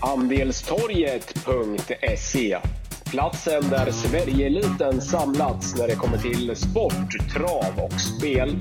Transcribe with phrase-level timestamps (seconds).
[0.00, 2.58] Andelstorget.se
[3.10, 8.56] Platsen där Sverigeeliten samlats när det kommer till sport, trav och spel.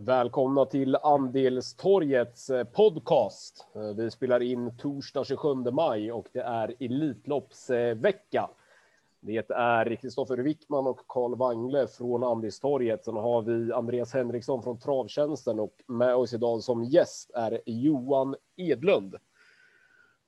[0.00, 3.66] Välkomna till Andelstorgets eh, podcast.
[3.74, 8.48] Eh, vi spelar in torsdag 27 maj och det är Elitloppsvecka.
[9.20, 13.04] Det är Kristoffer Wickman och Karl Wangle från Andistorget.
[13.04, 18.36] Sen har vi Andreas Henriksson från Travtjänsten och med oss idag som gäst är Johan
[18.56, 19.16] Edlund.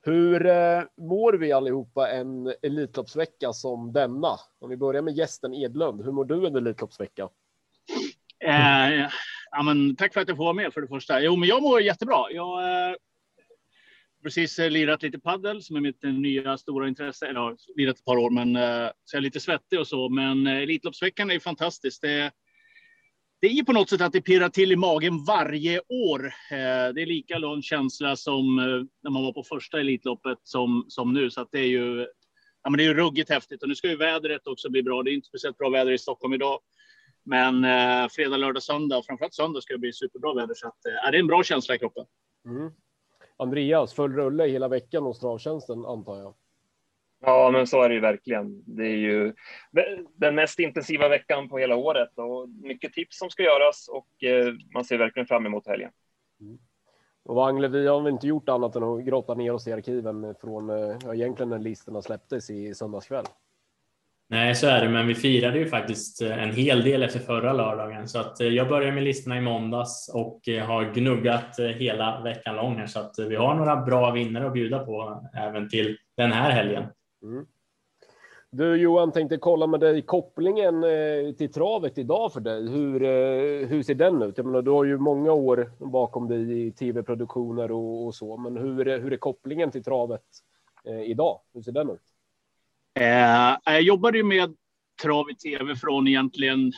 [0.03, 4.37] Hur eh, mår vi allihopa en Elitloppsvecka som denna?
[4.59, 6.05] Om vi börjar med gästen Edlund.
[6.05, 7.29] Hur mår du en Elitloppsvecka?
[8.45, 9.09] Eh,
[9.51, 11.21] ja, men, tack för att jag får vara med för det första.
[11.21, 12.31] Jo, men jag mår jättebra.
[12.31, 12.97] Jag eh,
[14.23, 17.27] precis eh, lirat lite paddel som är mitt eh, nya stora intresse.
[17.27, 20.09] Eller har lirat ett par år, men eh, så jag är lite svettig och så.
[20.09, 22.03] Men Elitloppsveckan är ju fantastiskt.
[22.03, 22.33] Det,
[23.41, 26.35] det är ju på något sätt att det pirrar till i magen varje år.
[26.93, 28.57] Det är lika lång känsla som
[29.03, 31.31] när man var på första Elitloppet som, som nu.
[31.31, 32.07] Så att det är ju
[32.63, 33.63] ja, men det är ju ruggigt häftigt.
[33.63, 35.03] Och nu ska ju vädret också bli bra.
[35.03, 36.61] Det är inte speciellt bra väder i Stockholm idag.
[37.25, 40.55] Men eh, fredag, lördag, söndag, framförallt söndag ska det bli superbra väder.
[40.55, 42.05] Så att, eh, det är en bra känsla i kroppen.
[42.47, 42.73] Mm.
[43.41, 46.35] Andreas, full rulle hela veckan hos travtjänsten antar jag?
[47.21, 48.63] Ja, men så är det ju verkligen.
[48.67, 49.35] Det är ju
[50.17, 54.55] den mest intensiva veckan på hela året och mycket tips som ska göras och eh,
[54.75, 55.91] man ser verkligen fram emot helgen.
[56.41, 56.59] Mm.
[57.25, 60.35] Och Wangle, vi har väl inte gjort annat än att grotta ner oss i arkiven
[60.41, 63.25] från eh, ja, egentligen när listorna släpptes i söndagskväll.
[64.33, 67.53] Nej, så är det, men vi firade ju faktiskt eh, en hel del efter förra
[67.53, 72.21] lördagen så att eh, jag började med listorna i måndags och eh, har gnuggat hela
[72.23, 75.97] veckan lång här så att vi har några bra vinnare att bjuda på även till
[76.17, 76.85] den här helgen.
[77.23, 77.47] Mm.
[78.51, 80.85] Du Johan, tänkte kolla med dig kopplingen
[81.39, 82.69] till travet idag för dig.
[82.69, 83.01] Hur,
[83.67, 84.39] hur ser den ut?
[84.39, 88.57] Jag menar, du har ju många år bakom dig i tv-produktioner och, och, så, men
[88.57, 90.25] hur, hur är kopplingen till travet
[91.07, 91.41] idag?
[91.55, 92.10] Hur ser den ut?
[92.95, 94.57] Eh, jag jobbade ju med
[95.03, 96.73] trav i tv från egentligen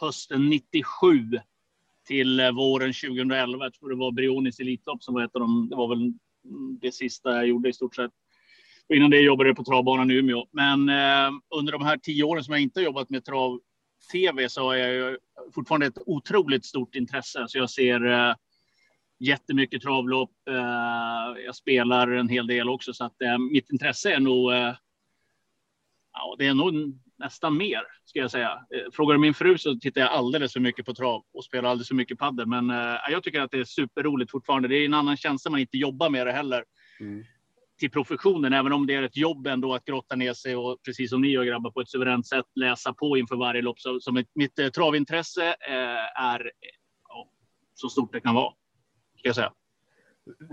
[0.00, 1.40] hösten 97
[2.06, 3.64] till eh, våren 2011.
[3.64, 5.68] Jag tror det var Brionis Elitlopp som var ett av dem.
[5.70, 6.12] Det var väl
[6.80, 8.10] det sista jag gjorde i stort sett.
[8.88, 10.46] Och innan det jobbade jag på travbanan i Umeå.
[10.50, 13.60] Men eh, under de här tio åren som jag inte jobbat med trav
[14.12, 15.16] tv så har jag
[15.54, 17.44] fortfarande ett otroligt stort intresse.
[17.48, 18.34] Så jag ser eh,
[19.18, 20.32] jättemycket travlopp.
[20.50, 24.74] Eh, jag spelar en hel del också, så att eh, mitt intresse är nog eh,
[26.22, 28.50] Ja, det är nog nästan mer ska jag säga.
[28.50, 31.70] Eh, frågar du min fru så tittar jag alldeles för mycket på trav och spelar
[31.70, 32.46] alldeles för mycket padel.
[32.46, 34.68] Men eh, jag tycker att det är superroligt fortfarande.
[34.68, 36.64] Det är en annan känsla man inte jobbar med det heller.
[37.00, 37.24] Mm.
[37.78, 41.10] Till professionen, även om det är ett jobb ändå att grotta ner sig och precis
[41.10, 43.80] som ni gör grabbar på ett suveränt sätt läsa på inför varje lopp.
[43.80, 46.52] Så, så mitt, mitt eh, travintresse eh, är
[47.74, 48.52] så stort det kan vara.
[49.18, 49.52] Ska jag säga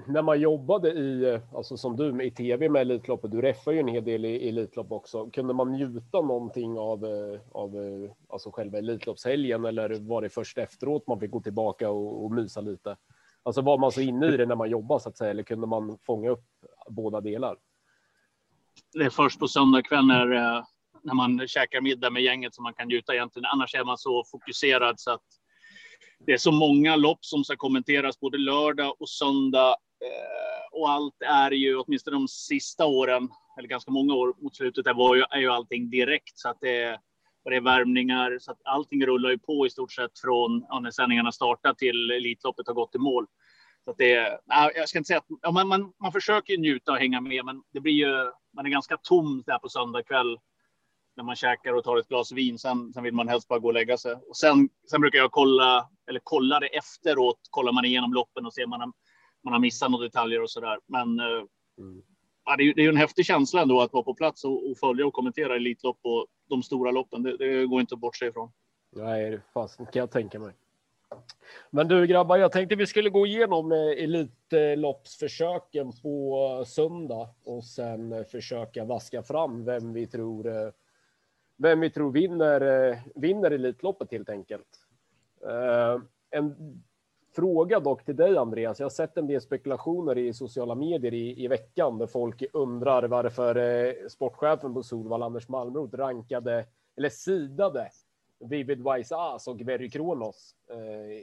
[0.08, 3.88] när man jobbade i, alltså som du i tv med Elitloppet, du räffar ju en
[3.88, 5.30] hel del i Elitlopp också.
[5.30, 10.58] Kunde man njuta någonting av, eh, av eh, alltså själva Elitloppshelgen eller var det först
[10.58, 12.98] efteråt man fick gå tillbaka och, och mysa lite?
[13.44, 15.68] Alltså var man så inne i det när man jobbade så att säga, eller kunde
[15.68, 16.46] man fånga upp
[16.90, 17.58] båda delar?
[18.94, 20.64] Det är först på söndag kväll när, eh,
[21.04, 23.46] när man käkar middag med gänget som man kan njuta egentligen.
[23.54, 25.22] Annars är man så fokuserad så att
[26.26, 29.70] det är så många lopp som ska kommenteras både lördag och söndag.
[30.06, 33.30] Eh, och allt är ju, åtminstone de sista åren,
[33.60, 36.38] eller ganska många år mot slutet, där var ju, är ju allting direkt.
[36.40, 37.00] Så att det är,
[37.44, 40.92] det är värmningar, så att allting rullar ju på i stort sett från ja, när
[40.92, 43.28] sändningarna startar till Elitloppet har gått i mål.
[43.84, 44.40] Så att det
[44.76, 47.62] jag ska inte säga att ja, man, man, man försöker njuta och hänga med, men
[47.74, 50.38] det blir ju, man är ganska tom där på söndag kväll
[51.18, 52.60] när man käkar och tar ett glas vin.
[52.60, 54.14] Sen, sen vill man helst bara gå och lägga sig.
[54.14, 58.54] Och sen, sen brukar jag kolla, eller kolla det efteråt, kollar man igenom loppen och
[58.54, 58.92] ser man har,
[59.44, 60.80] man har missat några detaljer och så där.
[60.86, 61.44] Men eh,
[61.78, 62.02] mm.
[62.46, 64.78] ja, det, är, det är en häftig känsla ändå att vara på plats och, och
[64.78, 67.24] följa och kommentera Elitlopp och de stora loppen.
[67.24, 68.52] Det, det går inte att bortse ifrån.
[68.96, 70.54] Nej, fast kan jag tänka mig.
[71.70, 78.26] Men du grabbar, jag tänkte vi skulle gå igenom eh, Elitloppsförsöken på söndag och sen
[78.26, 80.70] försöka vaska fram vem vi tror eh,
[81.58, 84.68] vem vi tror vinner, eh, vinner Elitloppet helt enkelt.
[85.46, 86.56] Eh, en
[87.36, 88.80] fråga dock till dig Andreas.
[88.80, 93.04] Jag har sett en del spekulationer i sociala medier i, i veckan där folk undrar
[93.04, 96.66] varför eh, sportchefen på Solvall, Anders Malmroth, rankade
[96.96, 97.90] eller sidade
[98.40, 100.56] Vivid Wise As och Very Kronos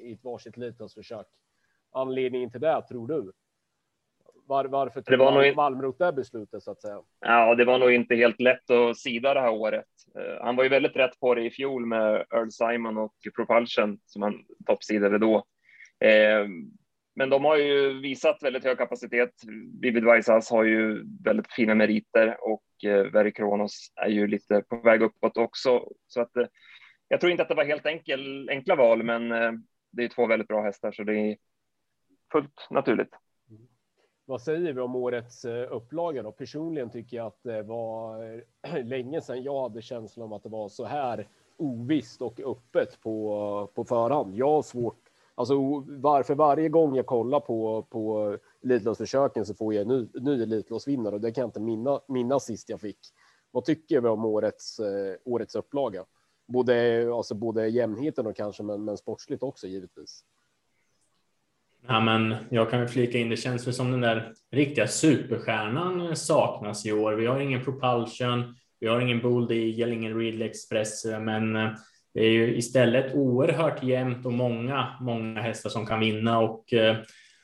[0.03, 1.27] i ett varsitt Elitloppsförsök.
[1.91, 3.33] Anledningen till det tror du?
[4.47, 7.01] Var, varför tog Det var nog in- Malmrot det beslutet så att säga?
[7.21, 9.85] Ja, det var nog inte helt lätt att sida det här året.
[10.19, 13.99] Eh, Han var ju väldigt rätt på det i fjol med Earl Simon och Propulsion
[14.05, 15.37] som han toppsidade då.
[16.01, 16.47] Eh,
[17.17, 19.31] Men de har ju visat väldigt hög kapacitet.
[19.81, 24.77] Vivid Vaisas har ju väldigt fina meriter och eh, Very Kronos är ju lite på
[24.77, 25.89] väg uppåt också.
[26.07, 26.31] Så att
[27.09, 29.29] jag tror inte att det var helt enkel, enkla val, men
[29.93, 31.37] det är två väldigt bra hästar så det är
[32.33, 33.11] fullt naturligt.
[34.27, 36.33] Vad säger vi om årets eh, upplaga då?
[36.33, 38.25] Personligen tycker jag att det var
[38.63, 43.01] eh, länge sedan jag hade känslan om att det var så här ovisst och öppet
[43.01, 44.35] på, på förhand.
[44.35, 45.01] Jag har svårt,
[45.35, 45.55] alltså
[45.89, 51.15] varför varje gång jag kollar på, på Elitloppsförsöken så får jag en ny, ny Elitloppsvinnare
[51.15, 52.99] och det kan jag inte minna, minnas sist jag fick.
[53.51, 56.05] Vad tycker vi om årets, eh, årets upplaga?
[56.47, 60.25] Både, alltså både jämnheten och kanske, men, men sportsligt också givetvis.
[61.89, 66.17] Ja, men jag kan väl flika in, det känns väl som den där riktiga superstjärnan
[66.17, 67.13] saknas i år.
[67.13, 71.71] Vi har ingen Propulsion, vi har ingen Bold Eagle, ingen Ridley Express, men eh,
[72.15, 76.97] det är ju istället oerhört jämnt och många, många hästar som kan vinna och eh,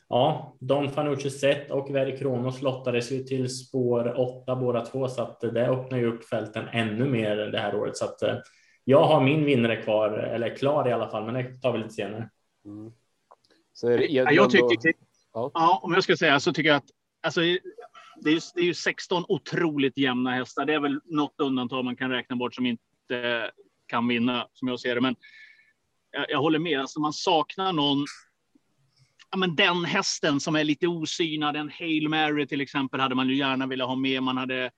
[0.08, 5.22] ja, Don Fanucci Zet och Veri Kronos lottades ju till spår åtta båda två, så
[5.22, 7.96] att det öppnar ju upp fälten ännu mer det här året.
[7.96, 8.34] Så att eh,
[8.84, 11.94] jag har min vinnare kvar, eller klar i alla fall, men det tar vi lite
[11.94, 12.28] senare.
[12.64, 12.92] Mm.
[13.80, 14.92] Så är det Edlund jag och- tycker,
[15.32, 15.50] Ja.
[15.54, 15.80] ja.
[15.82, 16.90] om jag ska säga så tycker jag att
[17.22, 20.66] alltså, det, är, det är ju 16 otroligt jämna hästar.
[20.66, 23.50] Det är väl något undantag man kan räkna bort som inte
[23.86, 25.00] kan vinna, som jag ser det.
[25.00, 25.16] Men
[26.10, 26.80] jag, jag håller med.
[26.80, 28.04] Alltså, man saknar någon.
[29.30, 33.28] Ja, men den hästen som är lite osynad, en Hail Mary till exempel, hade man
[33.28, 34.22] ju gärna velat ha med.
[34.22, 34.70] Man hade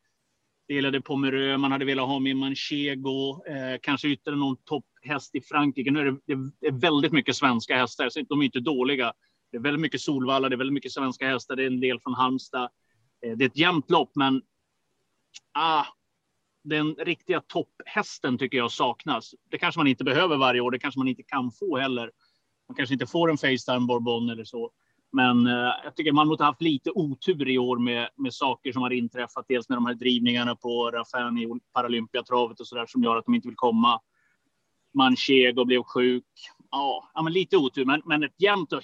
[0.68, 4.56] delade Pomerö, man hade velat ha med Manchego, eh, kanske ytterligare någon
[5.02, 5.90] Häst i Frankrike.
[5.90, 6.18] Nu är det,
[6.60, 9.12] det, är väldigt mycket svenska hästar, så de är inte dåliga.
[9.50, 12.00] Det är väldigt mycket Solvalla, det är väldigt mycket svenska hästar, det är en del
[12.00, 12.70] från Halmstad.
[13.26, 14.42] Eh, det är ett jämnt lopp, men
[15.52, 15.84] ah,
[16.64, 19.34] den riktiga topphästen tycker jag saknas.
[19.50, 22.10] Det kanske man inte behöver varje år, det kanske man inte kan få heller.
[22.68, 24.70] Man kanske inte får en Facetime Bourbon eller så.
[25.12, 28.72] Men eh, jag tycker man måste ha haft lite otur i år med, med saker
[28.72, 29.44] som har inträffat.
[29.48, 33.24] Dels med de här drivningarna på Raffan i Paralympiatravet och så där som gör att
[33.24, 34.00] de inte vill komma.
[34.94, 36.24] Manchego blev sjuk.
[36.70, 38.82] Ja, men lite otur, men, men ett jämnt och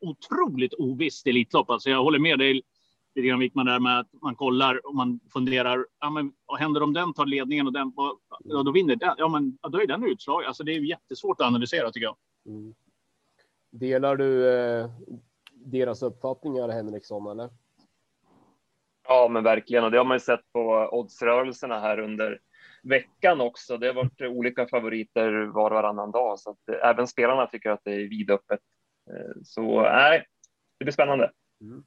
[0.00, 1.70] otroligt ovisst Elitlopp.
[1.70, 2.62] Alltså jag håller med dig
[3.14, 5.86] lite grann Wickman där med att man kollar och man funderar.
[6.00, 7.92] Ja, men vad händer om den tar ledningen och den
[8.44, 9.14] ja, då vinner den?
[9.18, 10.44] Ja, men ja, då är den utslag.
[10.44, 12.16] Alltså det är ju jättesvårt att analysera tycker jag.
[12.46, 12.74] Mm.
[13.70, 14.90] Delar du eh,
[15.52, 17.50] deras uppfattningar, Henriksson, eller?
[19.08, 19.84] Ja, men verkligen.
[19.84, 22.40] Och det har man ju sett på oddsrörelserna här under
[22.84, 23.76] veckan också.
[23.76, 27.70] Det har varit olika favoriter var och varannan dag, så att eh, även spelarna tycker
[27.70, 28.60] att det är vidöppet.
[29.10, 30.26] Eh, så nej,
[30.78, 31.30] det blir spännande.
[31.60, 31.84] Mm.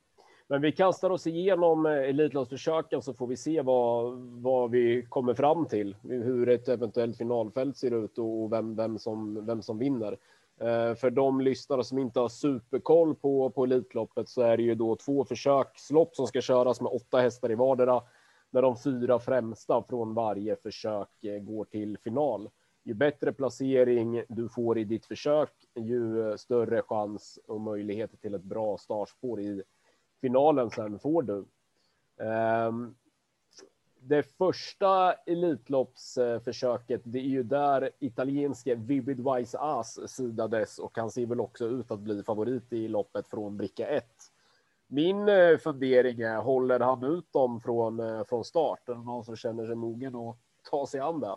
[0.50, 5.34] Men vi kastar oss igenom eh, Elitloppsförsöken så får vi se vad, vad vi kommer
[5.34, 5.96] fram till.
[6.04, 10.18] Hur ett eventuellt finalfält ser ut och vem, vem, som, vem som vinner.
[10.62, 14.76] Eh, för de lyssnare som inte har superkoll på, på Elitloppet så är det ju
[14.76, 18.02] då två försökslopp som ska köras med åtta hästar i vardera.
[18.50, 22.50] Där de fyra främsta från varje försök eh, går till final.
[22.84, 28.36] Ju bättre placering du får i ditt försök, ju eh, större chans och möjligheter till
[28.36, 29.64] ett bra startspår i
[30.22, 31.46] finalen sen får du.
[32.26, 32.96] Ehm,
[34.00, 41.25] det första Elitloppsförsöket, det är ju där italienske Vivid Wise As sidades och han ser
[41.25, 44.06] väl också ut att bli favorit i loppet från bricka 1.
[44.88, 48.89] Min eh, fundering är, håller han ut dem från, eh, från start?
[48.89, 50.38] Är det någon som känner sig mogen att
[50.70, 51.36] ta sig an det?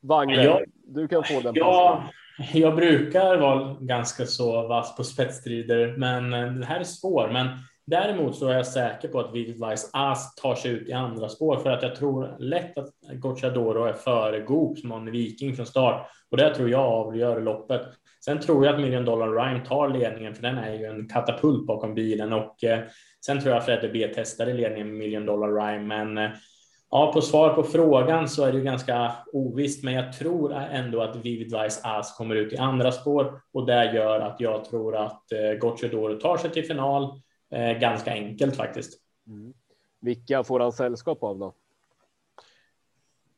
[0.00, 0.60] Wagner, Ja.
[0.84, 2.04] du kan få den Ja,
[2.52, 7.28] jag brukar vara ganska så vass på spetsstrider, men eh, det här är svår.
[7.32, 7.48] Men
[7.86, 11.28] däremot så är jag säker på att Vivid Vice Ass tar sig ut i andra
[11.28, 15.56] spår för att jag tror lätt att Gocciadoro är före Goop som har en viking
[15.56, 17.82] från start och det tror jag avgör loppet.
[18.24, 21.66] Sen tror jag att Million Dollar Rhyme tar ledningen för den är ju en katapult
[21.66, 22.80] bakom bilen och eh,
[23.26, 26.30] sen tror jag Fredde B testar i ledningen med Million Dollar Rhyme, men eh,
[26.92, 31.02] Ja, på svar på frågan så är det ju ganska ovisst, men jag tror ändå
[31.02, 34.96] att Vivid Vice As kommer ut i andra spår och det gör att jag tror
[34.96, 39.00] att eh, Gocciadoro tar sig till final eh, ganska enkelt faktiskt.
[39.26, 39.52] Mm.
[40.00, 41.54] Vilka får han sällskap av då?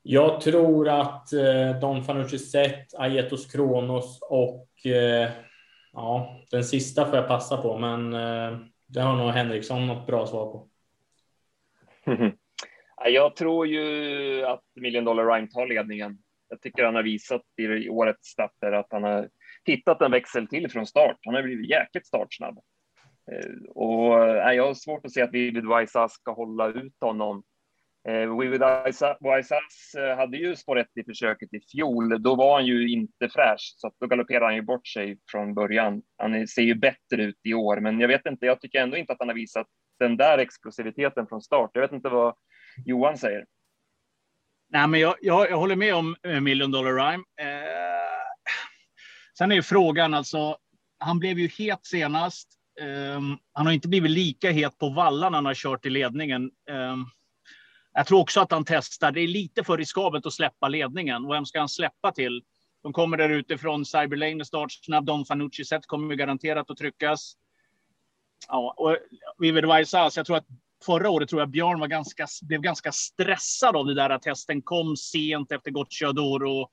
[0.05, 5.31] Jag tror att eh, Don Fanucci Zet, Aietos Kronos och eh,
[5.93, 10.27] ja, den sista får jag passa på, men eh, det har nog Henriksson något bra
[10.27, 10.69] svar på.
[13.05, 16.17] Jag tror ju att Million Dollar Rhyme tar ledningen.
[16.49, 19.29] Jag tycker han har visat i årets starter att han har
[19.65, 21.17] hittat en växel till från start.
[21.25, 22.59] Han har blivit jäkligt startsnabb.
[23.31, 27.43] Eh, och eh, jag har svårt att se att Vivid Vaisas ska hålla ut honom.
[28.09, 32.23] Eh, Wise Vaisas eh, hade ju spår 1 i försöket i fjol.
[32.23, 36.01] Då var han ju inte fräsch, så då galopperade han ju bort sig från början.
[36.17, 38.45] Han ser ju bättre ut i år, men jag vet inte.
[38.45, 39.67] Jag tycker ändå inte att han har visat
[39.99, 41.71] den där explosiviteten från start.
[41.73, 42.35] Jag vet inte vad
[42.85, 43.45] Johan säger.
[44.69, 47.23] Nej, men jag, jag, jag håller med om eh, Million Dollar Rhyme.
[47.41, 47.47] Eh,
[49.37, 50.57] sen är ju frågan alltså.
[50.99, 52.49] Han blev ju het senast.
[52.81, 53.21] Eh,
[53.53, 56.51] han har inte blivit lika het på vallan när han har kört i ledningen.
[56.69, 56.97] Eh,
[57.93, 59.11] jag tror också att han testar.
[59.11, 61.27] Det är lite för riskabelt att släppa ledningen.
[61.27, 62.43] Vem ska han släppa till?
[62.83, 63.85] De kommer där utifrån.
[63.85, 65.05] Cyberlane är startsnabb.
[65.05, 67.33] Don Fanucci set kommer garanterat att tryckas.
[68.47, 68.97] Ja, och
[69.37, 70.47] Vivid Vaisas, alltså jag tror att
[70.85, 74.61] förra året tror jag Björn var ganska, blev ganska stressad av det där att hästen
[74.61, 76.71] kom sent efter Gocciador och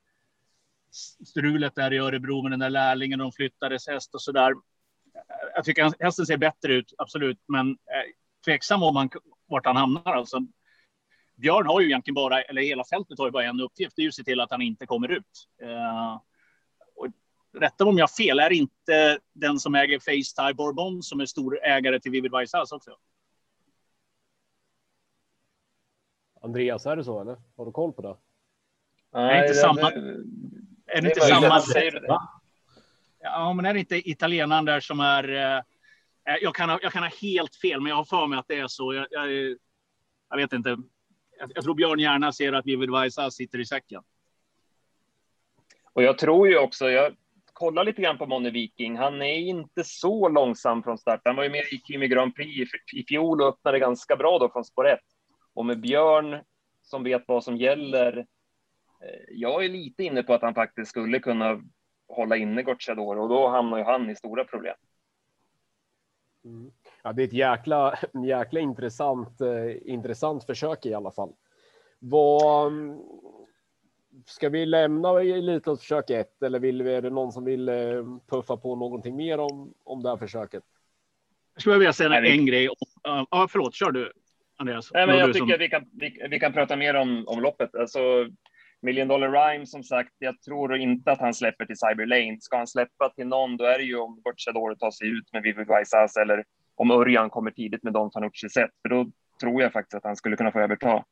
[1.26, 3.18] strulet där i Örebro med den där lärlingen.
[3.18, 4.54] De flyttades häst och så där.
[5.54, 8.12] Jag tycker hästen ser bättre ut, absolut, men eh,
[8.44, 9.10] tveksam om han,
[9.46, 10.14] vart han hamnar.
[10.14, 10.38] Alltså,
[11.40, 14.04] Björn har ju egentligen bara, eller hela fältet har ju bara en uppgift, det är
[14.04, 15.48] ju att se till att han inte kommer ut.
[15.62, 16.20] Uh,
[16.96, 17.06] och
[17.60, 21.64] rätta om jag har fel, är inte den som äger Facetime Bourbon som är stor
[21.64, 22.90] ägare till Vivid Vaisas också?
[26.42, 27.36] Andreas, är det så eller?
[27.56, 28.16] Har du koll på det?
[29.12, 29.90] Nej, är inte det, samma.
[30.86, 31.62] är det, inte samma?
[33.20, 35.28] Ja, men är det inte italienaren där som är?
[35.28, 35.62] Eh,
[36.40, 38.58] jag kan, ha, jag kan ha helt fel, men jag har för mig att det
[38.58, 38.94] är så.
[38.94, 39.56] Jag, jag,
[40.30, 40.76] jag vet inte.
[41.40, 44.02] Jag, jag, tror Björn gärna ser att Vivid Vaisa sitter i säcken.
[45.92, 47.16] Och jag tror ju också, jag
[47.52, 48.96] kollar lite grann på Monne Viking.
[48.96, 51.20] Han är inte så långsam från start.
[51.24, 54.48] Han var ju med i Kimi Grand Prix i fjol och öppnade ganska bra då
[54.48, 54.98] från spår 1.
[55.54, 56.40] Och med Björn
[56.82, 58.18] som vet vad som gäller.
[59.00, 61.62] Eh, jag är lite inne på att han faktiskt skulle kunna
[62.08, 64.76] hålla inne Gocciador och då hamnar ju han i stora problem.
[66.44, 66.72] Mm.
[67.02, 71.32] Ja, det är ett jäkla, jäkla intressant, eh, intressant försök i alla fall.
[71.98, 72.72] Vad,
[74.26, 77.74] ska vi lämna Elitloppsförsök 1 eller vill vi, är det någon som vill eh,
[78.30, 80.62] puffa på någonting mer om, om det här försöket?
[81.54, 82.68] Jag skulle vilja säga en grej.
[83.02, 84.12] Ja, förlåt, kör du.
[84.56, 84.90] Andreas?
[84.92, 85.58] Nej, men jag tycker som...
[85.58, 87.74] vi, kan, vi, vi, kan prata mer om, om loppet.
[87.74, 87.98] Alltså,
[88.82, 92.36] Million Dollar Rhyme, som sagt, jag tror inte att han släpper till Cyber Lane.
[92.40, 95.42] Ska han släppa till någon, då är det ju om Gocciador tar sig ut med
[95.42, 96.44] Vivi Vaisas eller
[96.80, 99.10] om Örjan kommer tidigt med Don Fanucci set, för då
[99.40, 101.04] tror jag faktiskt att han skulle kunna få överta.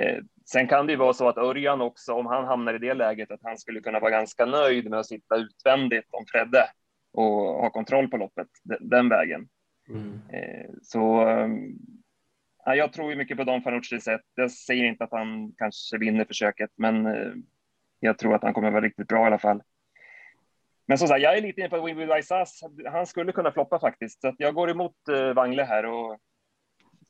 [0.00, 2.94] Eh, sen kan det ju vara så att Örjan också, om han hamnar i det
[2.94, 6.64] läget, att han skulle kunna vara ganska nöjd med att sitta utvändigt om Fredde
[7.12, 8.48] och ha kontroll på loppet
[8.80, 9.48] den vägen.
[9.88, 10.20] Mm.
[10.28, 11.26] Eh, så
[12.64, 14.20] Ja, jag tror ju mycket på Don Fanucci sätt.
[14.34, 17.32] Jag säger inte att han kanske vinner försöket, men eh,
[18.00, 19.62] jag tror att han kommer vara riktigt bra i alla fall.
[20.86, 22.60] Men som sagt, jag är lite inne på Winwood Isas.
[22.92, 26.18] Han skulle kunna floppa faktiskt, så att jag går emot uh, Wangle här och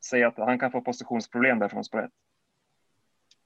[0.04, 2.08] säger att han kan få positionsproblem där från spår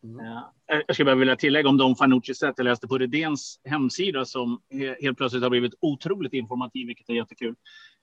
[0.06, 0.42] Mm.
[0.87, 2.54] Jag skulle bara vilja tillägga om Don Fanucci sätt.
[2.56, 4.61] Jag läste på Redéns hemsida som
[5.00, 7.54] helt plötsligt har blivit otroligt informativ, vilket är jättekul.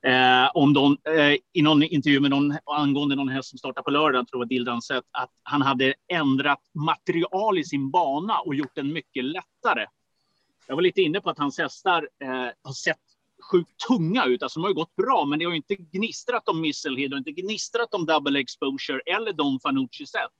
[0.06, 3.92] Eh, om de, eh, I någon intervju med någon angående någon häst som startar på
[3.92, 8.76] lördag, tror jag Dildan sett, att han hade ändrat material i sin bana och gjort
[8.76, 9.86] den mycket lättare.
[10.68, 12.30] Jag var lite inne på att hans hästar eh,
[12.64, 12.98] har sett
[13.52, 14.44] sjukt tunga ut.
[14.44, 17.32] Alltså de har ju gått bra, men det har inte gnistrat om Misselhead och inte
[17.32, 20.32] gnistrat om double exposure eller Don Fanucci set.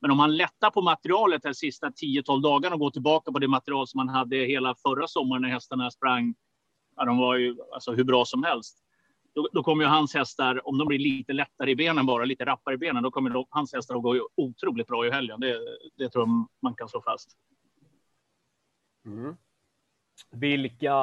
[0.00, 3.48] Men om han lättar på materialet de sista 10-12 dagarna och går tillbaka på det
[3.48, 6.34] material som han hade hela förra sommaren när hästarna sprang,
[6.96, 8.82] ja, de var ju alltså hur bra som helst.
[9.34, 12.44] Då, då kommer ju hans hästar, om de blir lite lättare i benen bara, lite
[12.44, 15.40] rappare i benen, då kommer de, hans hästar att gå otroligt bra i helgen.
[15.40, 15.60] Det,
[15.96, 17.36] det tror jag man kan slå fast.
[19.06, 19.36] Mm.
[20.30, 20.94] Vilka,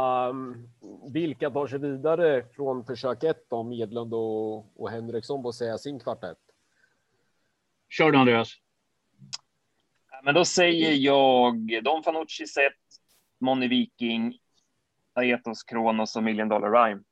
[1.14, 6.00] vilka tar sig vidare från försök ett då, Medlund och, och Henriksson att säga sin
[6.00, 6.38] kvartett?
[7.90, 8.54] Kör du Andreas.
[10.24, 12.74] Men då säger jag Don Fanucci set,
[13.40, 14.40] Moni Viking,
[15.14, 17.04] Aetos Kronos och Million Dollar Rhyme.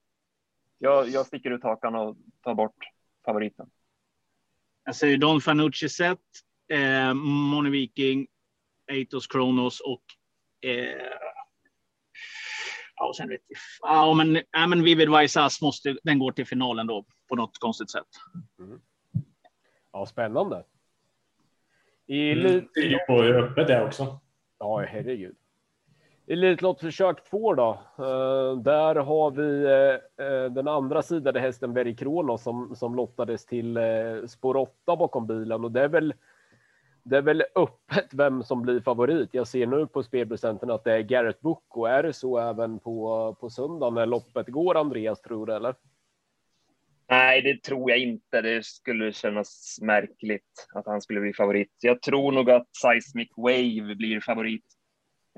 [0.77, 2.77] Jag, jag sticker ut hakan och tar bort
[3.25, 3.69] favoriten.
[4.83, 6.19] Jag säger Don Fanucci set,
[6.67, 8.27] eh, Moni Viking,
[8.91, 10.03] Aetos Kronos och
[10.69, 11.30] eh,
[13.01, 13.57] Ja, sen vet jag.
[13.91, 17.91] Ja, men, ja, men Vivid Vaisas måste, den går till finalen då på något konstigt
[17.91, 18.07] sätt.
[18.59, 18.81] Mm.
[19.93, 20.63] Ja, spännande.
[22.07, 22.67] I mm.
[22.73, 24.19] Det öppet det är också.
[24.59, 25.35] Ja, herregud.
[26.27, 27.69] Elitloppsförsök två då.
[27.99, 29.65] Uh, där har vi
[30.23, 35.27] uh, den andra sidan hästen Very Kronos som, som lottades till uh, spår 8 bakom
[35.27, 36.13] bilen och det är väl
[37.03, 39.29] det är väl öppet vem som blir favorit.
[39.31, 42.79] Jag ser nu på spelprocenten att det är Garrett Book och är det så även
[42.79, 45.75] på, på söndag när loppet går, Andreas, tror du eller?
[47.09, 48.41] Nej, det tror jag inte.
[48.41, 51.71] Det skulle kännas märkligt att han skulle bli favorit.
[51.81, 54.65] Jag tror nog att Seismic Wave blir favorit.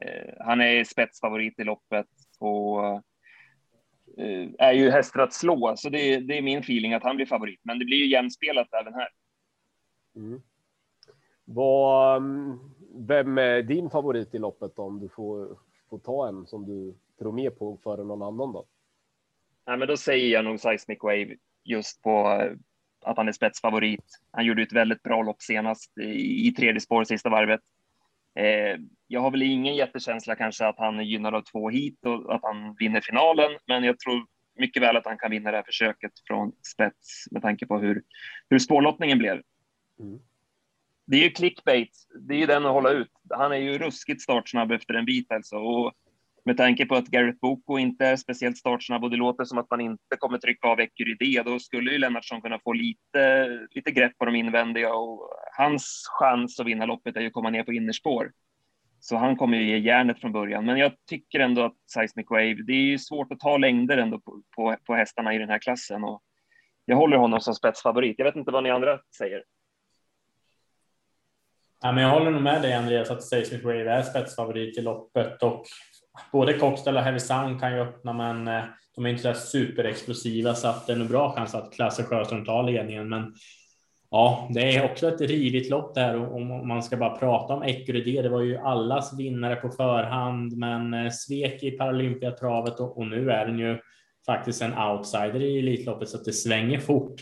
[0.01, 2.07] Eh, han är spetsfavorit i loppet
[2.39, 2.85] och
[4.17, 7.25] eh, är ju hästar att slå, så det, det, är min feeling att han blir
[7.25, 7.59] favorit.
[7.63, 9.09] Men det blir ju jämspelat även här.
[10.15, 10.41] Mm.
[11.45, 12.23] Vad,
[12.95, 15.57] vem är din favorit i loppet om du får,
[15.89, 18.65] får ta en som du tror mer på före någon annan då?
[19.67, 22.57] Nej, men då säger jag nog Seismic Wave just på eh,
[23.03, 24.19] att han är spetsfavorit.
[24.31, 27.61] Han gjorde ett väldigt bra lopp senast i, i tredje spår sista varvet.
[28.35, 32.35] Eh, jag har väl ingen jättekänsla kanske att han är gynnad av två hit och
[32.35, 35.63] att han vinner finalen, men jag tror mycket väl att han kan vinna det här
[35.63, 38.03] försöket från spets med tanke på hur,
[38.49, 39.41] hur spårlottningen blev.
[39.99, 40.19] Mm.
[41.05, 41.89] Det är ju clickbait,
[42.27, 43.11] det är ju den att hålla ut.
[43.29, 45.93] Han är ju ruskigt startsnabb efter en bit alltså och
[46.45, 49.69] med tanke på att Garrett Boko inte är speciellt startsnabb och det låter som att
[49.69, 54.17] man inte kommer trycka av Ecurydé, då skulle ju Lennartsson kunna få lite, lite grepp
[54.17, 57.73] på de invändiga och hans chans att vinna loppet är ju att komma ner på
[57.73, 58.31] innerspår.
[58.99, 60.65] Så han kommer ju ge järnet från början.
[60.65, 64.19] Men jag tycker ändå att Seismic Wave, det är ju svårt att ta längder ändå
[64.19, 66.21] på, på, på hästarna i den här klassen och
[66.85, 68.15] jag håller honom som spetsfavorit.
[68.17, 69.43] Jag vet inte vad ni andra säger.
[71.85, 75.43] Ja, men jag håller nog med dig Andreas att Seismic Wave är spetsfavorit i loppet
[75.43, 75.63] och
[76.31, 78.63] både Coxdale och Heavy Sound kan ju öppna, men eh,
[78.95, 82.45] de är inte så superexplosiva så att det är nog bra chans att Klasse Sjöström
[82.45, 83.09] tar ledningen.
[83.09, 83.33] Men
[84.11, 87.63] ja, det är också ett rivigt lopp där och om man ska bara prata om
[87.63, 93.07] Ecurydé, det var ju allas vinnare på förhand, men eh, svek i Paralympiatravet och, och
[93.07, 93.77] nu är den ju
[94.25, 97.21] faktiskt en outsider i Elitloppet så att det svänger fort.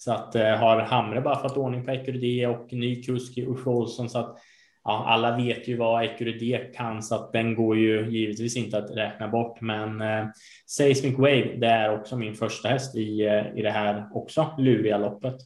[0.00, 3.70] Så att eh, har Hamre bara fått ordning på Ecurydé och ny kusk i Uffe
[3.70, 4.38] Olsson så att
[4.84, 8.90] ja, alla vet ju vad Ecurydé kan så att den går ju givetvis inte att
[8.90, 9.60] räkna bort.
[9.60, 10.26] Men eh,
[10.66, 14.98] Seismic Wave, det är också min första häst i, eh, i det här också luriga
[14.98, 15.36] loppet.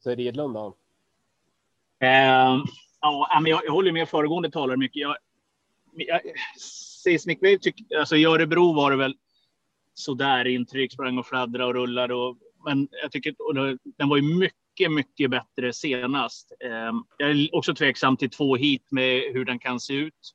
[0.00, 0.66] Så är det Edlund då?
[2.04, 2.64] Uh,
[3.00, 5.02] ja, men jag, jag håller med föregående talare mycket.
[5.02, 5.16] Jag,
[5.92, 6.20] jag,
[7.04, 9.14] Seismic Wave, tyck, alltså i Örebro var det väl
[9.94, 12.14] sådär intryck, sprang och fladdrade och rullade.
[12.14, 13.34] Och, men jag tycker
[13.98, 14.54] den var ju mycket
[14.88, 16.52] mycket, bättre senast.
[16.60, 20.34] Ehm, jag är också tveksam till två hit med hur den kan se ut.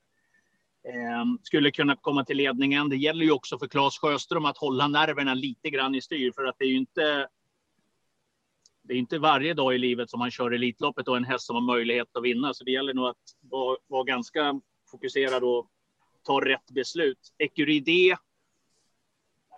[0.88, 2.90] Ehm, skulle kunna komma till ledningen.
[2.90, 6.46] Det gäller ju också för Claes Sjöström att hålla nerverna lite grann i styr för
[6.46, 7.28] att det är ju inte.
[8.84, 11.56] Det är inte varje dag i livet som man kör Elitloppet och en häst som
[11.56, 15.70] har möjlighet att vinna, så det gäller nog att vara, vara ganska fokuserad och
[16.24, 17.20] ta rätt beslut.
[17.38, 18.16] Ecurydé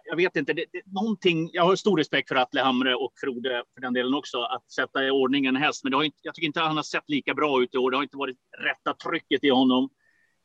[0.05, 3.63] jag vet inte, det, det, någonting, jag har stor respekt för Atle Hamre och Frode
[3.73, 5.83] för den delen också, att sätta i ordning en häst.
[5.83, 7.91] Men det har inte, jag tycker inte han har sett lika bra ut i år.
[7.91, 9.89] Det har inte varit rätta trycket i honom.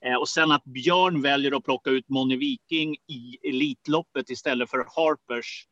[0.04, 4.78] Eh, och sen att Björn väljer att plocka ut Moni Viking i Elitloppet istället för
[4.78, 5.66] Harpers.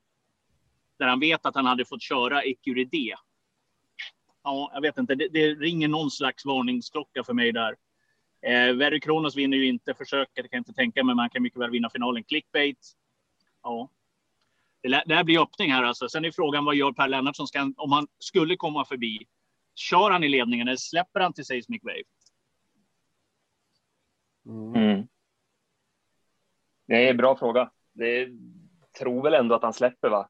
[0.99, 3.15] Där han vet att han hade fått köra Ecurydé.
[4.45, 7.77] Ja, jag vet inte, det, det ringer någon slags varningsklocka för mig där.
[8.47, 11.31] Eh, Verry Kronos vinner ju inte försöket, det kan jag inte tänka mig, men han
[11.31, 12.25] kan mycket väl vinna finalen.
[12.25, 12.79] Clickbait
[13.69, 13.91] Ja.
[14.83, 16.09] Det, det här blir öppning här alltså.
[16.09, 19.27] Sen är frågan vad gör Per Lennartsson ska, om han skulle komma förbi?
[19.75, 22.03] Kör han i ledningen eller släpper han till Seismic Wave?
[24.47, 25.09] Mm.
[26.87, 27.71] Det är en bra fråga.
[27.93, 28.29] Det
[28.99, 30.29] tror väl ändå att han släpper, va?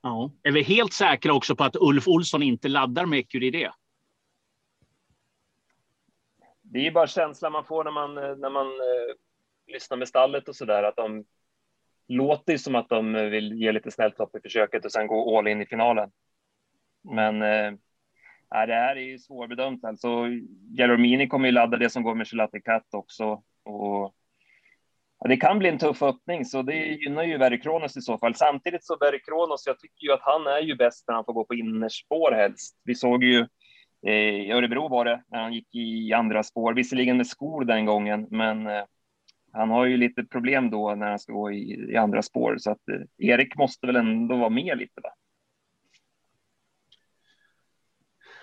[0.00, 0.30] Ja.
[0.42, 3.70] Är vi helt säkra också på att Ulf Olsson inte laddar med Ecurydé?
[6.62, 8.66] Det är bara känslan man får när man, när man
[9.66, 11.24] lyssnar lyssna med stallet och så där, att de
[12.08, 15.48] låter som att de vill ge lite snällt hopp i försöket och sen gå all
[15.48, 16.10] in i finalen.
[17.14, 17.72] Men äh,
[18.66, 19.84] det här är ju svårbedömt.
[19.84, 20.08] Alltså,
[20.76, 23.42] Gelormini kommer ju ladda det som går med Gelati Cat också.
[23.64, 24.14] Och,
[25.18, 28.18] ja, det kan bli en tuff öppning, så det gynnar ju Verry Kronos i så
[28.18, 28.34] fall.
[28.34, 31.32] Samtidigt så Verry Kronos, jag tycker ju att han är ju bäst när han får
[31.32, 32.80] gå på innerspår helst.
[32.84, 33.46] Vi såg ju
[34.06, 37.86] eh, i Örebro var det när han gick i andra spår, visserligen med skor den
[37.86, 38.84] gången, men eh,
[39.52, 42.70] han har ju lite problem då när han ska gå i, i andra spår så
[42.70, 45.00] att eh, Erik måste väl ändå vara med lite.
[45.02, 45.10] Va?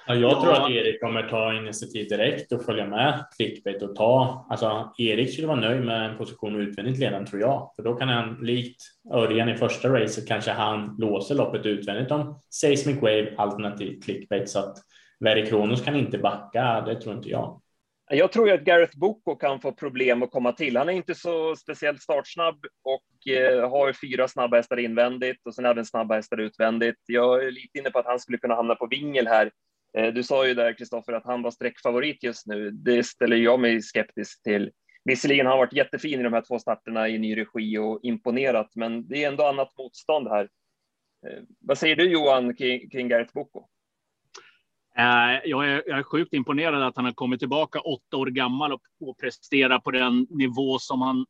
[0.08, 4.46] Ja, jag tror att Erik kommer ta initiativ direkt och följa med clickbait och ta.
[4.50, 8.10] Alltså, Erik skulle vara nöjd med en position utvändigt ledaren tror jag, för då kan
[8.10, 8.82] han likt
[9.14, 14.60] Örjan i första racet kanske han låser loppet utvändigt om Seismic Wave alternativt clickbait så
[14.60, 14.78] att
[15.20, 16.82] Verry Kronos kan inte backa.
[16.82, 17.62] Det tror inte jag.
[18.12, 20.78] Jag tror ju att Gareth Boko kan få problem att komma till.
[20.78, 25.66] Han är inte så speciellt startsnabb och eh, har fyra snabba hästar invändigt och sen
[25.66, 26.96] även snabba hästar utvändigt.
[27.06, 29.52] Jag är lite inne på att han skulle kunna hamna på vingel här.
[29.98, 32.72] Eh, du sa ju där, Kristoffer, att han var streckfavorit just nu.
[32.72, 34.72] Det ställer jag mig skeptisk till.
[35.04, 38.72] Visserligen har han varit jättefin i de här två starterna i ny regi och imponerat,
[38.76, 40.50] men det är ändå annat motstånd här.
[41.28, 43.68] Eh, vad säger du Johan kring, kring Gareth Boko?
[45.00, 48.74] Eh, jag är, jag är sjukt imponerad att han har kommit tillbaka åtta år gammal
[48.74, 51.26] och, och presterar på den nivå som han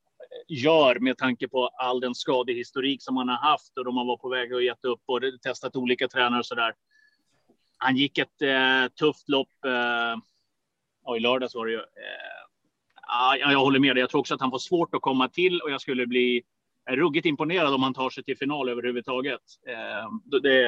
[0.48, 4.22] gör med tanke på all den skadehistorik som han har haft och de har varit
[4.22, 6.74] på väg att gett upp och testat olika tränare och så där.
[7.78, 9.66] Han gick ett eh, tufft lopp.
[9.66, 11.78] Eh, I lördags var det ju.
[11.78, 11.84] Eh,
[13.08, 14.02] ja, jag håller med dig.
[14.02, 16.42] Jag tror också att han får svårt att komma till och jag skulle bli
[16.90, 19.42] ruggigt imponerad om han tar sig till final överhuvudtaget.
[19.68, 20.64] Eh, det,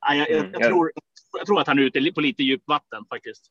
[0.00, 0.92] ja, jag, jag, jag, mm, tror,
[1.38, 3.46] jag tror att han är ute på lite djupt vatten faktiskt.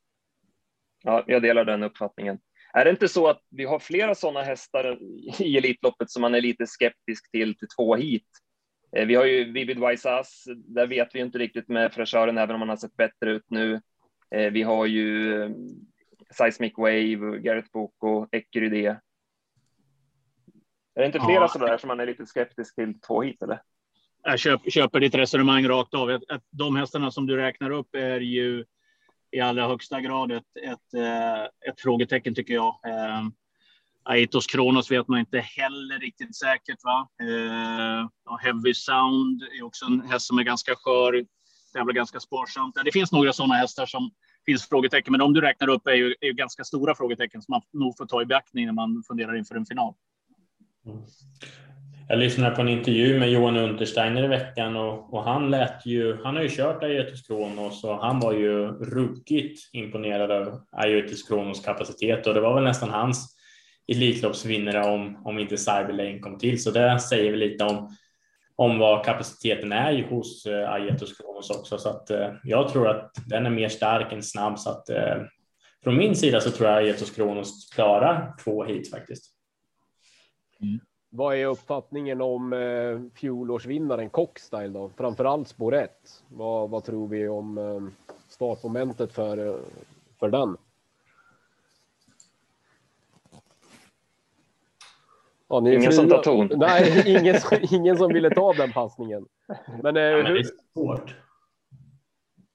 [1.04, 2.40] Ja, jag delar den uppfattningen.
[2.74, 4.98] Är det inte så att vi har flera sådana hästar
[5.42, 8.28] i Elitloppet som man är lite skeptisk till till två hit?
[8.96, 12.56] Eh, vi har ju Vivid Wise Ass, där vet vi inte riktigt med fräschören, även
[12.56, 13.82] om han har sett bättre ut nu.
[14.36, 15.50] Eh, vi har ju eh,
[16.38, 18.86] Seismic Wave, Gareth Boko, Ecurydé.
[20.96, 21.48] Är det inte flera ja.
[21.48, 23.62] sådär som man är lite skeptisk till två hit eller?
[24.28, 26.20] Jag köper, köper ditt resonemang rakt av.
[26.52, 28.66] De hästarna som du räknar upp är ju
[29.32, 32.80] i allra högsta grad ett, ett, eh, ett frågetecken tycker jag.
[32.88, 33.28] Eh,
[34.04, 36.84] Aitos Kronos vet man inte heller riktigt säkert.
[36.84, 37.10] Va?
[37.22, 41.26] Eh, Heavy Sound är också en häst som är ganska skör,
[41.74, 42.78] tävlar ganska sparsamt.
[42.86, 44.12] Det finns några sådana hästar som
[44.46, 47.52] finns frågetecken, men de du räknar upp är ju, är ju ganska stora frågetecken som
[47.52, 49.94] man nog får ta i beaktning när man funderar inför en final.
[50.86, 50.98] Mm.
[52.08, 56.24] Jag lyssnade på en intervju med Johan Untersteiner i veckan och, och han lät ju,
[56.24, 61.66] han har ju kört Aiotis Kronos och han var ju ruggigt imponerad av Aiotis Kronos
[61.66, 63.36] kapacitet och det var väl nästan hans
[63.88, 66.64] Elitloppsvinnare om, om inte Cyberlane kom till.
[66.64, 67.96] Så det säger väl lite om,
[68.56, 71.78] om vad kapaciteten är hos eh, Aetos Kronos också.
[71.78, 74.60] Så att eh, jag tror att den är mer stark än snabb.
[74.60, 75.18] Så att eh,
[75.84, 79.32] från min sida så tror jag Aetos Kronos klarar två hit faktiskt.
[80.62, 80.80] Mm.
[81.16, 84.92] Vad är uppfattningen om eh, fjolårsvinnaren Cockstyle då?
[84.98, 85.92] Framförallt spår 1.
[86.28, 87.82] Vad, vad tror vi om eh,
[88.28, 89.56] startmomentet för, eh,
[90.20, 90.58] för den?
[95.48, 95.92] Ja, ingen fria.
[95.92, 96.52] som tar ton.
[96.56, 97.36] Nej, ingen,
[97.72, 99.26] ingen som ville ta den passningen.
[99.84, 101.16] Men, eh, ja, men det är svårt.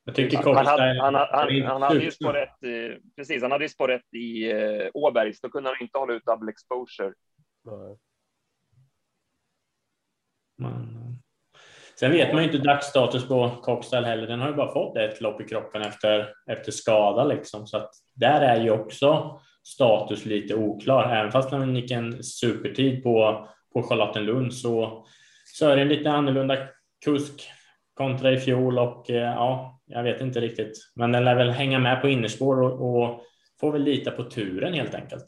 [0.05, 2.49] Jag tycker han, han, han, han, han hade ju spår 1,
[3.17, 6.25] precis, han hade ju spår 1 i eh, Åbergs, då kunde han inte hålla ut
[6.25, 7.13] double exposure.
[7.65, 7.99] Nej.
[10.61, 10.97] Men,
[12.01, 14.27] sen vet man ju inte dagsstatus på Cockstyle heller.
[14.27, 17.67] Den har ju bara fått ett lopp i kroppen efter, efter skada liksom.
[17.67, 21.17] Så att där är ju också status lite oklar.
[21.17, 25.07] Även fast han gick en supertid på, på Charlottenlund så,
[25.45, 26.57] så är det en lite annorlunda
[27.05, 27.51] kusk
[27.95, 30.73] kontra i fjol och eh, ja, jag vet inte riktigt.
[30.95, 33.21] Men den lär väl hänga med på innerspår och, och
[33.61, 35.25] får väl lita på turen helt enkelt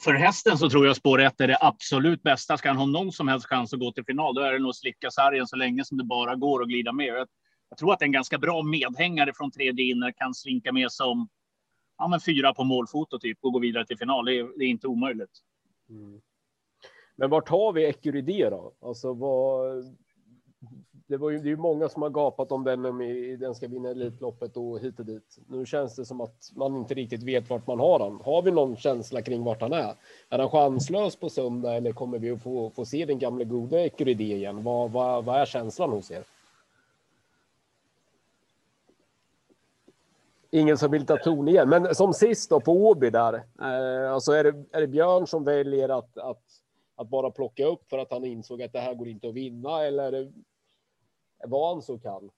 [0.00, 2.56] för hästen så tror jag spår 1 är det absolut bästa.
[2.56, 4.74] Ska han ha någon som helst chans att gå till final, då är det nog
[4.74, 7.06] slicka sargen så länge som det bara går att glida med.
[7.06, 7.28] Jag,
[7.68, 11.28] jag tror att en ganska bra medhängare från tredje inner kan slinka med som
[11.98, 14.24] ja, men fyra på målfoto typ och gå vidare till final.
[14.24, 15.38] Det är, det är inte omöjligt.
[15.90, 16.20] Mm.
[17.16, 18.72] Men vart har vi Ecurydé då?
[18.80, 19.84] Alltså vad,
[21.06, 22.98] det, var ju, det är ju många som har gapat om den, om
[23.40, 25.38] den ska vinna Elitloppet och hit och dit.
[25.46, 28.20] Nu känns det som att man inte riktigt vet vart man har han.
[28.24, 29.94] Har vi någon känsla kring vart han är?
[30.28, 33.80] Är han chanslös på söndag eller kommer vi att få, få se den gamla goda
[33.80, 34.62] Ecurydé igen?
[34.62, 36.24] Vad, vad, vad är känslan hos er?
[40.50, 43.34] Ingen som vill ta ton igen, men som sist då på Åby där.
[43.34, 46.42] Eh, alltså är det, är det Björn som väljer att, att,
[46.96, 49.84] att bara plocka upp för att han insåg att det här går inte att vinna
[49.84, 50.32] eller är det
[51.44, 52.30] var han så kall?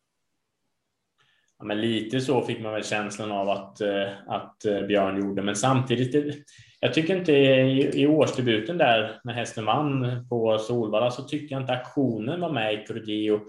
[1.59, 5.43] Ja, men lite så fick man väl känslan av att, eh, att eh, Björn gjorde,
[5.43, 6.37] men samtidigt.
[6.81, 11.63] Jag tycker inte i, i årsdebuten där när hästen vann på Solvalla så tycker jag
[11.63, 13.43] inte aktionen var med i Kurdi och,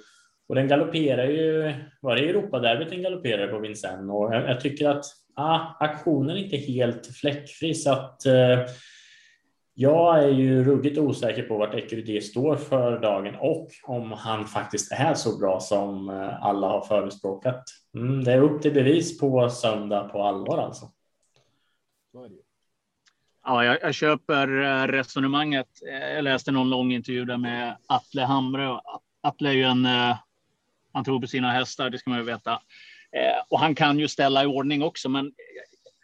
[0.48, 1.74] och den galopperar ju.
[2.02, 6.44] Var det Europaderbyt den galopperade på Vincennes och jag, jag, tycker att ah, aktionen är
[6.44, 8.60] inte helt fläckfri så att eh,
[9.82, 14.92] jag är ju ruggigt osäker på vart Ecurydé står för dagen och om han faktiskt
[14.92, 17.64] är så bra som eh, alla har förespråkat.
[17.96, 20.86] Mm, det är upp till bevis på söndag på allvar alltså.
[23.46, 25.68] Ja, jag, jag, köper eh, resonemanget.
[25.90, 28.80] Eh, jag läste någon lång intervju där med Atle Hamre.
[29.22, 29.88] Atle är ju en,
[30.94, 32.62] han tror på sina hästar, det ska man ju veta.
[33.50, 35.32] Och han kan ju ställa i ordning också, men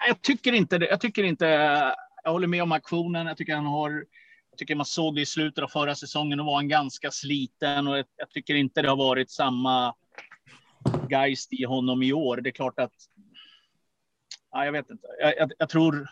[0.08, 1.48] jag tycker inte, jag tycker inte
[2.26, 3.28] jag håller med om aktionen.
[3.28, 4.06] Jag tycker han har.
[4.50, 7.88] Jag tycker man såg det i slutet av förra säsongen och var han ganska sliten
[7.88, 9.96] och jag tycker inte det har varit samma
[11.10, 12.38] geist i honom i år.
[12.38, 12.94] Det är klart att.
[14.52, 15.08] Ja, jag vet inte.
[15.20, 16.08] Jag, jag, jag tror.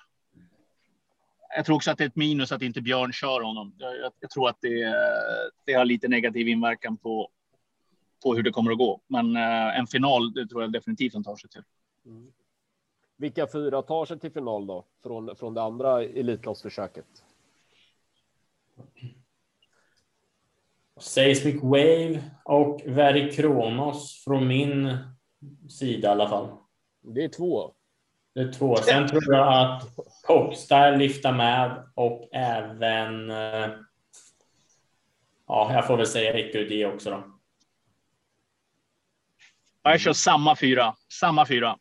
[1.55, 3.75] jag tror också att det är ett minus att inte Björn kör honom.
[3.77, 4.95] Jag, jag tror att det,
[5.65, 7.29] det har lite negativ inverkan på,
[8.23, 9.01] på hur det kommer att gå.
[9.07, 11.63] Men eh, en final, det tror jag definitivt han tar sig till.
[12.05, 12.31] Mm.
[13.17, 17.05] Vilka fyra tar sig till final då från från det andra Elitloppsförsöket?
[20.99, 24.97] Seismic Wave och Very Kronos från min
[25.69, 26.57] sida i alla fall.
[27.01, 27.73] Det är två.
[28.33, 28.75] Det är två.
[28.75, 29.95] Sen tror jag att
[30.27, 33.31] Popstar lyfter med och även.
[33.31, 33.69] Eh,
[35.47, 37.23] ja, jag får väl säga Ekurdi också då.
[39.83, 40.95] Jag kör samma fyra.
[41.19, 41.77] Samma fyra.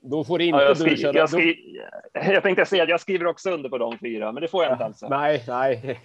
[0.00, 1.16] Då får inte ja, du köra.
[1.16, 1.80] Jag, skri,
[2.12, 4.72] jag tänkte säga att jag skriver också under på de fyra, men det får jag
[4.72, 5.08] inte alltså.
[5.08, 6.00] Nej, nej.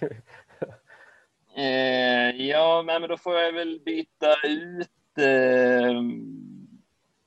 [1.56, 5.18] eh, ja, men då får jag väl byta ut.
[5.18, 6.02] Eh,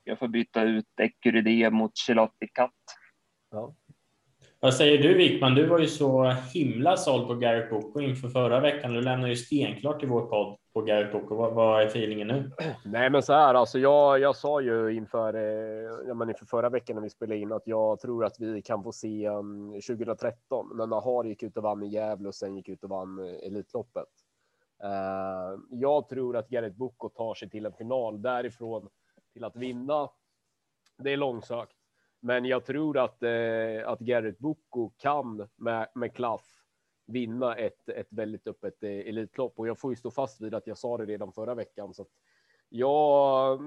[0.04, 2.72] jag får byta ut Ecuride mot Chelotti Katt.
[3.50, 3.74] Ja.
[4.60, 5.54] Vad säger du Wikman?
[5.54, 8.92] Du var ju så himla såld på Garrett Boko inför förra veckan.
[8.92, 11.34] Du lämnar ju stenklart i vår podd på Garrett Boko.
[11.34, 12.50] Vad, vad är feelingen nu?
[12.84, 13.78] Nej, men så här alltså.
[13.78, 17.66] Jag, jag sa ju inför, eh, men inför förra veckan när vi spelade in att
[17.66, 21.82] jag tror att vi kan få se um, 2013 när Nahar gick ut och vann
[21.82, 24.08] i Gävle och sen gick ut och vann eh, Elitloppet.
[24.84, 28.88] Uh, jag tror att Gareth Boko tar sig till en final därifrån
[29.32, 30.08] till att vinna.
[30.98, 31.76] Det är långsökt.
[32.20, 36.57] Men jag tror att, eh, att Gareth Boko kan med, med klaff
[37.08, 40.66] vinna ett, ett väldigt öppet eh, Elitlopp och jag får ju stå fast vid att
[40.66, 41.94] jag sa det redan förra veckan.
[41.94, 42.08] Så att
[42.68, 43.60] jag,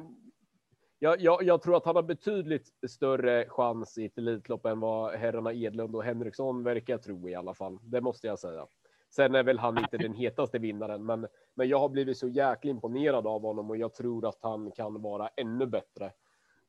[1.00, 5.14] jag, jag, jag tror att han har betydligt större chans i ett Elitlopp än vad
[5.14, 7.80] herrarna Edlund och Henriksson verkar tro i alla fall.
[7.82, 8.68] Det måste jag säga.
[9.10, 12.72] Sen är väl han inte den hetaste vinnaren, men, men jag har blivit så jäkla
[12.72, 16.12] imponerad av honom och jag tror att han kan vara ännu bättre.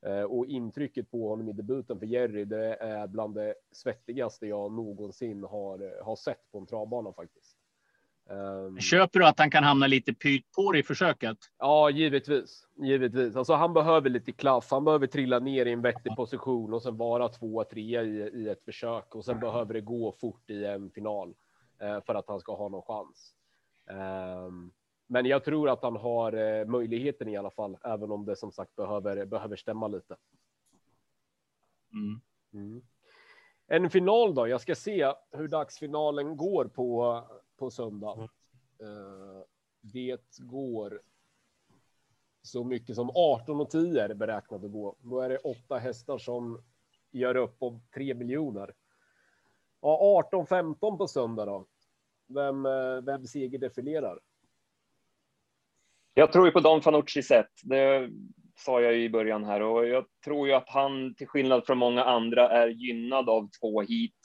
[0.07, 4.73] Eh, och intrycket på honom i debuten för Jerry, det är bland det svettigaste jag
[4.73, 7.57] någonsin har, har sett på en travbana faktiskt.
[8.31, 11.39] Um, Köper du att han kan hamna lite pyrt på i försöket?
[11.59, 12.69] Ja, givetvis.
[12.77, 13.37] Givetvis.
[13.37, 14.71] Alltså, han behöver lite klaff.
[14.71, 18.49] Han behöver trilla ner i en vettig position och sen vara tvåa, trea i, i
[18.49, 21.35] ett försök och sen behöver det gå fort i en final
[21.81, 23.35] eh, för att han ska ha någon chans.
[24.47, 24.73] Um,
[25.13, 28.53] men jag tror att han har eh, möjligheten i alla fall, även om det som
[28.53, 30.17] sagt behöver behöver stämma lite.
[31.93, 32.21] Mm.
[32.53, 32.83] Mm.
[33.67, 34.49] En final då?
[34.49, 37.23] Jag ska se hur dagsfinalen går på
[37.57, 38.15] på söndag.
[38.15, 38.29] Mm.
[38.93, 39.43] Uh,
[39.81, 41.03] det går.
[42.43, 44.97] Så mycket som 18 och 10 är det beräknat att gå.
[45.01, 46.63] Då är det åtta hästar som
[47.11, 48.75] gör upp om 3 miljoner.
[49.81, 51.67] Ja, 18 15 på söndag då.
[52.27, 54.21] Vem, eh, vem seger defilerar?
[56.15, 57.51] Jag tror ju på Don Fanucci sätt.
[57.63, 58.09] Det
[58.57, 61.79] sa jag ju i början här och jag tror ju att han till skillnad från
[61.79, 64.17] många andra är gynnad av två hit.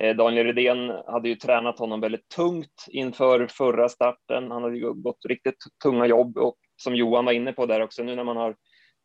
[0.00, 4.50] Eh, Daniel Redén hade ju tränat honom väldigt tungt inför förra starten.
[4.50, 8.02] Han hade ju gått riktigt tunga jobb och som Johan var inne på där också
[8.02, 8.56] nu när man har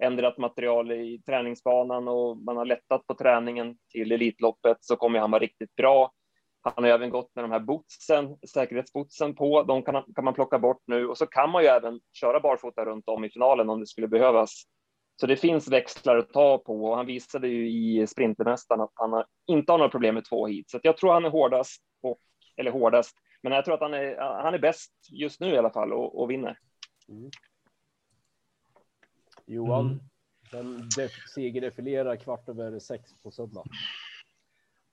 [0.03, 5.31] ändrat material i träningsbanan och man har lättat på träningen till Elitloppet så kommer han
[5.31, 6.11] vara riktigt bra.
[6.75, 9.63] Han har även gått med de här bootsen, säkerhetsbootsen på.
[9.63, 12.85] De kan, kan man plocka bort nu och så kan man ju även köra barfota
[12.85, 14.63] runt om i finalen om det skulle behövas.
[15.21, 19.13] Så det finns växlar att ta på och han visade ju i Sprintermästaren att han
[19.13, 20.69] har, inte har några problem med två hit.
[20.69, 22.17] Så jag tror han är hårdast, och,
[22.57, 25.69] eller hårdast, men jag tror att han är, han är bäst just nu i alla
[25.69, 26.59] fall och, och vinner.
[27.09, 27.29] Mm.
[29.45, 29.99] Johan, mm.
[30.51, 30.89] den
[31.35, 33.63] seger defilerar kvart över sex på söndag.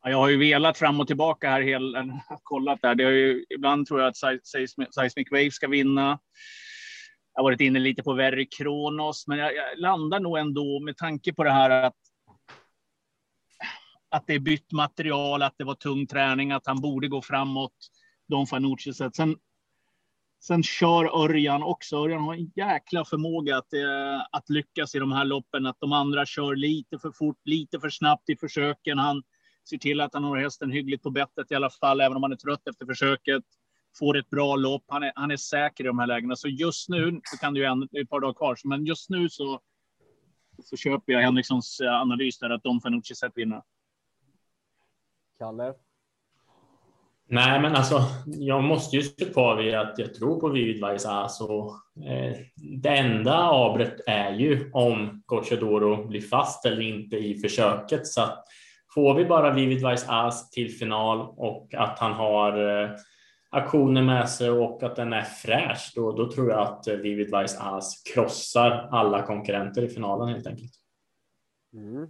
[0.06, 2.94] Jag har ju velat fram och tillbaka här, hela, kollat där.
[2.94, 4.16] Det har ju, ibland tror jag att
[4.94, 6.18] Seismic Wave ska vinna.
[7.34, 10.96] Jag har varit inne lite på Very Kronos, men jag, jag, landar nog ändå med
[10.96, 11.94] tanke på det här att
[14.10, 17.72] att det är bytt material, att det var tung träning, att han borde gå framåt.
[18.28, 18.92] Don Fanucci.
[18.92, 19.36] Sen,
[20.42, 21.96] sen kör Örjan också.
[21.96, 25.66] Örjan har en jäkla förmåga att, eh, att lyckas i de här loppen.
[25.66, 28.98] Att de andra kör lite för fort, lite för snabbt i försöken.
[28.98, 29.22] Han
[29.68, 32.32] ser till att han har hästen hyggligt på bettet i alla fall, även om han
[32.32, 33.44] är trött efter försöket.
[33.98, 34.84] Får ett bra lopp.
[34.88, 36.36] Han är, han är säker i de här lägena.
[36.36, 39.28] Så just nu, så kan det ju en, ett par dagar kvar, men just nu
[39.28, 39.60] så,
[40.62, 43.62] så köper jag Henrikssons eh, analys där att de Fanucci sett vinna.
[45.38, 45.74] Kalle?
[47.26, 51.28] Nej, men alltså, jag måste ju stå kvar vid att jag tror på Vivid Vaisa.
[51.28, 58.06] Så, eh, det enda avbrott är ju om Gocciadoro blir fast eller inte i försöket.
[58.06, 58.44] Så att,
[58.94, 62.90] Får vi bara Vivid Vice As till final och att han har eh,
[63.50, 67.36] aktioner med sig och att den är fräsch, då, då tror jag att eh, Vivid
[67.38, 70.72] Vice As krossar alla konkurrenter i finalen helt enkelt.
[71.74, 72.08] Mm.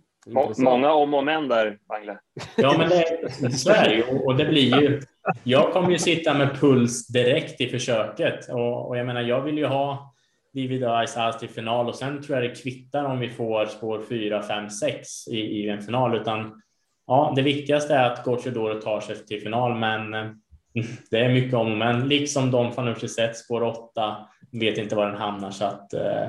[0.59, 2.18] Många om och men där, Bangle.
[2.57, 4.03] Ja, men det, så är det ju.
[4.03, 5.01] Och det blir ju...
[5.44, 8.49] Jag kommer ju sitta med puls direkt i försöket.
[8.49, 10.14] Och, och jag menar, jag vill ju ha
[10.53, 14.42] Vivid Ice till final och sen tror jag det kvittar om vi får spår 4,
[14.42, 16.16] 5, 6 i, i en final.
[16.16, 16.62] Utan
[17.07, 20.31] ja, det viktigaste är att Gocciadoro tar sig till final, men eh,
[21.11, 24.17] det är mycket om men liksom Don Fanucci sett spår 8
[24.53, 26.29] vet inte var den hamnar så att eh,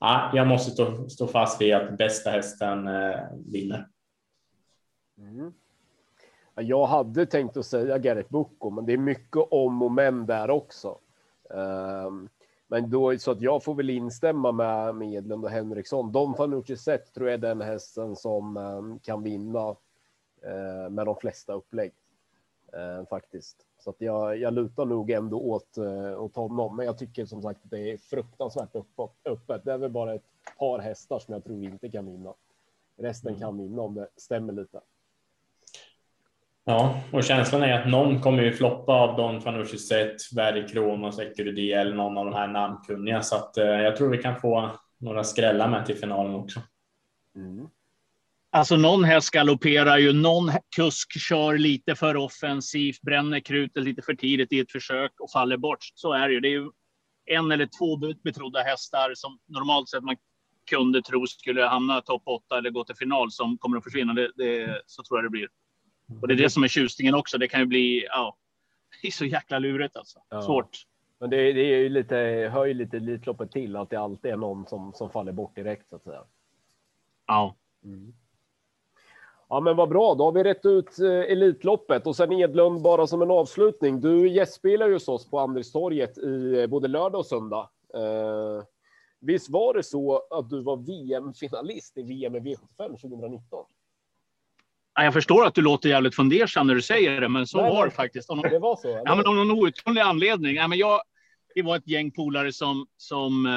[0.00, 3.20] ja, jag måste stå, stå fast vid att bästa hästen eh,
[3.52, 3.88] vinner.
[5.18, 5.52] Mm.
[6.54, 10.50] Jag hade tänkt att säga Garrett Bucco, men det är mycket om och men där
[10.50, 10.98] också.
[11.50, 12.28] Um,
[12.68, 16.12] men då så att jag får väl instämma med Medlund och Henriksson.
[16.12, 19.76] Don Fanucci sett tror jag är den hästen som um, kan vinna
[20.48, 21.92] uh, med de flesta upplägg
[22.76, 23.56] uh, faktiskt.
[23.78, 26.76] Så att jag, jag lutar nog ändå åt, uh, åt honom.
[26.76, 29.64] Men jag tycker som sagt att det är fruktansvärt uppåt, öppet.
[29.64, 30.24] Det är väl bara ett
[30.58, 32.34] par hästar som jag tror inte kan vinna.
[32.96, 33.40] Resten mm.
[33.40, 34.80] kan vinna om det stämmer lite.
[36.64, 41.18] Ja, och känslan är att någon kommer ju floppa av Don Fanucci Zet, Verdi Kronos,
[41.18, 43.22] Ecuridi eller någon av de här namnkunniga.
[43.22, 46.60] Så att eh, jag tror vi kan få några skrällar med till finalen också.
[47.34, 47.68] Mm.
[48.50, 54.14] Alltså någon häst galopperar ju, någon kusk kör lite för offensivt, bränner krutet lite för
[54.14, 55.78] tidigt i ett försök och faller bort.
[55.94, 56.40] Så är det ju.
[56.40, 56.70] Det är ju
[57.26, 60.16] en eller två betrodda hästar som normalt sett man
[60.70, 64.14] kunde tro skulle hamna topp åtta eller gå till final som kommer att försvinna.
[64.14, 65.48] Det, det, så tror jag det blir.
[66.20, 67.38] Och det är det som är tjusningen också.
[67.38, 68.36] Det kan ju bli, ja,
[69.02, 70.18] det är så jäkla lurigt alltså.
[70.28, 70.42] Ja.
[70.42, 70.78] Svårt.
[71.20, 72.16] Men det, det är ju lite,
[72.52, 75.88] hör ju lite Elitloppet till att det alltid är någon som, som faller bort direkt
[75.88, 76.24] så att säga.
[77.26, 77.56] Ja.
[77.84, 78.14] Mm.
[79.48, 80.14] Ja, men vad bra.
[80.14, 84.00] Då har vi rätt ut eh, Elitloppet och sen Edlund bara som en avslutning.
[84.00, 87.70] Du gästspelar ju hos oss på Andrestorget i eh, både lördag och söndag.
[87.94, 88.64] Eh,
[89.20, 93.64] visst var det så att du var VM-finalist i VM i V75 2019?
[94.94, 97.84] Jag förstår att du låter jävligt fundersam när du säger det, men så Nej, var
[97.84, 98.30] det faktiskt.
[98.30, 98.88] Om, det var så?
[99.04, 100.56] Ja, men av någon outgrundlig anledning.
[100.56, 101.00] Ja, men jag,
[101.54, 103.52] det var ett gäng polare som, som uh,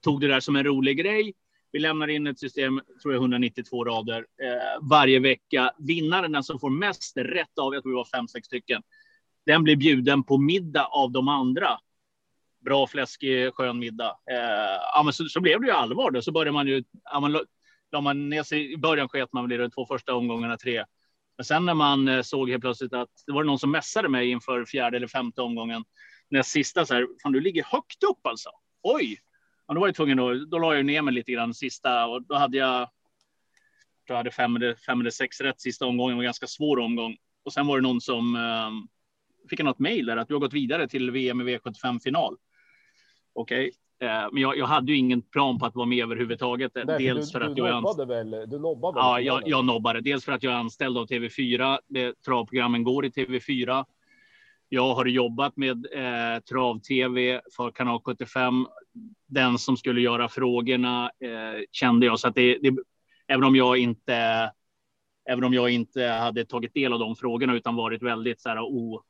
[0.00, 1.34] tog det där som en rolig grej.
[1.72, 5.72] Vi lämnar in ett system, tror jag, 192 rader eh, varje vecka.
[5.78, 8.82] Vinnaren, den som får mest rätt av, jag tror det var fem, sex stycken,
[9.46, 11.78] den blir bjuden på middag av de andra.
[12.64, 14.18] Bra fläskig, skön middag.
[14.30, 16.10] Eh, ja, men så, så blev det ju allvar.
[16.10, 16.22] Då.
[16.22, 17.40] Så började man ju, ja, man,
[17.92, 18.72] la man ner sig.
[18.72, 20.84] I början sket man väl i de två första omgångarna, tre.
[21.36, 24.30] Men sen när man eh, såg helt plötsligt att det var någon som mässade mig
[24.30, 25.84] inför fjärde eller femte omgången.
[26.30, 28.50] näst sista så här, fan du ligger högt upp alltså.
[28.82, 29.18] Oj!
[29.72, 32.22] Ja, då var jag tvungen att, då la jag ner mig lite grann sista och
[32.22, 32.88] då hade jag.
[34.08, 37.16] Jag hade fem eller, fem eller sex rätt sista omgången, var ganska svår omgång.
[37.44, 38.88] Och sen var det någon som um,
[39.50, 42.36] fick något mejl där att du har gått vidare till VM i V75 final.
[43.32, 46.72] Okej, Eh, men jag, jag, hade ju ingen plan på att vara med överhuvudtaget.
[46.74, 48.50] Nej, dels för, du, för att du jag nobbade väl?
[48.50, 50.00] Du nobbade ja, jag, jag nobbade.
[50.00, 51.78] Dels för att jag är anställd av TV4.
[51.88, 53.84] Det, travprogrammen går i TV4.
[54.68, 58.66] Jag har jobbat med eh, trav-tv för kanal 75.
[59.26, 62.76] Den som skulle göra frågorna eh, kände jag så att det, det,
[63.26, 64.50] även om jag inte
[65.24, 68.60] Även om jag inte hade tagit del av de frågorna utan varit väldigt så här,
[68.60, 69.02] o,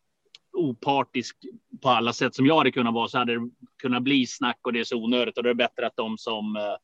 [0.53, 1.37] opartisk
[1.83, 3.51] på alla sätt som jag hade kunnat vara så hade det
[3.83, 6.57] kunnat bli snack och det är så onödigt och det är bättre att de som
[6.57, 6.77] eh,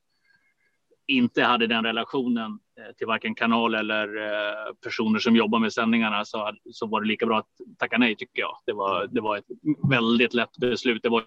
[1.06, 6.24] inte hade den relationen eh, till varken kanal eller eh, personer som jobbar med sändningarna
[6.24, 8.58] så, så var det lika bra att tacka nej tycker jag.
[8.66, 9.46] Det var, det var ett
[9.90, 11.02] väldigt lätt beslut.
[11.02, 11.24] Det var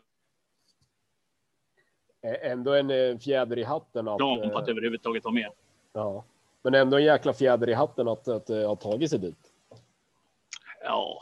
[2.24, 4.08] ändå en fjäder i hatten.
[4.08, 5.50] Att, ja, på att överhuvudtaget vara med.
[5.94, 6.24] Ja,
[6.64, 9.38] men ändå en jäkla fjäder i hatten att, att, att ha tagit sig dit.
[10.84, 11.20] Ja,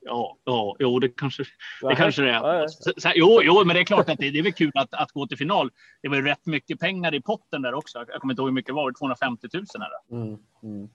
[0.00, 1.44] Ja, ja, jo, det kanske
[1.82, 2.68] det kanske det är.
[2.68, 5.12] Så, jo, jo, men det är klart att det, det är väl kul att, att
[5.12, 5.70] gå till final.
[6.02, 7.98] Det var rätt mycket pengar i potten där också.
[7.98, 10.16] Jag kommer inte ihåg hur mycket det var, 250 000 här.
[10.16, 10.88] Mm, mm.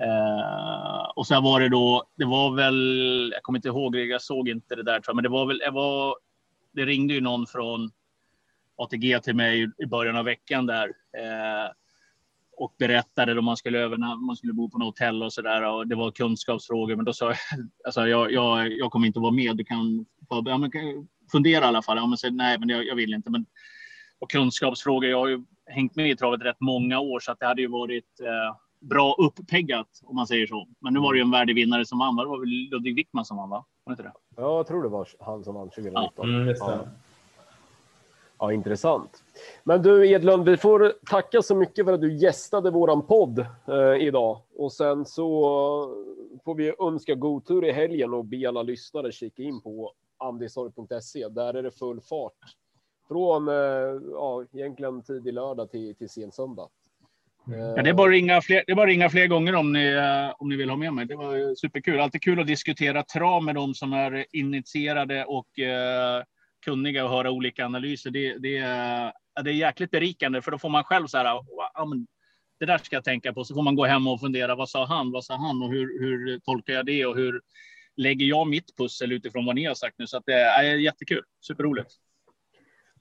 [0.00, 4.48] Uh, och sen var det då, det var väl, jag kommer inte ihåg, jag såg
[4.48, 6.16] inte det där, tror jag, men det var väl, det, var,
[6.72, 7.90] det ringde ju någon från
[8.76, 10.88] ATG till mig i början av veckan där.
[10.88, 11.72] Uh,
[12.56, 15.62] och berättade om man skulle övernatta, man skulle bo på något hotell och så där.
[15.62, 17.36] Och det var kunskapsfrågor, men då sa jag,
[17.84, 19.56] alltså jag, jag, jag kommer inte att vara med.
[19.56, 20.70] Du kan, ja, men,
[21.32, 21.96] fundera i alla fall.
[21.96, 23.30] Ja, men, så, nej, men jag, jag, vill inte.
[23.30, 23.46] Men,
[24.18, 27.46] och kunskapsfrågor, jag har ju hängt med i travet rätt många år, så att det
[27.46, 30.68] hade ju varit eh, bra uppeggat om man säger så.
[30.80, 32.16] Men nu var det ju en värdig vinnare som vann.
[32.16, 33.64] Det var väl Ludvig Wickman som vann, va?
[33.84, 34.12] Var inte det?
[34.36, 36.12] Ja, jag tror det var han som vann 2019.
[36.16, 36.88] Ja, mm,
[38.42, 38.52] ja.
[38.52, 39.24] Intressant.
[39.64, 43.38] Men du Edlund, vi får tacka så mycket för att du gästade våran podd
[43.68, 45.30] eh, idag och sen så
[46.44, 51.28] får vi önska god tur i helgen och be alla lyssnare kika in på andistorg.se.
[51.28, 52.56] Där är det full fart
[53.08, 53.54] från eh,
[54.12, 56.68] ja, egentligen tidig lördag till, till sen söndag.
[57.46, 60.34] Ja, det, är bara ringa fler, det är bara ringa fler gånger om ni, eh,
[60.38, 61.06] om ni vill ha med mig.
[61.06, 62.00] Det var superkul.
[62.00, 66.22] Alltid kul att diskutera trav med de som är initierade och eh,
[66.64, 68.10] kunniga och höra olika analyser.
[68.10, 69.12] Det, det, är,
[69.44, 71.24] det är jäkligt berikande för då får man själv så här.
[71.74, 72.06] Ja, men
[72.60, 73.44] det där ska jag tänka på.
[73.44, 74.54] Så får man gå hem och fundera.
[74.54, 75.12] Vad sa han?
[75.12, 75.62] Vad sa han?
[75.62, 77.06] Och hur, hur tolkar jag det?
[77.06, 77.40] Och hur
[77.96, 80.06] lägger jag mitt pussel utifrån vad ni har sagt nu?
[80.06, 81.22] Så att det är jättekul.
[81.40, 81.90] Superroligt.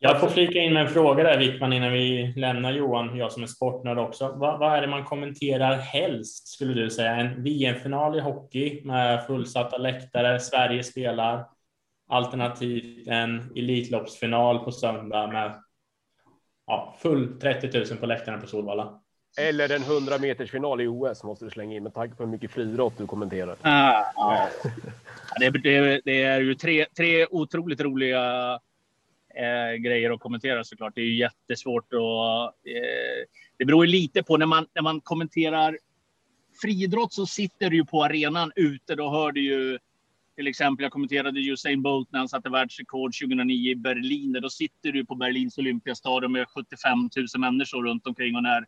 [0.04, 3.44] Jag får flika in med en fråga där Wickman innan vi lämnar Johan, jag som
[3.44, 4.36] är sportnörd också.
[4.36, 7.16] Vad, vad, är det man kommenterar helst skulle du säga?
[7.16, 11.46] En VM-final i hockey med fullsatta läktare, Sverige spelar,
[12.12, 15.64] alternativt en Elitloppsfinal på söndag med
[16.68, 19.02] ja, full 30 000 på läktarna på Solvalla.
[19.40, 22.32] Eller en 100 meters final i OS måste du slänga in med tanke på hur
[22.32, 23.56] mycket friidrott du kommenterar.
[23.62, 24.48] Ah, ah.
[25.40, 28.54] det, det, det, är ju tre, tre otroligt roliga
[29.36, 30.96] eh, grejer att kommentera såklart.
[30.96, 33.26] Det är ju jättesvårt och eh,
[33.58, 35.78] det beror ju lite på när man, när man kommenterar
[36.62, 38.96] friidrott så sitter du ju på arenan ute.
[38.96, 39.80] Då hör du ju
[40.42, 44.38] till exempel, jag kommenterade Usain Bolt när han satte världsrekord 2009 i Berlin.
[44.42, 48.66] Då sitter du på Berlins Olympiastadion med 75 000 människor runt omkring och när,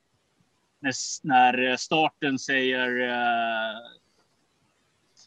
[0.80, 0.94] när,
[1.24, 3.78] när eh, starten säger uh,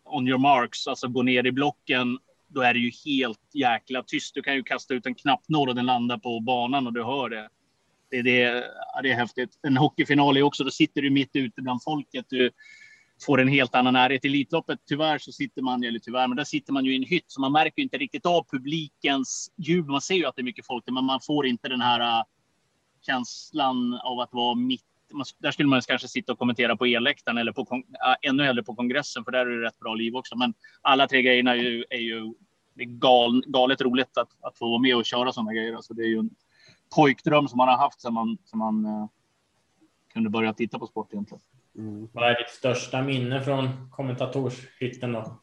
[0.04, 2.18] on your marks, alltså gå ner i blocken
[2.48, 4.34] då är det ju helt jäkla tyst.
[4.34, 7.28] Du kan ju kasta ut en knappnål och den landar på banan och du hör
[7.28, 7.48] det.
[8.10, 8.64] Det, det,
[9.02, 9.58] det är häftigt.
[9.62, 12.26] En hockeyfinal är också, då sitter du mitt ute bland folket.
[12.28, 12.50] Du
[13.22, 14.24] får en helt annan närhet.
[14.24, 17.02] I Elitloppet, tyvärr så sitter man, eller tyvärr, men där sitter man ju i en
[17.02, 19.86] hytt, så man märker inte riktigt av publikens ljud.
[19.86, 22.24] Man ser ju att det är mycket folk, men man får inte den här äh,
[23.06, 24.84] känslan av att vara mitt
[25.38, 28.74] där skulle man kanske sitta och kommentera på elläktaren eller på, äh, ännu hellre på
[28.74, 30.36] kongressen, för där är det rätt bra liv också.
[30.36, 32.34] Men alla tre grejerna är ju, är ju
[32.74, 35.74] det är gal, galet roligt att, att få vara med och köra sådana grejer.
[35.74, 36.30] Alltså det är ju en
[36.94, 39.06] pojkdröm som man har haft sedan man, sedan man äh,
[40.12, 41.40] kunde börja titta på sport egentligen.
[41.78, 42.08] Mm.
[42.12, 45.40] Vad är ditt största minne från kommentatorshytten då?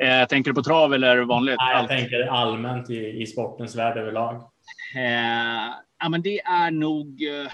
[0.00, 1.56] Eh, tänker du på trav eller vanligt?
[1.58, 1.88] Nej, jag Allt.
[1.88, 4.34] tänker allmänt i, i sportens värld överlag.
[4.96, 7.22] Eh, ja, men det är nog.
[7.22, 7.50] Eh,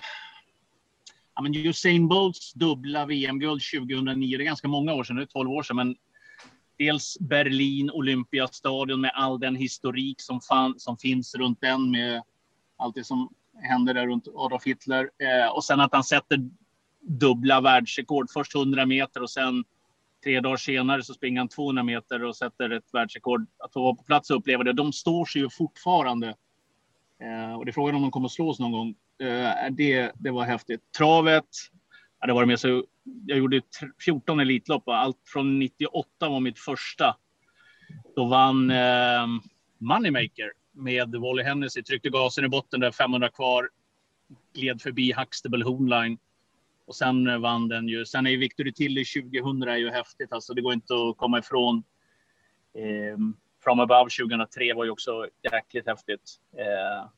[1.35, 4.37] ja, men Usain Bolts dubbla VM-guld 2009.
[4.37, 5.97] Det är ganska många år sedan, det är 12 år sedan, men
[6.79, 12.23] dels Berlin Olympiastadion med all den historik som, fan, som finns runt den med
[12.77, 13.29] allt det som
[13.63, 15.11] händer där runt Adolf Hitler.
[15.19, 16.39] Eh, och sen att han sätter
[17.07, 18.31] dubbla världsrekord.
[18.31, 19.65] Först 100 meter och sen
[20.25, 23.47] tre dagar senare så springer han 200 meter och sätter ett världsrekord.
[23.59, 24.73] Att få vara på plats och uppleva det.
[24.73, 26.29] De står sig ju fortfarande.
[27.21, 28.95] Eh, och det är frågan om de kommer att slås någon gång.
[29.19, 30.81] Eh, det, det var häftigt.
[30.99, 31.49] Travet,
[32.21, 32.85] ja, det var med så.
[33.27, 33.63] Jag gjorde
[34.05, 34.89] 14 Elitlopp.
[34.89, 37.17] Allt från 98 var mitt första.
[38.17, 39.27] Då vann eh,
[39.79, 41.83] Moneymaker med Wally Hennessy.
[41.83, 43.69] Tryckte gasen i botten där 500 kvar.
[44.55, 46.19] Gled förbi Huxtable Hoonline.
[46.87, 48.07] Och sen vann den ju.
[48.07, 50.33] Sen är ju Victory Tilly 2000 är ju häftigt.
[50.33, 51.85] Alltså det går inte att komma ifrån.
[52.75, 53.19] Eh,
[53.65, 56.41] From Above 2003 var ju också jäkligt häftigt.
[56.57, 57.09] Eh,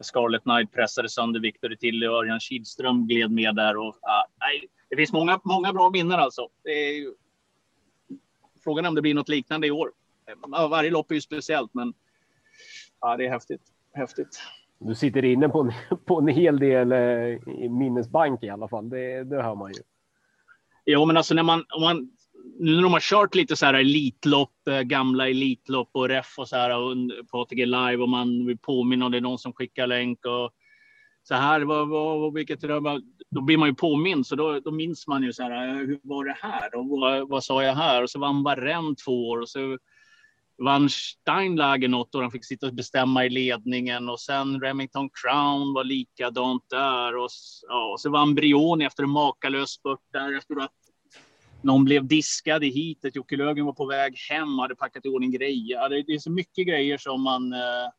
[0.00, 3.76] Scarlet Knight pressade sönder Victor Tilly och Örjan Kihlström gled med där.
[3.76, 4.24] Och, ah,
[4.90, 6.48] det finns många, många bra minnen alltså.
[6.64, 7.14] Är,
[8.64, 9.92] frågan är om det blir något liknande i år.
[10.70, 11.94] Varje lopp är ju speciellt, men
[13.00, 13.62] ja, det är häftigt.
[13.92, 14.40] häftigt.
[14.80, 15.72] Du sitter inne på en,
[16.06, 18.88] på en hel del eh, minnesbank i alla fall.
[18.90, 19.80] Det, det hör man ju.
[20.86, 22.10] Jo, men alltså när man, om man
[22.58, 26.48] nu när de har kört lite så här elitlopp, eh, gamla elitlopp och ref och
[26.48, 26.70] så här
[27.24, 30.50] på ATG live och man vill påminna om det är någon som skickar länk och
[31.22, 32.60] så här, vad, vad, vilket
[33.30, 36.00] då blir man ju påmind, så då, då minns man ju så här, eh, hur
[36.02, 38.02] var det här och vad, vad sa jag här?
[38.02, 39.78] Och så vann Varenne två år och så
[40.58, 45.74] vann Steinlager något och de fick sitta och bestämma i ledningen och sen Remington Crown
[45.74, 47.28] var likadant där och,
[47.68, 50.72] ja, och så vann Brioni efter en makalös spurt där Jag tror att
[51.62, 53.16] någon blev diskad i hitet.
[53.16, 55.88] Jocke Lögen var på väg hem och hade packat i ordning grejer.
[55.88, 57.90] Det, är så mycket grejer som man eh,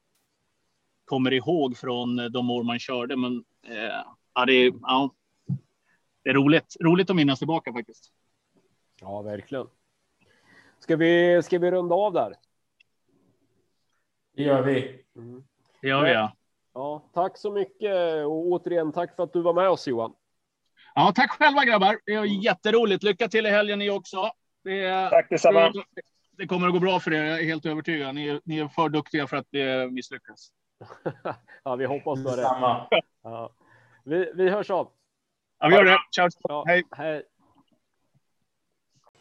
[1.06, 3.16] kommer ihåg från eh, de år man körde.
[3.16, 4.04] Men eh,
[4.34, 5.16] ja, det, är, ja,
[6.24, 6.76] det är roligt.
[6.80, 8.12] Roligt att minnas tillbaka faktiskt.
[9.02, 9.68] Ja, verkligen.
[10.80, 12.34] Ska vi, ska vi runda av där?
[14.40, 15.06] Det gör vi.
[15.16, 15.44] Mm.
[15.82, 16.34] Det gör vi, ja.
[16.74, 20.14] Ja, tack så mycket och återigen tack för att du var med oss Johan.
[20.96, 22.00] Ja, tack själva grabbar.
[22.06, 23.04] Det är jätteroligt.
[23.04, 24.32] Lycka till i helgen ni också.
[24.64, 25.60] Det, tack detsamma.
[25.70, 25.84] Det,
[26.32, 28.16] det kommer att gå bra för er, jag är helt övertygad.
[28.16, 30.50] Ni, är, ni är för duktiga för att det misslyckas.
[31.64, 32.42] ja, vi hoppas på det.
[33.24, 33.52] Ja.
[34.06, 34.92] Vi, vi hörs av.
[35.60, 35.98] Ja, vi gör det.
[36.12, 36.30] Ciao.
[36.40, 36.84] Ja, hej.
[36.92, 37.24] hej.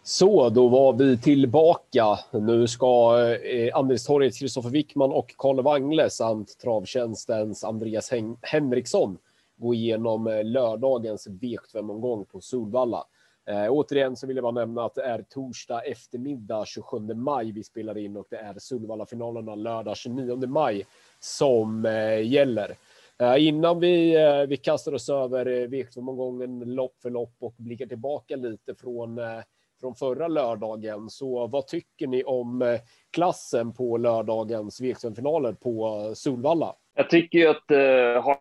[0.09, 2.19] Så, då var vi tillbaka.
[2.33, 9.19] Nu ska eh, Andelstorget Kristoffer Wickman och Karl Wangle samt travtjänstens Andreas Hen Henriksson
[9.57, 13.05] gå igenom eh, lördagens V75-omgång på Solvalla.
[13.49, 17.65] Eh, återigen så vill jag bara nämna att det är torsdag eftermiddag 27 maj vi
[17.65, 20.87] spelar in och det är Solvalla-finalerna lördag 29 maj
[21.21, 22.77] som eh, gäller.
[23.19, 28.37] Eh, innan vi, eh, vi kastar oss över V75-omgången lopp för lopp och blickar tillbaka
[28.37, 29.41] lite från, eh,
[29.81, 32.81] från förra lördagen, så vad tycker ni om eh,
[33.13, 36.75] klassen på lördagens V-finaler på eh, Solvalla?
[36.95, 38.37] Jag tycker ju att eh,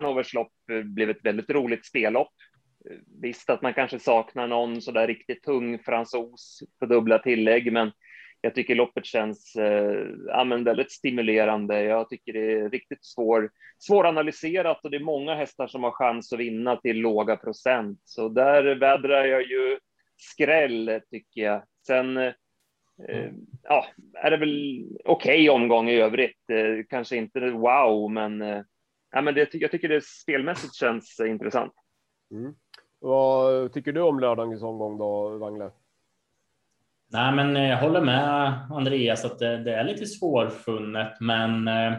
[0.00, 2.32] Hanovers lopp eh, blev ett väldigt roligt spellopp.
[3.22, 7.92] Visst att man kanske saknar någon så där riktigt tung fransos på dubbla tillägg, men
[8.40, 11.82] jag tycker loppet känns eh, ja, väldigt stimulerande.
[11.82, 16.32] Jag tycker det är riktigt svår, svåranalyserat och det är många hästar som har chans
[16.32, 18.00] att vinna till låga procent.
[18.04, 19.78] Så där vädrar jag ju
[20.20, 21.62] skräll tycker jag.
[21.86, 22.32] Sen eh,
[23.62, 26.50] ja, är det väl okej okay omgång i övrigt.
[26.50, 28.62] Eh, kanske inte wow, men, eh,
[29.12, 31.72] ja, men det, jag tycker det spelmässigt känns intressant.
[32.30, 32.54] Mm.
[32.98, 35.70] Vad tycker du om lördagens omgång då, Wangle?
[37.12, 41.98] Nej, men jag håller med Andreas att det, det är lite svårfunnet, men eh,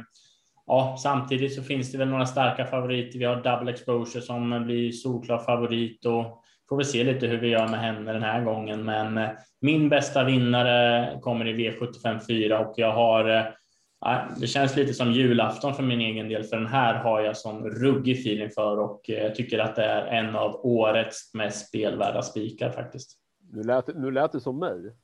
[0.66, 3.20] ja, samtidigt så finns det väl några starka favoriter.
[3.20, 7.48] Vi har double exposure som blir solklar favorit och får vi se lite hur vi
[7.48, 8.86] gör med henne den här gången.
[8.86, 9.30] Men eh,
[9.62, 15.12] min bästa vinnare kommer i V75 4 och jag har eh, det känns lite som
[15.12, 19.02] julafton för min egen del, för den här har jag sån ruggig feeling för och
[19.04, 23.12] jag tycker att det är en av årets mest spelvärda spikar faktiskt.
[23.54, 24.96] Nu lät, nu lät det som mig.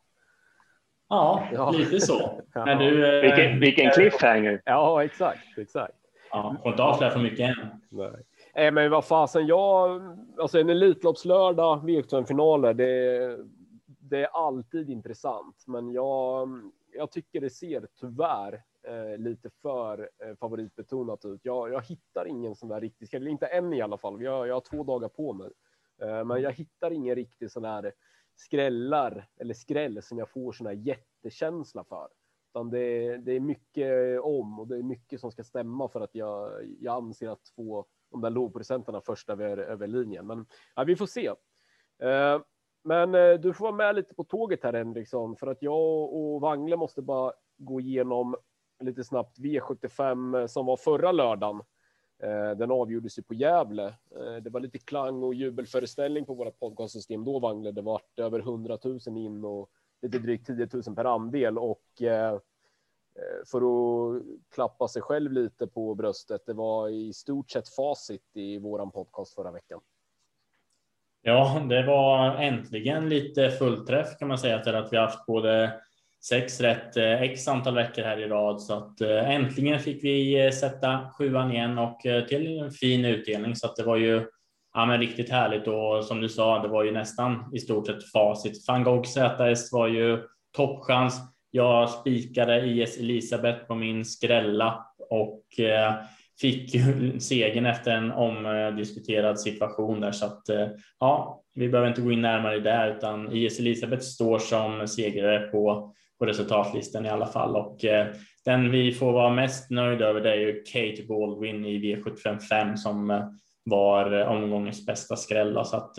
[1.09, 1.71] Ja, ja.
[1.71, 2.41] lite så.
[2.53, 2.65] ja.
[2.65, 4.61] När du, vilken, vilken cliffhanger.
[4.65, 5.93] Ja, exakt, exakt.
[6.31, 7.67] Ja, får inte avslöja för mycket än.
[7.91, 8.23] Nej.
[8.57, 10.01] Nej, men vad fasen, jag,
[10.39, 13.37] alltså en Elitloppslördag, V75-finaler, det,
[13.85, 16.61] det är alltid intressant, men jag,
[16.93, 21.39] jag tycker det ser tyvärr eh, lite för eh, favoritbetonat ut.
[21.43, 24.21] Jag, jag hittar ingen sån där riktig eller inte än i alla fall.
[24.21, 25.49] Jag, jag har två dagar på mig,
[26.01, 27.91] eh, men jag hittar ingen riktig sån här
[28.35, 32.07] skrällar eller skräll som jag får sån här jättekänsla för.
[32.51, 36.15] Utan det, det är mycket om och det är mycket som ska stämma för att
[36.15, 40.27] jag, jag anser att två de där lågprocentarna först över, över linjen.
[40.27, 40.45] Men
[40.75, 41.27] ja, vi får se.
[42.03, 42.41] Eh,
[42.87, 46.41] men eh, du får vara med lite på tåget här Henriksson, för att jag och
[46.41, 48.35] Wangle måste bara gå igenom
[48.79, 51.61] lite snabbt V75 eh, som var förra lördagen.
[52.23, 53.93] Eh, den avgjordes ju på Gävle.
[54.41, 57.71] Det var lite klang och jubelföreställning på våra podcastsystem då, Wangle.
[57.71, 59.69] Det var över 100 000 in och
[60.01, 62.01] lite drygt 10 000 per andel och
[63.17, 64.23] Eh, för att
[64.55, 66.41] klappa sig själv lite på bröstet.
[66.45, 69.79] Det var i stort sett facit i våran podcast förra veckan.
[71.21, 75.73] Ja, det var äntligen lite fullträff kan man säga till att vi haft både
[76.23, 80.51] sex rätt eh, x antal veckor här i rad så att eh, äntligen fick vi
[80.51, 84.27] sätta sjuan igen och till en fin utdelning så att det var ju
[84.73, 88.11] ja, men riktigt härligt och som du sa, det var ju nästan i stort sett
[88.11, 88.67] facit.
[88.67, 91.36] Van Gogh ZS var ju toppchans.
[91.51, 95.93] Jag spikade IS Elisabeth på min skrälla och eh,
[96.41, 100.11] fick ju segern efter en omdiskuterad situation där.
[100.11, 100.67] Så att eh,
[100.99, 105.39] ja, vi behöver inte gå in närmare i det utan IS Elisabeth står som segrare
[105.39, 107.55] på på resultatlistan i alla fall.
[107.55, 108.07] Och eh,
[108.45, 113.31] den vi får vara mest nöjda över det är ju Kate Baldwin i V755 som
[113.63, 115.63] var omgångens bästa skrälla.
[115.63, 115.97] Så att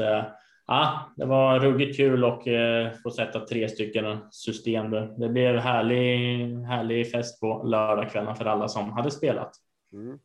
[0.69, 4.91] ja, det var ruggigt kul och eh, få sätta tre stycken system.
[4.91, 9.51] Det blev härlig, härlig fest på lördagskvällen för alla som hade spelat.
[9.93, 10.19] Mm.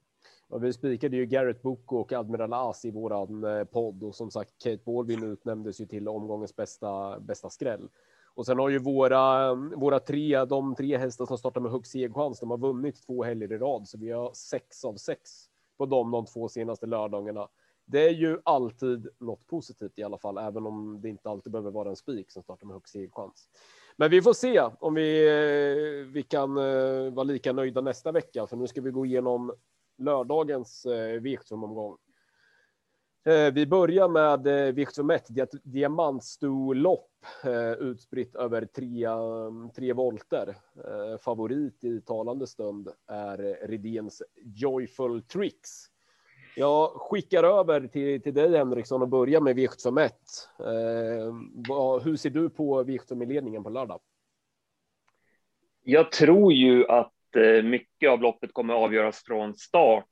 [0.50, 4.32] Och vi spikade ju Garrett Boko och Admiral As i våran eh, podd och som
[4.32, 7.90] sagt Kate Baldwin utnämndes ju till omgångens bästa, bästa skräll.
[8.36, 12.40] Och sen har ju våra, våra tre, de tre hästar som startar med högst segerchans,
[12.40, 15.30] de har vunnit två helger i rad, så vi har sex av sex
[15.78, 17.48] på dem de två senaste lördagarna.
[17.86, 21.72] Det är ju alltid något positivt i alla fall, även om det inte alltid behöver
[21.72, 23.48] vara en spik som startar med högst segerchans.
[23.96, 28.48] Men vi får se om vi, eh, vi kan eh, vara lika nöjda nästa vecka,
[28.48, 29.54] för nu ska vi gå igenom
[29.98, 31.98] lördagens eh, V75-omgång.
[33.54, 35.28] Vi börjar med eh, Victor Met,
[35.64, 37.10] diamantstolopp
[37.80, 40.56] utspritt över tre, mm, tre volter.
[41.18, 45.93] Favorit i talande stund är Redéns Joyful Tricks.
[46.56, 50.50] Jag skickar över till, till dig Henriksson och börjar med Victor Met.
[50.60, 51.64] Ehm,
[52.04, 54.00] hur ser du på Victor ledningen på lördag?
[55.84, 60.06] Jag tror ju att eh, mycket av loppet kommer avgöras från start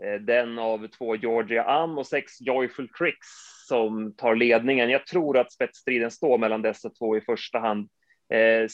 [0.00, 3.26] Eh, den av två Georgia Am och sex Joyful Tricks
[3.68, 4.90] som tar ledningen.
[4.90, 7.88] Jag tror att spetsstriden står mellan dessa två i första hand.
[8.28, 8.68] Eh,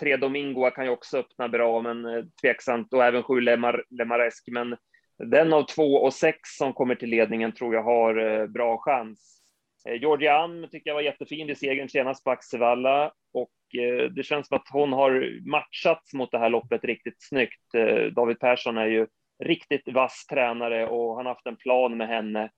[0.00, 4.44] tre Domingoa kan ju också öppna bra, men eh, tveksamt och även sju Lemar, Lemaresk.
[4.52, 4.76] Men
[5.18, 9.42] den av två och sex som kommer till ledningen tror jag har eh, bra chans.
[9.88, 14.48] Eh, Georgian tycker jag var jättefin i segern senast på Axevalla och eh, det känns
[14.48, 17.72] som att hon har matchats mot det här loppet riktigt snyggt.
[18.12, 19.06] David Persson är ju
[19.44, 22.50] riktigt vass tränare och han har haft en plan med henne.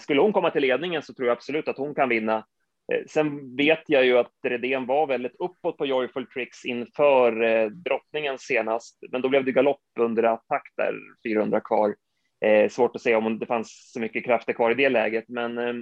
[0.00, 2.46] Skulle hon komma till ledningen så tror jag absolut att hon kan vinna.
[2.92, 7.66] Eh, sen vet jag ju att Redén var väldigt uppåt på Joyful Tricks inför eh,
[7.66, 10.94] drottningen senast, men då blev det galopp under attack där,
[11.26, 11.96] 400 kvar.
[12.44, 15.58] Eh, svårt att säga om det fanns så mycket krafter kvar i det läget, men
[15.58, 15.74] eh,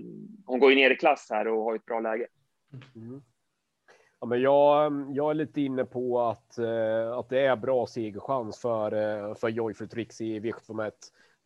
[0.46, 2.26] hon går ju ner i klass här och har ett bra läge.
[2.96, 3.22] Mm.
[4.20, 8.60] Ja, men jag, jag är lite inne på att, eh, att det är bra segerchans
[8.60, 10.92] för, eh, för Joyful Tricks i V751.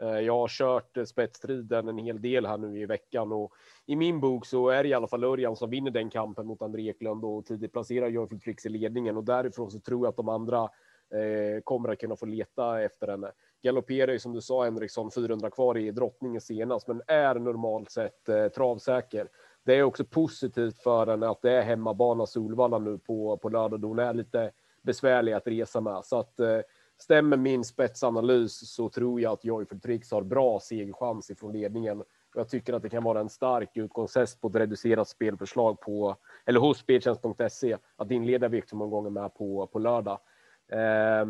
[0.02, 3.52] Eh, jag har kört eh, spetsstriden en hel del här nu i veckan och
[3.86, 6.62] i min bok så är det i alla fall Örjan som vinner den kampen mot
[6.62, 10.16] André Eklund och tidigt placerar Jörgen Tricks i ledningen och därifrån så tror jag att
[10.16, 10.62] de andra
[11.10, 13.32] eh, kommer att kunna få leta efter henne.
[13.62, 18.24] Galopperar ju som du sa Henriksson 400 kvar i drottningen senast, men är normalt sett
[18.54, 19.28] travsäker.
[19.64, 23.80] Det är också positivt för henne att det är hemmabana Solvalla nu på, på lördag
[23.80, 24.50] då hon är lite
[24.82, 26.04] besvärlig att resa med.
[26.04, 26.58] Så att eh,
[27.04, 32.02] stämmer min spetsanalys så tror jag att Joyful Tricks har bra segerchans ifrån ledningen.
[32.34, 36.60] Jag tycker att det kan vara en stark utgångshäst på ett reducerat spelförslag på eller
[36.60, 40.18] hos speltjänst.se att inleda viktomgången med på, på lördag.
[40.72, 41.26] Eh,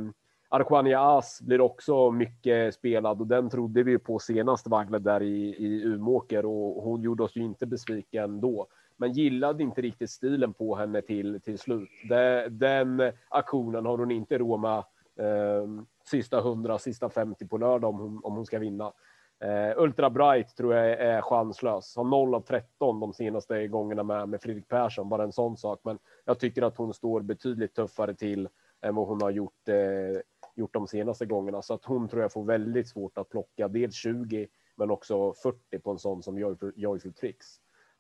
[0.49, 5.57] Arquania As blir också mycket spelad och den trodde vi på senast Wagle där i,
[5.59, 8.67] i Umåker och hon gjorde oss ju inte besviken då.
[8.97, 11.89] Men gillade inte riktigt stilen på henne till, till slut.
[12.09, 14.85] Det, den aktionen har hon inte råd med
[15.19, 18.93] Ehm, sista 100, sista 50 på lördag om hon, om hon ska vinna.
[19.41, 21.97] Eh, Ultra Bright tror jag är chanslös.
[21.97, 25.81] Har 0 av 13 de senaste gångerna med, med Fredrik Persson, bara en sån sak.
[25.85, 28.49] Men jag tycker att hon står betydligt tuffare till
[28.83, 30.21] än vad hon har gjort, eh,
[30.55, 31.63] gjort de senaste gångerna.
[31.63, 35.79] Så att hon tror jag får väldigt svårt att plocka dels 20 men också 40
[35.79, 37.47] på en sån som Joyful, Joyful Tricks.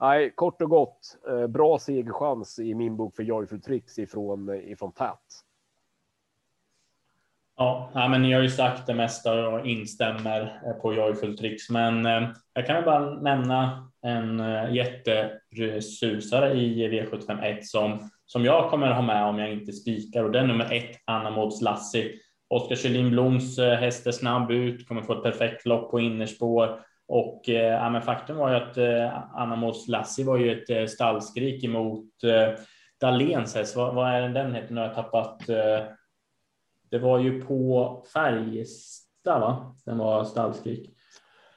[0.00, 4.70] Nej, kort och gott, eh, bra segerchans i min bok för Joyful Tricks ifrån, eh,
[4.72, 5.43] ifrån Tät.
[7.57, 12.07] Ja, men ni har ju sagt det mesta och instämmer eh, på Joyful Tricks, men
[12.07, 18.86] eh, jag kan väl bara nämna en eh, jättesusare i V751 som, som jag kommer
[18.86, 22.20] att ha med om jag inte spikar och det är nummer ett, Anna Mods Lassi.
[22.48, 27.42] Oskar Kjellin Bloms häst är snabb ut, kommer få ett perfekt lopp på innerspår och
[27.46, 28.78] ja, men faktum var ju att
[29.34, 32.07] Anna Mods Lassi var ju ett stallskrik emot
[33.00, 33.76] Dahléns häst.
[33.76, 34.74] Vad, vad är den heter?
[34.74, 35.40] Nu har jag tappat
[36.95, 39.76] det var ju på Färjestad, va?
[39.84, 40.90] Den var stallskrik.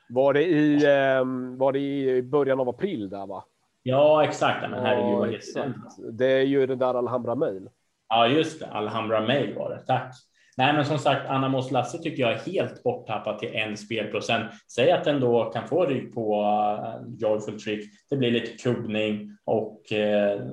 [0.09, 3.43] Var det i, ehm, var det i början av april där, va?
[3.83, 4.69] Ja, exakt.
[4.69, 5.75] Men herregud, vad exakt.
[6.11, 7.69] Det är ju den där Alhambra Mail.
[8.09, 8.67] Ja, just det.
[8.67, 9.85] Alhambra Mail var det.
[9.85, 10.15] Tack.
[10.57, 14.51] Nej, men som sagt, Anna Moss Lasse tycker jag är helt borttappad till en spelprocent.
[14.75, 17.89] Säg att den då kan få rygg på uh, Joyful Trick.
[18.09, 19.99] Det blir lite kubbning och uh,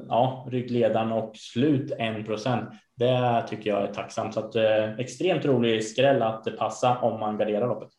[0.08, 2.70] ja, ryggledaren och slut en procent.
[2.96, 4.34] Det tycker jag är tacksamt.
[4.34, 7.90] Så att, uh, extremt rolig skräll att passa om man garderar loppet.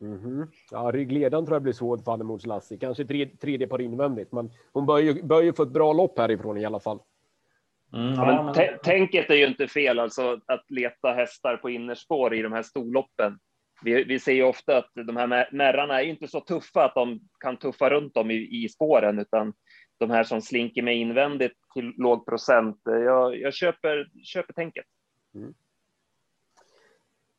[0.00, 0.48] Mm -hmm.
[0.70, 2.78] Ja, ryggledaren tror jag blir svårt för Anna Moss Lassi.
[2.78, 6.18] Kanske tredje, tredje par invändigt, men hon bör ju, bör ju få ett bra lopp
[6.18, 6.98] härifrån i alla fall.
[7.94, 12.42] Mm, ja, men Tänket är ju inte fel, alltså att leta hästar på innerspår i
[12.42, 13.38] de här storloppen.
[13.82, 17.20] Vi, vi ser ju ofta att de här märrarna är inte så tuffa att de
[17.40, 19.52] kan tuffa runt dem i, i spåren, utan
[19.98, 22.80] de här som slinker med invändigt till låg procent.
[22.84, 24.84] Jag, jag köper, köper tänket.
[25.34, 25.54] Mm.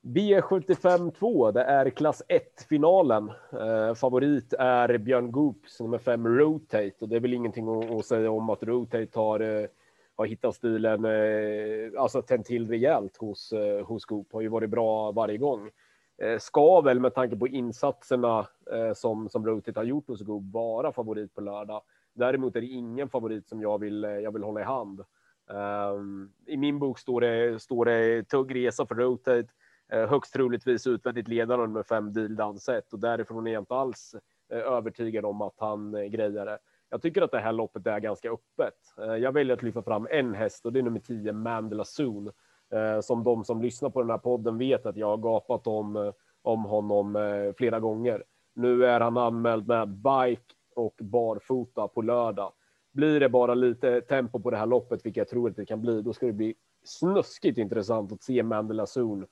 [0.01, 3.31] B75 2, det är klass 1 finalen.
[3.53, 8.05] Eh, favorit är Björn Goops nummer 5 Rotate och det är väl ingenting att, att
[8.05, 9.67] säga om att Rotate har eh,
[10.15, 14.69] har hittat stilen, eh, alltså tänt till rejält hos, eh, hos Goop, har ju varit
[14.69, 15.69] bra varje gång.
[16.17, 20.53] Eh, ska väl med tanke på insatserna eh, som, som Rotit har gjort hos Goop
[20.53, 21.81] vara favorit på lördag.
[22.13, 25.01] Däremot är det ingen favorit som jag vill, eh, jag vill hålla i hand.
[25.49, 29.47] Ehm, I min bok står det, står det tugg resa för Rotate,
[29.91, 34.15] eh, högst troligtvis utvändigt ledaren med fem deal danset och därifrån är jag inte alls
[34.49, 36.59] övertygad om att han uh, grejar det.
[36.95, 38.73] Jag tycker att det här loppet är ganska öppet.
[39.01, 42.31] Eh, jag väljer att lyfta fram en häst och det är nummer 10 Mandela Soon
[42.73, 45.95] eh, som de som lyssnar på den här podden vet att jag har gapat om,
[45.95, 47.17] eh, om honom
[47.57, 48.23] flera gånger.
[48.53, 52.53] Nu är han anmäld med bike och barfota på lördag.
[52.93, 55.81] Blir det bara lite tempo på det här loppet, vilket jag tror att det kan
[55.81, 59.25] bli, då ska det bli snuskigt intressant att se Mandela Zoon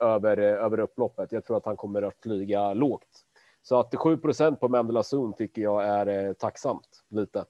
[0.00, 1.32] över, över upploppet.
[1.32, 3.24] Jag tror att han kommer att flyga lågt.
[3.68, 7.44] Så att 7% på Mandela Zon tycker jag är eh, tacksamt lite.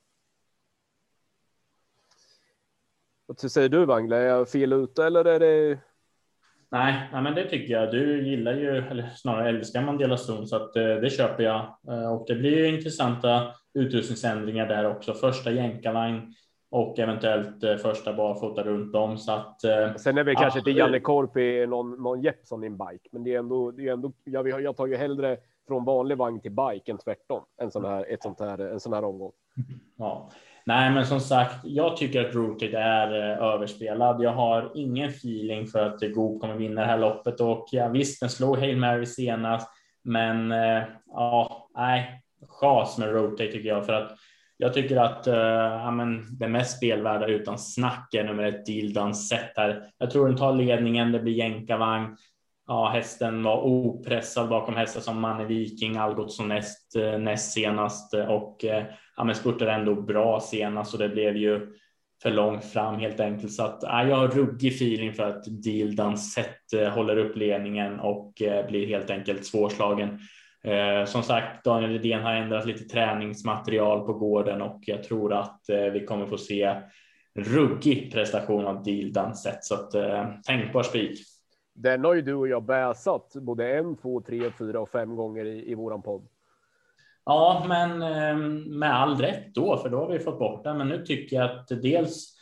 [3.26, 4.16] Vad säger du Wangle?
[4.16, 5.78] Är jag fel ute eller är det?
[6.68, 7.90] Nej, nej, men det tycker jag.
[7.90, 11.60] Du gillar ju, eller snarare älskar Mandela Zone, så att eh, det köper jag.
[11.88, 15.14] Eh, och det blir ju intressanta utrustningsändringar där också.
[15.14, 16.34] Första jänkarvagn
[16.70, 19.18] och eventuellt första barfota runt om.
[19.18, 19.60] Så att,
[20.00, 23.34] Sen är det kanske inte Janne Korpi någon, någon Jeppson i en bike, men det
[23.34, 25.38] är ändå, det är ändå jag, jag tar ju hellre
[25.68, 27.44] från vanlig vagn till bike än tvärtom.
[27.62, 29.32] En sån här, ett sånt här, en sån här omgång.
[30.00, 30.30] Ja,
[30.66, 34.22] nej, men som sagt, jag tycker att Rooted är eh, överspelad.
[34.22, 38.20] Jag har ingen feeling för att Goop kommer vinna det här loppet och ja, visst,
[38.20, 39.68] den slog Hail Mary senast,
[40.04, 44.18] men eh, ja, nej, chas med Rooted tycker jag för att
[44.60, 49.14] jag tycker att uh, ja, men det mest spelvärda utan snack är nummer ett Dildan
[49.14, 49.90] Setter.
[49.98, 51.12] Jag tror den tar ledningen.
[51.12, 52.16] Det blir jänkarvagn
[52.68, 58.64] ja, hästen var opressad bakom hästar som Manne Viking, Algotsson näst, eh, näst senast och
[58.64, 58.84] eh,
[59.16, 61.66] ja, men spurtade ändå bra senast och det blev ju
[62.22, 63.52] för långt fram helt enkelt.
[63.52, 68.00] Så att ja, jag har ruggig feeling för att Dildan sett eh, håller upp ledningen
[68.00, 68.32] och
[68.68, 70.18] blir helt enkelt svårslagen.
[71.06, 75.60] som sagt, Daniel Redén har ändrat lite träningsmaterial på gården och jag tror att
[75.92, 76.74] vi kommer få se
[77.38, 79.90] ruggig prestation av Dildan sett så att
[80.46, 81.37] tänkbar spik.
[81.78, 85.44] Den har ju du och jag bäsat både en, två, tre, fyra och fem gånger
[85.44, 86.28] i, i våran podd.
[87.24, 90.78] Ja, men ehm, med all rätt då, för då har vi fått bort den.
[90.78, 92.34] Men nu tycker jag att dels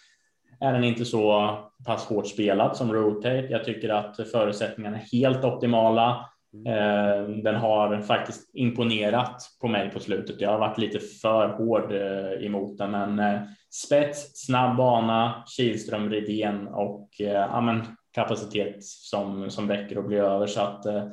[0.60, 1.50] är den inte så
[1.86, 3.46] pass hårt spelad som Rotate.
[3.50, 6.30] Jag tycker att förutsättningarna är helt optimala.
[6.66, 10.40] Ehm, den har faktiskt imponerat på mig på slutet.
[10.40, 16.10] Jag har varit lite för hård eh, emot den, men eh, spets, snabb bana, Kihlström,
[16.10, 17.82] Rydén och eh, ja, men
[18.16, 20.46] kapacitet som, som räcker att bli över.
[20.46, 21.08] Så att eh,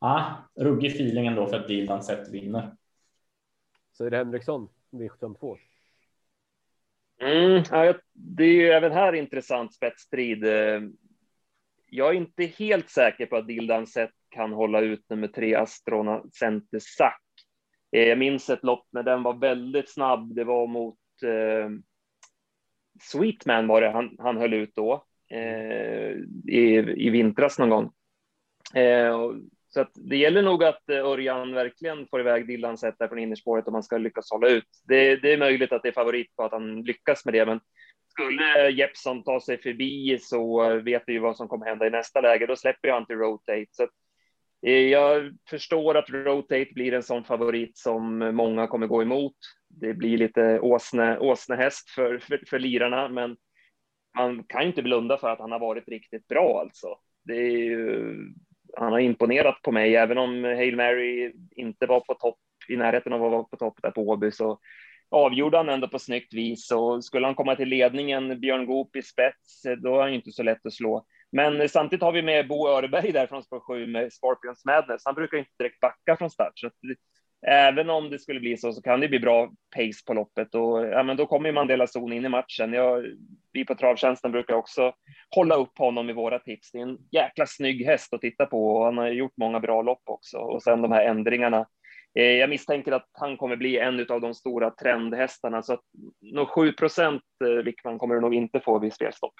[0.00, 2.76] ja, ruggig feeling ändå för att Dildan sett vinner.
[3.92, 5.58] Så är det Henriksson, V72.
[7.20, 10.44] Mm, ja, det är ju även här intressant spetsstrid.
[10.44, 10.80] Eh,
[11.86, 16.22] jag är inte helt säker på att Dildan sett kan hålla ut nummer tre Astrona
[16.38, 17.22] Center Sack.
[17.92, 20.34] Eh, jag minns ett lopp när den var väldigt snabb.
[20.34, 21.70] Det var mot eh,
[23.00, 26.16] Sweetman var det han, han höll ut då Eh,
[26.48, 27.92] i, i vintras någon gång.
[28.74, 29.16] Eh,
[29.68, 33.66] så att det gäller nog att eh, Örjan verkligen får iväg Dylan där från innerspåret
[33.66, 34.68] om man ska lyckas hålla ut.
[34.88, 37.60] Det, det, är möjligt att det är favorit på att han lyckas med det, men
[38.08, 42.20] skulle Jeppson ta sig förbi så vet vi ju vad som kommer hända i nästa
[42.20, 42.46] läge.
[42.46, 43.66] Då släpper han till rotate.
[43.70, 43.90] Så att,
[44.66, 49.36] eh, jag förstår att rotate blir en sån favorit som många kommer gå emot.
[49.68, 53.36] Det blir lite åsne, åsnehäst för, för, för lirarna, men
[54.16, 56.96] man kan ju inte blunda för att han har varit riktigt bra alltså.
[57.24, 58.16] Det är ju,
[58.76, 62.38] han har imponerat på mig, även om Hail Mary inte var på topp
[62.68, 64.58] i närheten av att vara på topp där på Åby så
[65.10, 69.02] avgjorde han ändå på snyggt vis och skulle han komma till ledningen, Björn Goop i
[69.02, 71.06] spets, då är han inte så lätt att slå.
[71.32, 75.02] Men samtidigt har vi med Bo Öreberg där från spår 7 med Scorpions Madness.
[75.04, 76.70] Han brukar inte direkt backa från start, så
[77.46, 80.86] även om det skulle bli så, så kan det bli bra pace på loppet och
[80.86, 82.72] ja, men då kommer Mandela Zon in i matchen.
[82.72, 83.04] Jag,
[83.52, 84.92] vi på travtjänsten brukar också
[85.34, 86.70] hålla upp honom i våra tips.
[86.72, 89.82] Det är en jäkla snygg häst att titta på och han har gjort många bra
[89.82, 90.38] lopp också.
[90.38, 91.66] Och sen de här ändringarna.
[92.14, 95.84] Eh, jag misstänker att han kommer bli en av de stora trendhästarna så att
[96.20, 99.34] nog 7 procent eh, Wickman kommer du nog inte få vid spelstopp.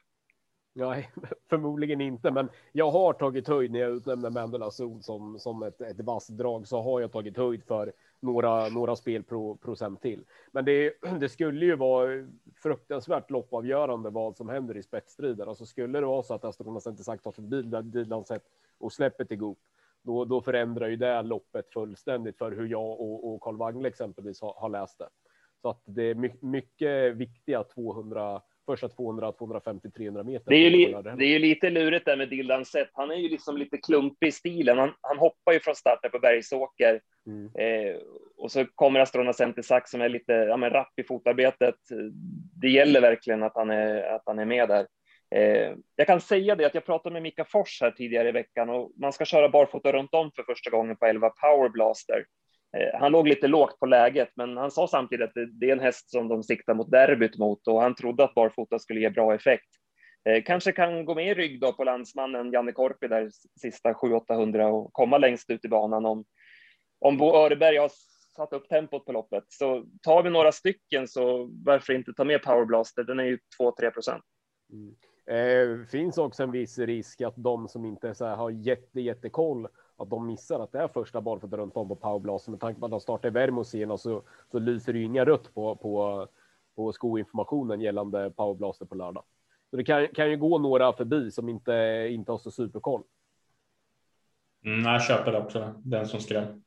[0.75, 1.11] Nej,
[1.51, 5.81] förmodligen inte, men jag har tagit höjd när jag utnämnde Mandela Sol som, som ett,
[5.81, 10.25] ett vasst drag så har jag tagit höjd för några, några spelprocent till.
[10.53, 12.29] Men det, det skulle ju vara
[12.63, 15.47] fruktansvärt loppavgörande vad som händer i spetsstrider.
[15.47, 18.45] Alltså skulle det vara så att Astronaut inte sagt tar förbi Dilan sett
[18.79, 19.59] och släpper till Goop,
[20.03, 24.41] då, då förändrar ju det loppet fullständigt för hur jag och, och Carl Wangle exempelvis
[24.41, 25.09] har, har läst det.
[25.63, 30.51] Så att det är mycket viktiga 200 första 200, 250, 300 meter.
[30.51, 32.91] Det är ju, det är ju lite lurigt där med Dildan Sett.
[32.93, 34.79] Han är ju liksom lite klumpig i stilen.
[34.79, 37.51] Han, han hoppar ju från starten på Bergsåker mm.
[37.59, 37.97] eh,
[38.37, 41.75] och så kommer Astrona Centisac som är lite ja, men rapp i fotarbetet.
[42.61, 44.87] Det gäller verkligen att han är, att han är med där.
[45.35, 48.71] Eh, jag kan säga det att jag pratade med Mika Fors här tidigare i veckan
[48.71, 52.25] och man ska köra barfota runt om för första gången på 11 Power Blaster.
[52.77, 55.81] Eh, han låg lite lågt på läget, men han sa samtidigt att det är en
[55.81, 59.35] häst som de siktar mot derbyt mot och han trodde att barfota skulle ge bra
[59.35, 59.69] effekt.
[60.29, 64.65] Eh, kanske kan gå med i rygg då på landsmannen Janne Korpi där sista 7-800
[64.65, 66.25] och komma längst ut i banan om,
[66.99, 67.91] om Bo Öreberg har
[68.37, 69.45] satt upp tempot på loppet.
[69.49, 73.05] Så tar vi några stycken så varför inte ta med Powerblaster?
[73.05, 74.25] Den är ju 2-3 procent.
[74.73, 74.95] Mm.
[75.27, 79.69] Eh, finns också en viss risk att de som inte så här, har jätte, jättekoll
[79.97, 82.87] att de missar att det är första barfota runt om på powerblasen med tanke på
[82.87, 86.27] att de startar i Värmo senast så, så lyser det ju inga rött på, på,
[86.77, 89.25] på skoinformationen gällande powerblaster på lördag.
[89.71, 93.03] Så det kan, kan ju gå några förbi som inte, inte har så superkoll.
[94.65, 96.61] Mm, jag köper det också den som skrev.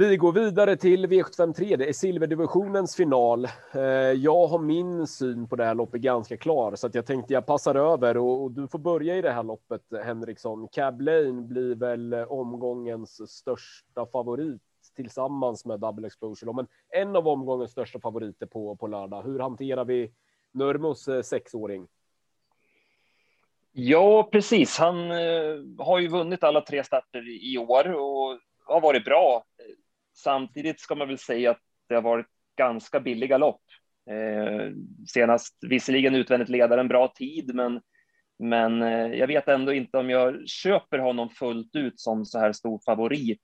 [0.00, 1.76] Vi går vidare till V753.
[1.76, 3.44] Det är silverdivisionens final.
[3.74, 3.82] Eh,
[4.12, 7.46] jag har min syn på det här loppet ganska klar, så att jag tänkte jag
[7.46, 10.68] passar över och, och du får börja i det här loppet, Henriksson.
[10.68, 14.62] Cab Lane blir väl eh, omgångens största favorit
[14.96, 19.22] tillsammans med Double Exposure, men en av omgångens största favoriter på, på lördag.
[19.22, 20.12] Hur hanterar vi
[20.52, 21.86] Nurmos eh, sexåring?
[23.72, 24.78] Ja, precis.
[24.78, 25.10] Han
[25.78, 29.44] har ju vunnit alla tre starter i år och har varit bra.
[30.22, 33.62] Samtidigt ska man väl säga att det har varit ganska billiga lopp.
[34.10, 34.72] Eh,
[35.06, 37.80] senast visserligen utvändigt ledare en bra tid, men,
[38.38, 42.52] men eh, jag vet ändå inte om jag köper honom fullt ut som så här
[42.52, 43.42] stor favorit.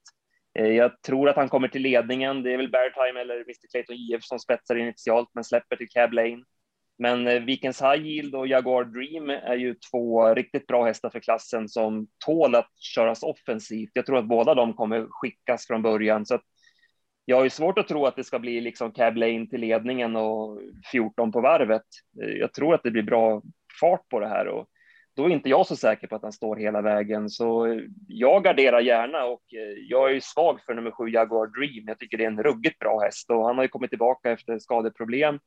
[0.59, 2.43] Eh, jag tror att han kommer till ledningen.
[2.43, 6.13] Det är väl Beartime eller Mr Clayton IF som spetsar initialt, men släpper till Cab
[6.13, 6.43] Lane.
[6.99, 11.21] Men eh, Vikens High Yield och Jaguar Dream är ju två riktigt bra hästar för
[11.21, 13.91] klassen som tål att köras offensivt.
[13.93, 16.45] Jag tror att båda de kommer skickas från början, så att
[17.29, 20.17] jag har ju svårt att tro att det ska bli liksom Cab Lane till ledningen
[20.17, 20.61] och
[20.93, 21.83] 14 på varvet.
[22.13, 23.43] Jag tror att det blir bra
[23.81, 24.67] fart på det här och
[25.17, 27.31] då är inte jag så säker på att han står hela vägen.
[27.31, 31.85] Så jag garderar gärna och eh, jag är ju svag för nummer sju Jaguar Dream.
[31.89, 34.59] Jag tycker det är en ruggigt bra häst och han har ju kommit tillbaka efter
[34.59, 35.39] skadeproblem.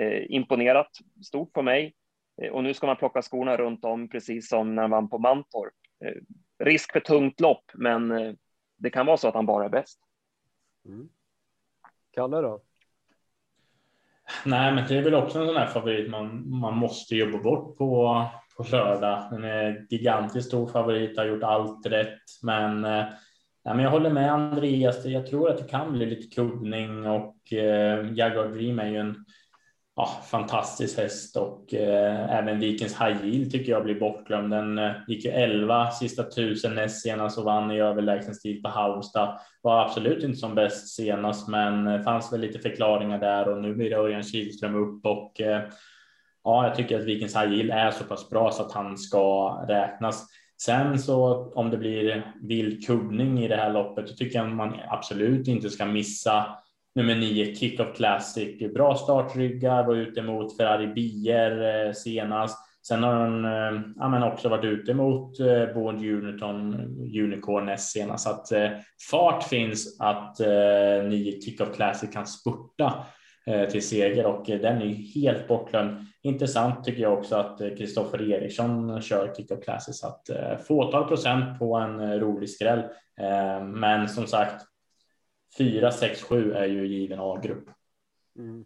[0.00, 0.90] Eh, imponerat
[1.26, 1.94] stort på mig
[2.42, 5.18] eh, och nu ska man plocka skorna runt om precis som när han vann på
[5.18, 5.74] Mantorp.
[6.04, 6.22] Eh,
[6.64, 8.32] risk för tungt lopp, men eh,
[8.78, 10.00] det kan vara så att han bara är bäst.
[10.88, 11.08] Mm.
[12.16, 12.60] Kalle då?
[14.44, 17.78] Nej, men det är väl också en sån här favorit man, man måste jobba bort
[17.78, 18.24] på,
[18.56, 19.28] på lördag.
[19.30, 23.04] Den är gigantiskt stor favorit, har gjort allt rätt, men eh,
[23.64, 25.04] nej, men jag håller med Andreas.
[25.04, 29.24] Jag tror att det kan bli lite kubbning och eh, Jaguar Dream är ju en
[29.96, 34.50] ja, fantastisk häst och eh, även Vikens High Yield tycker jag blir bortglömd.
[34.50, 38.68] Den eh, gick ju 11 sista tusen näst senast och vann i överlägsen stil på
[38.68, 39.38] Halmstad.
[39.62, 43.74] Var absolut inte som bäst senast, men eh, fanns väl lite förklaringar där och nu
[43.74, 45.62] blir det Örjan Kihlström upp och eh,
[46.44, 49.48] ja, jag tycker att Vikens High Yield är så pass bra så att han ska
[49.68, 50.26] räknas.
[50.62, 54.74] Sen så om det blir vild kubbning i det här loppet, så tycker jag man
[54.88, 56.46] absolut inte ska missa
[56.96, 58.72] nummer nio Kickoff Classic.
[58.74, 62.58] Bra startryggar, var ute mot Ferrari Bier eh, senast.
[62.88, 66.74] Sen har han eh, ja, men också varit ute mot eh, Uniton
[67.24, 68.24] Unicorn näst senast.
[68.24, 68.70] Så att eh,
[69.10, 73.04] fart finns att eh, nio Kickoff Classic kan spurta
[73.46, 76.06] eh, till seger och den är helt bortglömd.
[76.22, 80.30] Intressant tycker jag också att Kristoffer Eriksson kör Kickoff Classic så att
[80.66, 82.82] fåtal procent på en rolig skräll.
[83.62, 84.64] men som sagt,
[85.58, 87.68] 4, 6, 7 är ju given A-grupp.
[88.38, 88.64] Mm.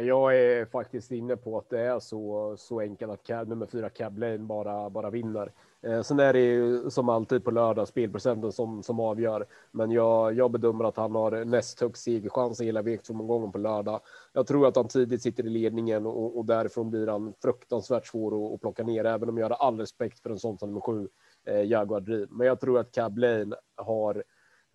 [0.00, 3.90] Jag är faktiskt inne på att det är så, så enkelt att cab, nummer fyra
[3.90, 5.52] Cab Lane bara, bara vinner.
[5.82, 9.46] Eh, sen är det ju som alltid på lördag spelprocenten som, som avgör.
[9.70, 14.00] Men jag, jag bedömer att han har näst högst segerchans i hela V2-omgången på lördag.
[14.32, 18.46] Jag tror att han tidigt sitter i ledningen och, och därifrån blir han fruktansvärt svår
[18.46, 20.80] att, att plocka ner, även om jag har all respekt för en sån som nummer
[20.80, 21.08] sju,
[21.46, 22.28] eh, Jaguar Dream.
[22.30, 24.24] Men jag tror att Cab Lane har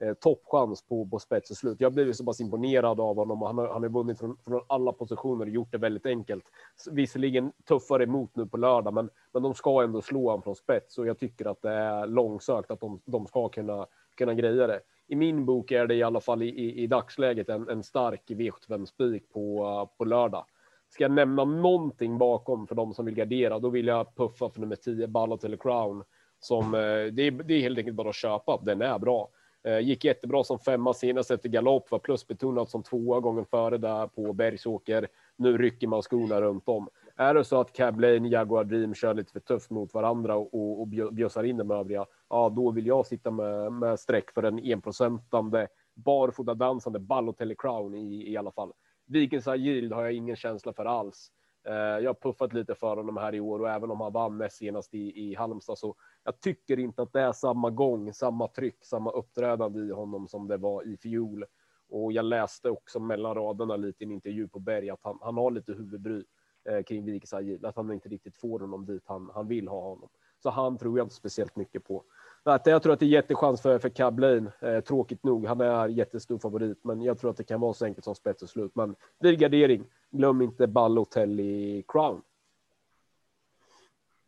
[0.02, 1.82] eh, toppchans på, på spets och slut.
[1.82, 4.62] Jag blev så pass imponerad av honom och han har, han har vunnit från, från
[4.68, 6.44] alla positioner och gjort det väldigt enkelt.
[6.92, 10.98] Visserligen tuffare emot nu på lördag, men, men de ska ändå slå honom från spets
[10.98, 14.80] och jag tycker att det är långsökt att de, de ska kunna, kunna greja det.
[15.08, 18.24] I min bok är det i alla fall i, i, i dagsläget en, en stark
[18.28, 20.46] V75 spik på, på lördag.
[20.90, 24.62] Ska jag nämna någonting bakom för de som vill gardera, då vill jag puffa för
[24.62, 26.04] nummer 10, Ballot Crown,
[26.40, 26.80] som eh,
[27.14, 28.60] det är, det är helt enkelt bara att köpa.
[28.64, 29.30] Den är bra.
[29.64, 34.08] Eh, gick jättebra som femma senast efter galopp, var plusbetonad som tvåa gången före där
[34.08, 35.08] på Bergsåker.
[35.36, 36.90] Nu rycker man skorna runt om.
[37.16, 40.82] Är det så att Cab Lane, Jaguar Dream kör lite för tufft mot varandra och,
[40.82, 44.60] och bjössar in de övriga, ja, då vill jag sitta med, med streck för en
[44.60, 48.74] enprocentande barfotadansande Balotelli Crown i, i alla fall.
[49.06, 51.32] Vikens Yield har jag ingen känsla för alls.
[51.68, 54.38] Eh, jag har puffat lite för honom här i år och även om han vann
[54.38, 58.48] näst senast i, i Halmstad så jag tycker inte att det är samma gång, samma
[58.48, 61.46] tryck, samma uppträdande i honom som det var i fjol.
[61.90, 65.38] Och jag läste också mellan raderna lite i en intervju på Berg att han, han
[65.38, 66.24] har lite huvudbry
[66.70, 70.10] eh, kring Vikes att han inte riktigt får honom dit han, han vill ha honom.
[70.44, 72.04] Så han tror jag inte speciellt mycket på.
[72.44, 74.52] Jag tror att det är jättechans för, för Cab Lane.
[74.60, 77.86] Eh, tråkigt nog, han är jättestor favorit, men jag tror att det kan vara så
[77.86, 78.72] enkelt som spets och slut.
[78.76, 82.22] Men vid gardering, glöm inte Balotelli Crown.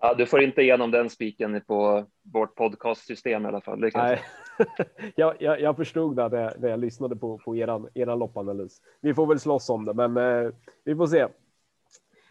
[0.01, 3.82] Ja, du får inte igenom den spiken på vårt podcastsystem i alla fall.
[3.82, 4.21] Det Nej,
[5.15, 8.82] jag, jag, jag, förstod det när, när jag lyssnade på, på eran, eran loppanalys.
[9.01, 10.51] Vi får väl slåss om det, men eh,
[10.84, 11.27] vi får se.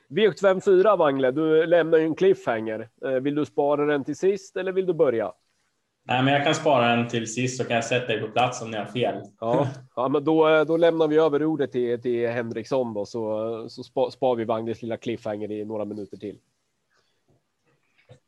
[0.08, 2.88] V75 4 Wangle, du lämnar ju en cliffhanger.
[3.04, 5.32] Eh, vill du spara den till sist eller vill du börja?
[6.08, 8.62] Nej, men jag kan spara den till sist så kan jag sätta dig på plats
[8.62, 9.22] om ni har fel.
[9.40, 13.82] Ja, ja men då, då lämnar vi över ordet till, till Henriksson då, så, så
[13.82, 16.38] spar, spar vi Wangles lilla cliffhanger i några minuter till.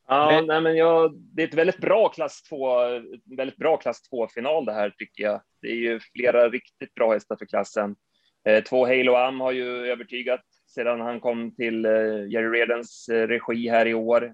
[0.09, 2.59] Ja, men, nej, men jag, det är ett väldigt bra klass 2,
[3.37, 5.41] väldigt bra klass 2 final det här tycker jag.
[5.62, 7.97] Det är ju flera riktigt bra hästar för klassen.
[8.49, 11.93] Eh, två Halo Am har ju övertygat sedan han kom till eh,
[12.28, 14.33] Jerry Redens eh, regi här i år.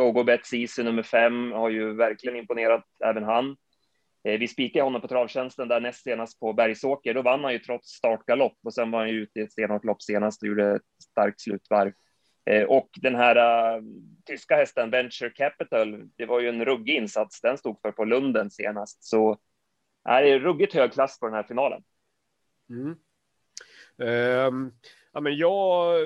[0.00, 0.36] Go-Go
[0.82, 3.56] nummer fem har ju verkligen imponerat även han.
[4.24, 7.14] Eh, vi spikade honom på travtjänsten där näst senast på Bergsåker.
[7.14, 9.84] Då vann han ju trots startgalopp och sen var han ju ute i ett stenhårt
[9.84, 11.92] lopp senast och gjorde ett starkt slutvarv.
[12.50, 13.36] Eh, och den här
[13.76, 13.82] uh,
[14.24, 18.50] tyska hästen Venture Capital, det var ju en ruggig insats den stod för på Lunden
[18.50, 19.04] senast.
[19.04, 19.38] Så
[20.04, 21.82] det är ruggigt hög klass på den här finalen.
[22.70, 22.96] Mm.
[23.98, 24.72] Um,
[25.12, 25.96] ja, men jag,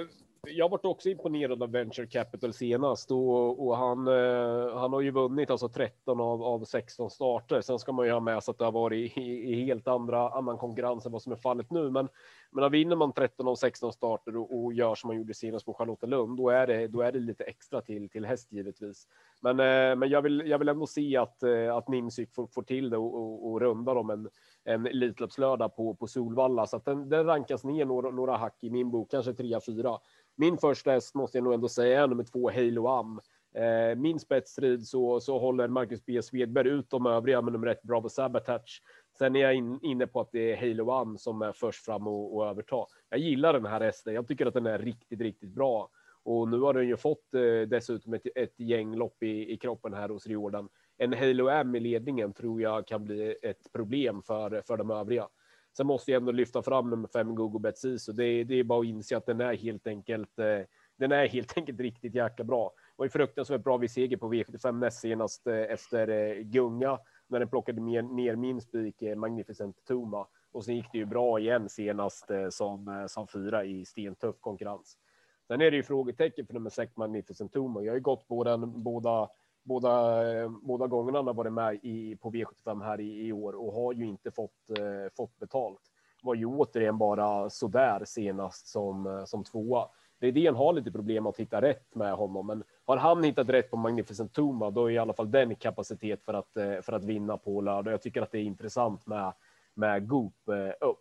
[0.49, 5.11] jag varit också imponerad av Venture Capital senast och, och han, eh, han har ju
[5.11, 7.61] vunnit alltså 13 av, av 16 starter.
[7.61, 10.29] Sen ska man ju ha med sig att det har varit i, i helt andra
[10.31, 11.91] annan konkurrens än vad som är fallet nu.
[11.91, 12.09] Men,
[12.51, 15.75] men vinner man 13 av 16 starter och, och gör som man gjorde senast på
[15.75, 19.07] Charlottenlund, då är det, då är det lite extra till, till häst givetvis.
[19.41, 22.63] Men, eh, men jag, vill, jag vill ändå se att, eh, att Nimsyk får, får
[22.63, 24.29] till det och, och, och runda dem en
[24.65, 28.71] en Elitloppslördag på, på Solvalla, så att den, den rankas ner några, några hack i
[28.71, 29.99] min bok, kanske trea, fyra.
[30.37, 33.21] Min första häst måste jag nog ändå säga är nummer två, Halo Am.
[33.55, 36.23] Eh, min spetsstrid så, så håller Marcus B.
[36.23, 38.83] Svedberg ut de övriga med nummer ett, Bravo Sabotage.
[39.19, 42.07] Sen är jag in, inne på att det är Halo Am som är först fram
[42.07, 42.87] och, och överta.
[43.09, 44.15] Jag gillar den här hästen.
[44.15, 45.91] Jag tycker att den är riktigt, riktigt bra.
[46.23, 49.95] Och nu har den ju fått eh, dessutom ett, ett gäng lopp i, i kroppen
[49.95, 54.63] här hos Riordan en Halo M i ledningen tror jag kan bli ett problem för,
[54.67, 55.29] för de övriga.
[55.77, 57.99] Sen måste jag ändå lyfta fram nummer fem Google Betsiso.
[57.99, 60.39] så det, det är bara att inse att den är helt enkelt.
[60.39, 60.61] Eh,
[60.99, 62.73] den är helt enkelt riktigt jäkla bra.
[62.77, 66.99] Det var ju fruktansvärt bra vid seger på V75 näst senast eh, efter eh, gunga
[67.29, 71.05] när den plockade ner, ner min spik eh, Magnificent Tuma och sen gick det ju
[71.05, 74.99] bra igen senast eh, som eh, som fyra i stentuff konkurrens.
[75.47, 77.83] Sen är det ju frågetecken för nummer sex Magnificent Tuma.
[77.83, 79.29] Jag har ju gått på den båda
[79.65, 83.73] båda, båda gångerna han har varit med i, på V75 här i, i år och
[83.73, 85.81] har ju inte fått, eh, fått betalt.
[86.23, 89.89] Var ju återigen bara sådär senast som, eh, som tvåa.
[90.21, 93.77] Redén har lite problem att hitta rätt med honom, men har han hittat rätt på
[93.77, 97.37] Magnificent Tuma, då är i alla fall den kapacitet för att, eh, för att vinna
[97.37, 97.93] på lördag.
[97.93, 99.33] Jag tycker att det är intressant med,
[99.75, 101.01] med Goop eh, upp.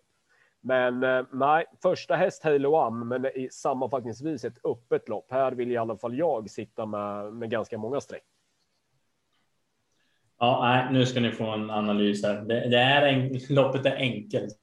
[0.65, 5.31] Men nej, första häst Halo Am, men sammanfattningsvis ett öppet lopp.
[5.31, 8.23] Här vill i alla fall jag sitta med, med ganska många streck.
[10.43, 12.41] Ja, nej, nu ska ni få en analys här.
[12.41, 14.57] Det, det är en, loppet är enkelt.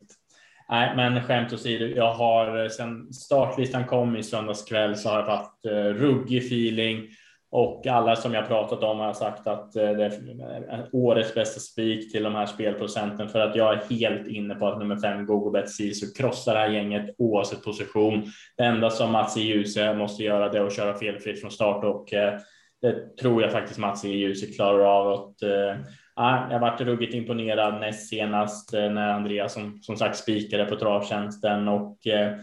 [0.69, 5.27] Nej, men skämt åsido, jag har sen startlistan kom i söndags kväll så har jag
[5.27, 7.09] haft uh, ruggig feeling
[7.51, 12.13] och alla som jag pratat om har sagt att uh, det är årets bästa spik
[12.13, 15.71] till de här spelprocenten för att jag är helt inne på att nummer fem GoGoBet
[15.71, 18.27] Sisu krossar det här gänget oavsett position.
[18.57, 21.85] Det enda som Mats i Ljuse måste göra det är att köra felfritt från start
[21.85, 22.41] och uh,
[22.83, 25.13] det tror jag faktiskt Mats i ljuset klarar av.
[25.13, 25.81] Att, eh,
[26.15, 30.77] ah, jag varit ruggigt imponerad näst senast eh, när Andreas som, som sagt spikade på
[30.77, 32.37] travtjänsten och eh,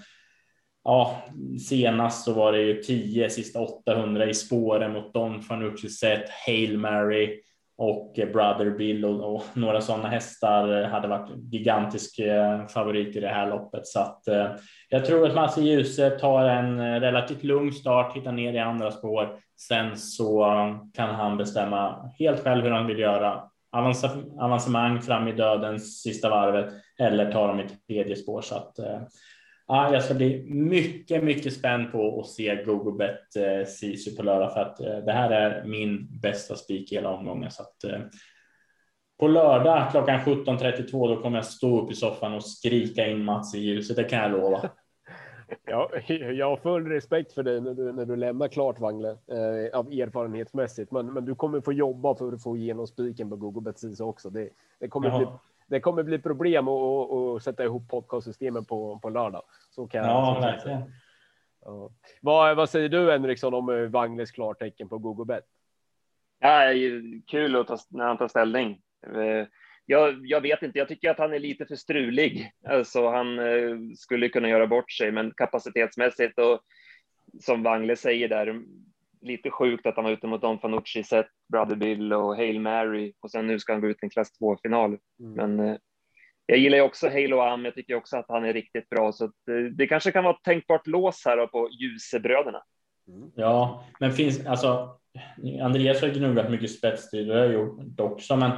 [0.83, 1.21] ja,
[1.69, 6.77] senast så var det ju 10 sista 800 i spåren mot Don Fanucci set, Hail
[6.77, 7.41] Mary
[7.77, 12.19] och eh, Brother Bill och, och några sådana hästar eh, hade varit gigantisk
[12.73, 13.87] favorit i det här loppet.
[13.87, 14.47] Så att eh,
[14.89, 18.91] jag tror att Mats i ljuset tar en relativt lugn start, hittar ner i andra
[18.91, 20.45] spår Sen så
[20.93, 23.43] kan han bestämma helt själv hur han vill göra.
[24.39, 28.41] avancemang fram i dödens sista varvet eller ta dem i tredje spår.
[28.41, 28.79] Så att,
[29.67, 34.53] ja, jag ska bli mycket, mycket spänd på att se GoGoBet eh, Sisu på lördag
[34.53, 37.51] för att eh, det här är min bästa spik i hela omgången.
[37.51, 37.99] Så att, eh,
[39.19, 43.55] på lördag klockan 17.32 då kommer jag stå upp i soffan och skrika in Mats
[43.55, 44.69] i ljuset, det kan jag lova.
[45.65, 49.79] Ja, jag har full respekt för dig när du, när du lämnar klart Wangle eh,
[49.79, 53.61] av erfarenhetsmässigt, men, men du kommer få jobba för att få igenom spiken på Google
[53.61, 54.29] Betsisa också.
[54.29, 55.27] Det, det, kommer bli,
[55.67, 59.43] det kommer bli problem att, att sätta ihop podcastsystemen på, på lördag.
[59.69, 60.81] Så kan ja, verkligen.
[61.65, 61.89] Ja.
[62.21, 65.45] Vad, vad säger du Henriksson om eh, Wangles klartecken på Google Bet?
[66.39, 66.61] Ja,
[67.27, 68.81] kul att ta, när han tar ställning.
[69.87, 72.51] Eh, jag, jag, vet inte, jag tycker att han är lite för strulig.
[72.67, 76.59] Alltså, han eh, skulle kunna göra bort sig, men kapacitetsmässigt och
[77.41, 78.61] som Wangle säger där,
[79.21, 83.13] lite sjukt att han var ute mot Don Fanucci, sett Brother Bill och Hail Mary
[83.19, 84.97] och sen nu ska han gå ut i en klass 2 final.
[85.19, 85.33] Mm.
[85.33, 85.77] Men eh,
[86.45, 87.65] jag gillar ju också Halo Am.
[87.65, 90.43] Jag tycker också att han är riktigt bra, så det, det kanske kan vara ett
[90.43, 92.61] tänkbart lås här på Ljusebröderna.
[93.07, 93.31] Mm.
[93.35, 94.99] Ja, men finns alltså.
[95.61, 98.51] Andreas har gnuggat mycket spetstid och jag har gjort också, men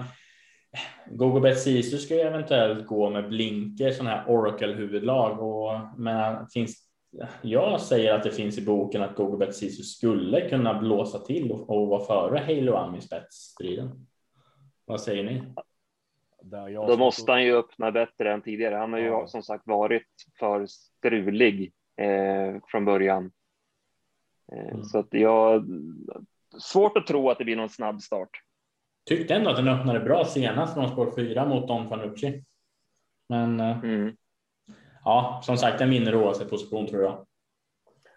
[1.11, 6.89] Gogobet Sisu ska ju eventuellt gå med blinker, sådana här Oracle huvudlag och men finns.
[7.41, 11.69] Jag säger att det finns i boken att Gogobet Sisu skulle kunna blåsa till och,
[11.69, 14.07] och vara före Halo Am i spetsstriden.
[14.85, 15.43] Vad säger ni?
[16.87, 18.75] Då måste han ju öppna bättre än tidigare.
[18.75, 19.27] Han har ju ja.
[19.27, 20.07] som sagt varit
[20.39, 23.31] för strulig eh, från början.
[24.51, 24.83] Eh, mm.
[24.83, 25.65] Så att jag
[26.59, 28.29] svårt att tro att det blir någon snabb start.
[29.05, 32.43] Tyckte ändå att den öppnade bra senast från spår 4 mot Don Fanucci.
[33.29, 34.15] Men eh, mm.
[35.03, 37.25] ja, som sagt, den vinner oavsett position tror jag.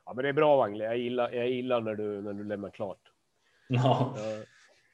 [0.05, 0.85] Ja, men det är bra Wangle.
[0.85, 3.01] Jag gillar, jag gillar när du när du lämnar klart.
[3.69, 4.15] Ja.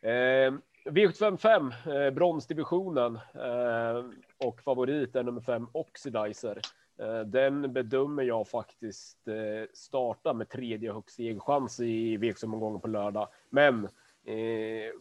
[0.03, 0.53] Eh,
[0.84, 1.72] V755,
[2.07, 4.05] eh, bronsdivisionen eh,
[4.39, 6.61] och favorit är nummer fem Oxidizer.
[7.03, 13.28] Eh, den bedömer jag faktiskt eh, starta med tredje högst chans i V7-omgången på lördag.
[13.51, 13.91] Men eh,
[14.29, 14.93] Eh,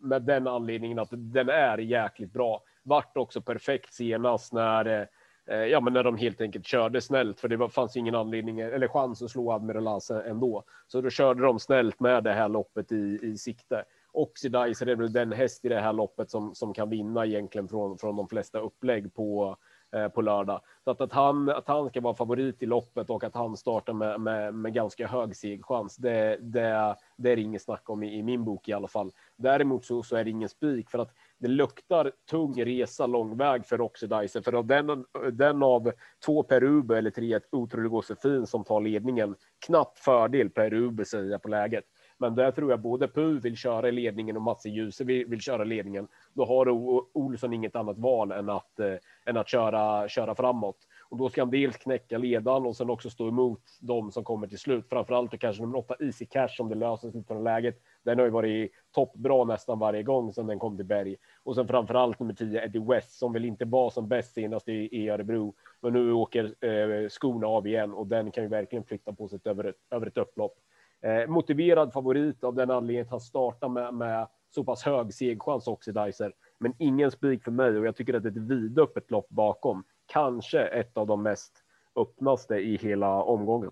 [0.00, 2.62] med den anledningen att den är jäkligt bra.
[2.82, 5.08] Vart också perfekt senast när
[5.46, 8.88] eh, ja, men när de helt enkelt körde snällt, för det fanns ingen anledning eller
[8.88, 10.64] chans att slå Admiral Ase ändå.
[10.86, 13.84] Så då körde de snällt med det här loppet i, i sikte.
[14.12, 17.98] Oxidizer är väl den häst i det här loppet som, som kan vinna egentligen från,
[17.98, 19.56] från de flesta upplägg på, eh,
[19.96, 20.60] Eh, på lördag.
[20.84, 23.92] Så att, att, han, att han ska vara favorit i loppet och att han startar
[23.92, 28.22] med, med, med ganska hög segchans, det, det, det är inget snack om i, i,
[28.22, 29.12] min bok i alla fall.
[29.36, 33.66] Däremot så, så är det ingen spik för att det luktar tung resa lång väg
[33.66, 35.92] för Oxidizer, för av den, den av
[36.24, 39.34] två Perube eller tre otroligt Josefin som tar ledningen,
[39.66, 41.84] knapp fördel Perube säger jag på läget.
[42.18, 45.64] Men där tror jag både Pu vill köra ledningen och Mats Djuse vill, vill köra
[45.64, 46.08] ledningen.
[46.32, 46.68] Då har
[47.16, 48.94] Olsson inget annat val än att, eh,
[49.26, 50.76] än att köra, köra framåt.
[51.08, 54.46] Och då ska han dels knäcka ledan och sen också stå emot de som kommer
[54.46, 54.88] till slut.
[54.88, 57.82] Framförallt och kanske nummer åtta Easy Cash som det löser sig från läget.
[58.02, 61.16] Den har ju varit toppbra nästan varje gång sedan den kom till Berg.
[61.42, 64.88] Och sen framförallt nummer 10 Eddie West som väl inte var som bäst senast i,
[64.92, 65.54] i Örebro.
[65.80, 69.38] Men nu åker eh, skorna av igen och den kan ju verkligen flytta på sig
[69.44, 70.54] över ett, över ett upplopp.
[71.02, 75.68] Eh, motiverad favorit av den anledningen att han startar med, med så pass hög segchans
[75.68, 76.32] Oxidizer.
[76.58, 79.84] Men ingen spik för mig och jag tycker att det är ett vidöppet lopp bakom.
[80.06, 81.62] Kanske ett av de mest
[81.96, 83.70] öppnaste i hela omgången.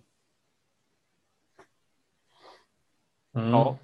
[3.34, 3.50] Mm.
[3.50, 3.78] Ja.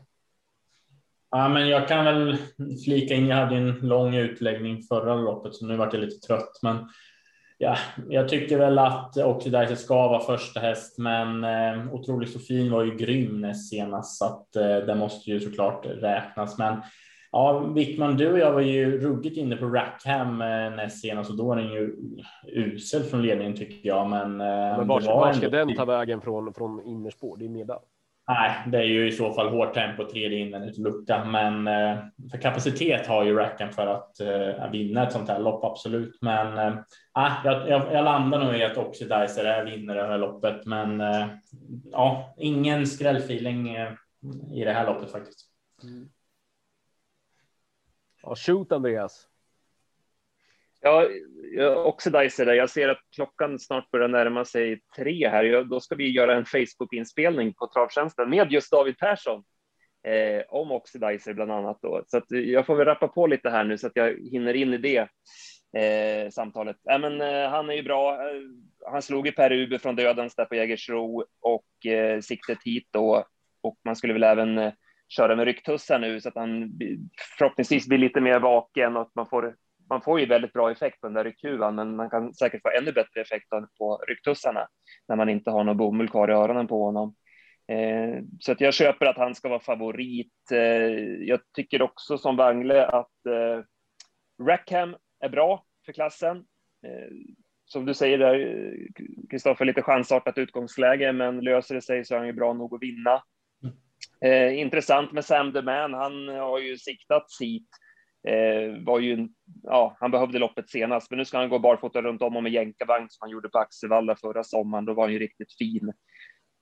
[1.31, 2.37] Ja, men jag kan väl
[2.85, 3.27] flika in.
[3.27, 6.59] Jag hade en lång utläggning förra loppet, så nu vart jag lite trött.
[6.63, 6.89] Men
[7.63, 7.77] Ja,
[8.09, 12.97] jag tycker väl att Oxidizer ska vara första häst, men eh, Otroligt Sofin var ju
[12.97, 16.59] grym näst senast, så att eh, det måste ju såklart räknas.
[16.59, 16.83] Men
[17.33, 21.37] ja, Wickman, du och jag var ju ruggigt inne på Rackham eh, näst senast och
[21.37, 21.97] då var den ju
[22.47, 24.11] usel från ledningen tycker jag.
[24.11, 27.37] Men, eh, men var, var ska den ta vägen från, från innerspår?
[27.37, 27.79] Det är middag.
[28.31, 31.99] Nej, det är ju i så fall hårt tempo, tredje invändigt lucka, men eh,
[32.31, 36.19] för kapacitet har ju racken för att eh, vinna ett sånt här lopp, absolut.
[36.21, 40.19] Men äh, jag, jag, jag landar nog i att Oxidizer är vinnare i det här
[40.19, 41.27] loppet, men äh,
[41.93, 43.77] ja, ingen skrällfeeling
[44.53, 45.41] i det här loppet faktiskt.
[45.83, 46.09] Mm.
[48.23, 49.30] Ja, shoot Andreas.
[50.81, 51.09] Ja,
[51.85, 52.55] Oxidizer där.
[52.55, 55.65] Jag ser att klockan snart börjar närma sig tre här.
[55.65, 59.43] Då ska vi göra en Facebook-inspelning på Travtjänsten med just David Persson
[60.07, 61.79] eh, om Oxidizer bland annat.
[61.83, 62.05] Då.
[62.07, 64.75] Så att jag får väl rappa på lite här nu så att jag hinner in
[64.75, 65.09] i det
[65.77, 66.77] eh, samtalet.
[66.91, 68.15] Äh, men, eh, han är ju bra.
[68.15, 68.41] Eh,
[68.91, 73.25] han slog ju Per Uber från dödens där på Jägersro och eh, siktet hit då.
[73.63, 74.73] Och man skulle väl även eh,
[75.09, 76.73] köra med rycktussar nu så att han
[77.39, 79.55] förhoppningsvis blir lite mer vaken och att man får
[79.91, 82.71] man får ju väldigt bra effekt på den där ryckhuvan, men man kan säkert få
[82.79, 83.49] ännu bättre effekt
[83.79, 84.69] på rycktussarna
[85.09, 87.15] när man inte har någon bomull kvar i öronen på honom.
[87.69, 90.53] Eh, så att jag köper att han ska vara favorit.
[90.53, 90.59] Eh,
[91.29, 93.65] jag tycker också som Wangle att eh,
[94.47, 96.37] Rackham är bra för klassen.
[96.87, 97.11] Eh,
[97.65, 98.77] som du säger där,
[99.31, 102.83] Kristoffer, lite chansartat utgångsläge, men löser det sig så är han ju bra nog att
[102.83, 103.23] vinna.
[103.63, 103.77] Mm.
[104.21, 107.69] Eh, intressant med Sam the Man, han har ju siktats hit
[108.29, 109.29] Eh, var ju,
[109.63, 112.53] ja, han behövde loppet senast, men nu ska han gå barfota runt om och med
[112.53, 114.85] jänkarvagn som han gjorde på Axevalla förra sommaren.
[114.85, 115.93] Då var han ju riktigt fin.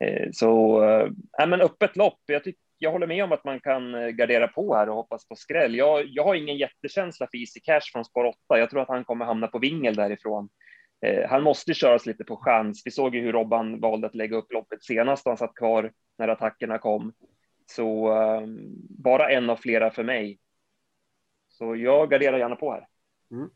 [0.05, 2.21] Eh, så, eh, men öppet lopp.
[2.27, 5.29] Jag, tyck, jag håller med om att man kan eh, gardera på här och hoppas
[5.29, 5.75] på skräll.
[5.75, 8.37] Jag, jag har ingen jättekänsla för Easy Cash från spår 8.
[8.49, 10.49] Jag tror att han kommer hamna på vingel därifrån.
[11.07, 12.83] Eh, han måste köras lite på chans.
[12.85, 15.27] Vi såg ju hur Robban valde att lägga upp loppet senast.
[15.27, 17.13] Han satt kvar när attackerna kom.
[17.67, 18.43] Så eh,
[18.91, 20.39] bara en av flera för mig.
[21.59, 22.89] Så jag garderar gärna på här.
[23.31, 23.51] Mm.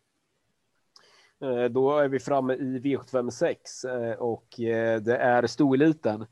[1.43, 3.57] Eh, då är vi framme i V756
[3.89, 6.27] eh, och eh, det är stoeliten.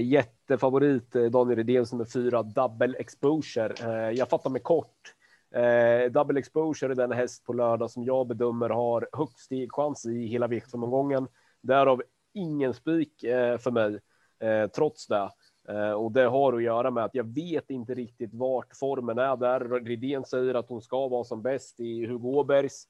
[0.00, 4.12] Jättefavorit Daniel Redén som är fyra double exposure.
[4.12, 5.14] Jag fattar mig kort.
[6.10, 10.46] Double exposure är den häst på lördag som jag bedömer har högst stegchans i hela
[10.46, 11.28] V7-omgången.
[11.60, 12.02] Därav
[12.34, 13.12] ingen spik
[13.60, 13.98] för mig,
[14.74, 15.30] trots det.
[15.68, 19.36] Eh, och det har att göra med att jag vet inte riktigt vart formen är
[19.36, 19.78] där.
[19.78, 22.88] Gridén säger att hon ska vara som bäst i Hugo Åbergs.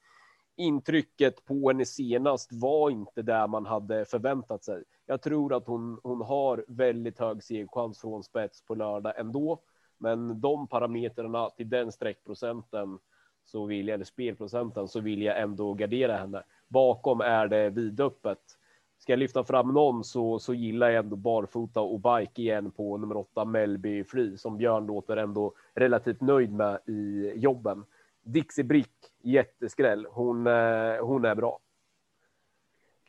[0.56, 4.84] Intrycket på henne senast var inte där man hade förväntat sig.
[5.06, 9.62] Jag tror att hon, hon har väldigt hög segerchans från spets på lördag ändå.
[9.98, 12.98] Men de parametrarna till den streckprocenten
[13.44, 16.42] så vill jag, eller spelprocenten, så vill jag ändå gardera henne.
[16.68, 18.57] Bakom är det vidöppet
[18.98, 22.96] ska jag lyfta fram någon så, så gillar jag ändå barfota och bike igen på
[22.96, 27.84] nummer åtta Melby Free som Björn låter ändå relativt nöjd med i jobben.
[28.22, 30.06] Dixie Brick, jätteskräll.
[30.10, 31.58] Hon, eh, hon är bra.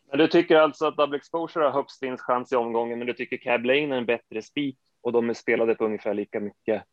[0.09, 3.37] Men du tycker alltså att Double Exposure har högst vinstchans i omgången, men du tycker
[3.37, 6.83] Cab Lane är en bättre spik och de är spelade på ungefär lika mycket?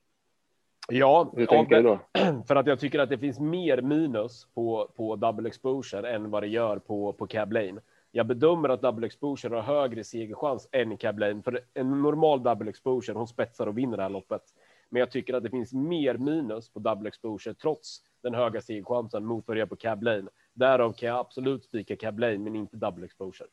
[0.88, 2.44] Ja, Hur tänker ja, du då?
[2.48, 6.42] för att jag tycker att det finns mer minus på, på Double Exposure än vad
[6.42, 7.80] det gör på, på Cab Lane.
[8.16, 12.70] Jag bedömer att double exposure har högre segerchans än Cab Lane, för en normal double
[12.70, 14.42] exposure, hon spetsar och vinner det här loppet.
[14.90, 19.24] Men jag tycker att det finns mer minus på double exposure trots den höga segerchansen
[19.24, 20.28] mot vad det på Cab Lane.
[20.54, 23.48] Därav kan jag absolut spika Cab Lane, men inte double exposure.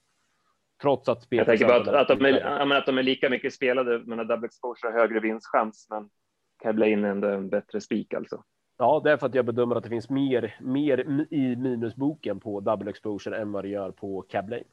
[0.81, 3.99] Trots att Jag tänker bara att, att, de är, att de är lika mycket spelade,
[4.05, 6.09] men att double exposure har högre vinstchans, men
[6.63, 8.43] Cab Lane är ändå en bättre spik alltså.
[8.77, 12.59] Ja, det är för att jag bedömer att det finns mer, mer i minusboken på
[12.59, 14.63] double exposure än vad det gör på cab lane.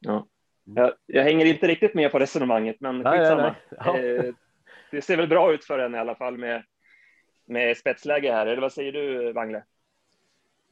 [0.00, 0.26] Ja,
[0.66, 0.84] mm.
[0.84, 3.42] jag, jag hänger inte riktigt med på resonemanget, men nej, skitsamma.
[3.42, 3.78] Nej, nej.
[3.84, 3.98] Ja.
[3.98, 4.34] Eh,
[4.90, 6.62] det ser väl bra ut för en i alla fall med,
[7.46, 9.62] med spetsläge här, eller vad säger du Wangle?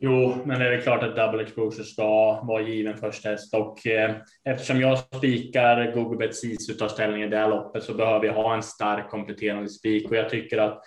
[0.00, 3.86] Jo, men det är väl klart att double exposure ska vara given först häst och
[3.86, 8.26] eh, eftersom jag spikar Google Bet Sisu tar ställning i det här loppet så behöver
[8.26, 10.82] jag ha en stark kompletterande spik och jag tycker att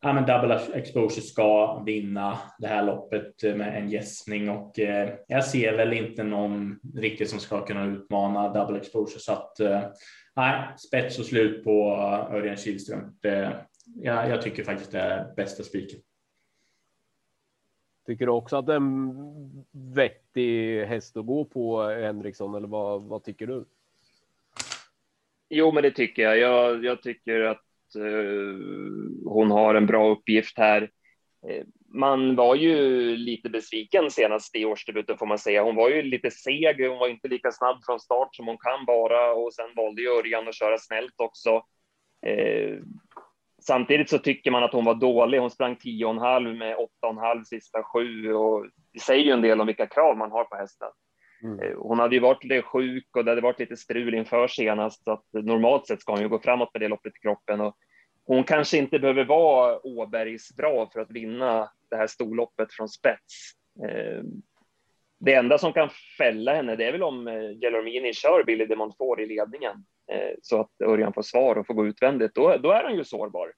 [0.00, 5.44] ja, men double exposure ska vinna det här loppet med en gästning och eh, jag
[5.44, 9.82] ser väl inte någon riktigt som ska kunna utmana double exposure så att eh,
[10.36, 11.96] nej, spets och slut på
[12.30, 13.16] Örjan Kihlström.
[13.20, 16.00] Det, ja, jag tycker faktiskt det är bästa spiken.
[18.06, 19.64] Tycker du också att det är en
[19.94, 23.64] vettig häst att gå på Henriksson eller vad, vad tycker du?
[25.48, 26.38] Jo, men det tycker jag.
[26.38, 28.54] Jag, jag tycker att Eh,
[29.24, 30.90] hon har en bra uppgift här.
[31.48, 31.64] Eh,
[31.94, 32.76] man var ju
[33.16, 35.62] lite besviken senast i årsdebuten får man säga.
[35.62, 38.84] Hon var ju lite seg, hon var inte lika snabb från start som hon kan
[38.86, 41.62] vara och sen valde ju Örjan att köra snällt också.
[42.26, 42.78] Eh,
[43.62, 45.38] samtidigt så tycker man att hon var dålig.
[45.38, 49.86] Hon sprang 10,5 med 8,5 sista sju och det säger ju en del om vilka
[49.86, 50.88] krav man har på hästen.
[51.42, 51.74] Mm.
[51.76, 55.10] Hon hade ju varit lite sjuk och det hade varit lite strul inför senast, så
[55.10, 57.76] att normalt sett ska hon ju gå framåt med det loppet i kroppen och
[58.24, 63.52] hon kanske inte behöver vara Åbergs bra för att vinna det här storloppet från spets.
[63.84, 64.22] Eh,
[65.20, 67.26] det enda som kan fälla henne, det är väl om
[67.60, 71.66] Gelormini eh, kör Billy de Montfort i ledningen eh, så att Örjan får svar och
[71.66, 72.34] får gå utvändigt.
[72.34, 73.52] Då, då är hon ju sårbar.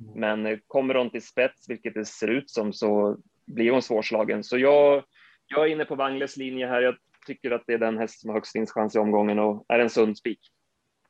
[0.00, 0.42] Mm.
[0.44, 3.16] Men kommer hon till spets, vilket det ser ut som, så
[3.46, 4.44] blir hon svårslagen.
[4.44, 5.04] Så jag,
[5.46, 6.82] jag är inne på Wangles linje här.
[6.82, 6.94] Jag
[7.28, 9.90] tycker att det är den häst som har högst vinstchans i omgången och är en
[9.90, 10.40] sund spik.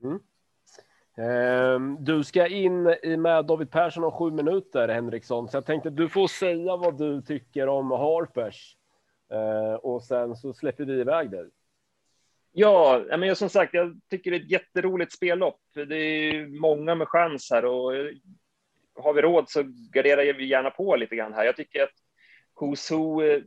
[0.02, 0.20] Mm.
[1.18, 2.82] Ehm, du ska in
[3.18, 5.48] med David Persson om sju minuter, Henriksson.
[5.48, 8.76] Så jag tänkte du får säga vad du tycker om Harpers
[9.32, 11.48] ehm, och sen så släpper vi iväg dig.
[12.52, 15.60] Ja, men som sagt, jag tycker det är ett jätteroligt spellopp.
[15.74, 17.92] Det är många med chans här och
[18.94, 19.62] har vi råd så
[19.92, 21.44] garderar vi gärna på lite grann här.
[21.44, 21.90] Jag tycker att
[23.22, 23.42] eh,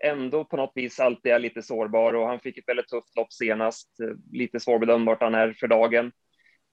[0.00, 3.32] ändå på något vis alltid är lite sårbar och han fick ett väldigt tufft lopp
[3.32, 4.00] senast.
[4.00, 6.12] Eh, lite svårbedömbart han är för dagen.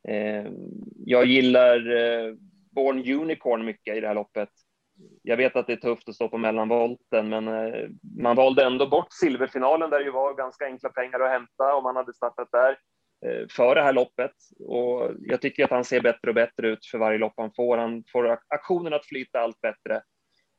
[0.07, 0.51] Eh,
[1.05, 2.33] jag gillar eh,
[2.71, 4.49] Born Unicorn mycket i det här loppet.
[5.23, 7.45] Jag vet att det är tufft att stå på mellanvolten, men
[8.21, 11.95] man valde ändå bort silverfinalen där det var ganska enkla pengar att hämta om man
[11.95, 12.77] hade startat där
[13.51, 14.31] för det här loppet.
[14.59, 17.77] Och jag tycker att han ser bättre och bättre ut för varje lopp han får.
[17.77, 20.01] Han får aktionen att flyta allt bättre.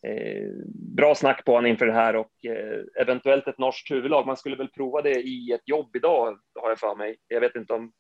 [0.07, 0.51] Eh,
[0.97, 4.27] bra snack på honom inför det här och eh, eventuellt ett norskt huvudlag.
[4.27, 7.17] Man skulle väl prova det i ett jobb idag, har jag för mig.
[7.29, 7.93] Jag vet inte om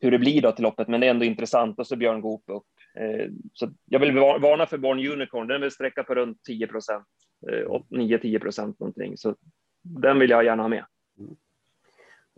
[0.00, 1.78] hur det blir då till loppet, men det är ändå intressant.
[1.78, 2.66] Och så Björn Goop upp.
[3.00, 5.46] Eh, så jag vill varna för Born Unicorn.
[5.46, 7.06] Den vill sträcka på runt 10 procent,
[7.52, 9.16] eh, 9-10 procent någonting.
[9.16, 9.34] Så
[9.82, 10.84] den vill jag gärna ha med.
[11.18, 11.36] Mm.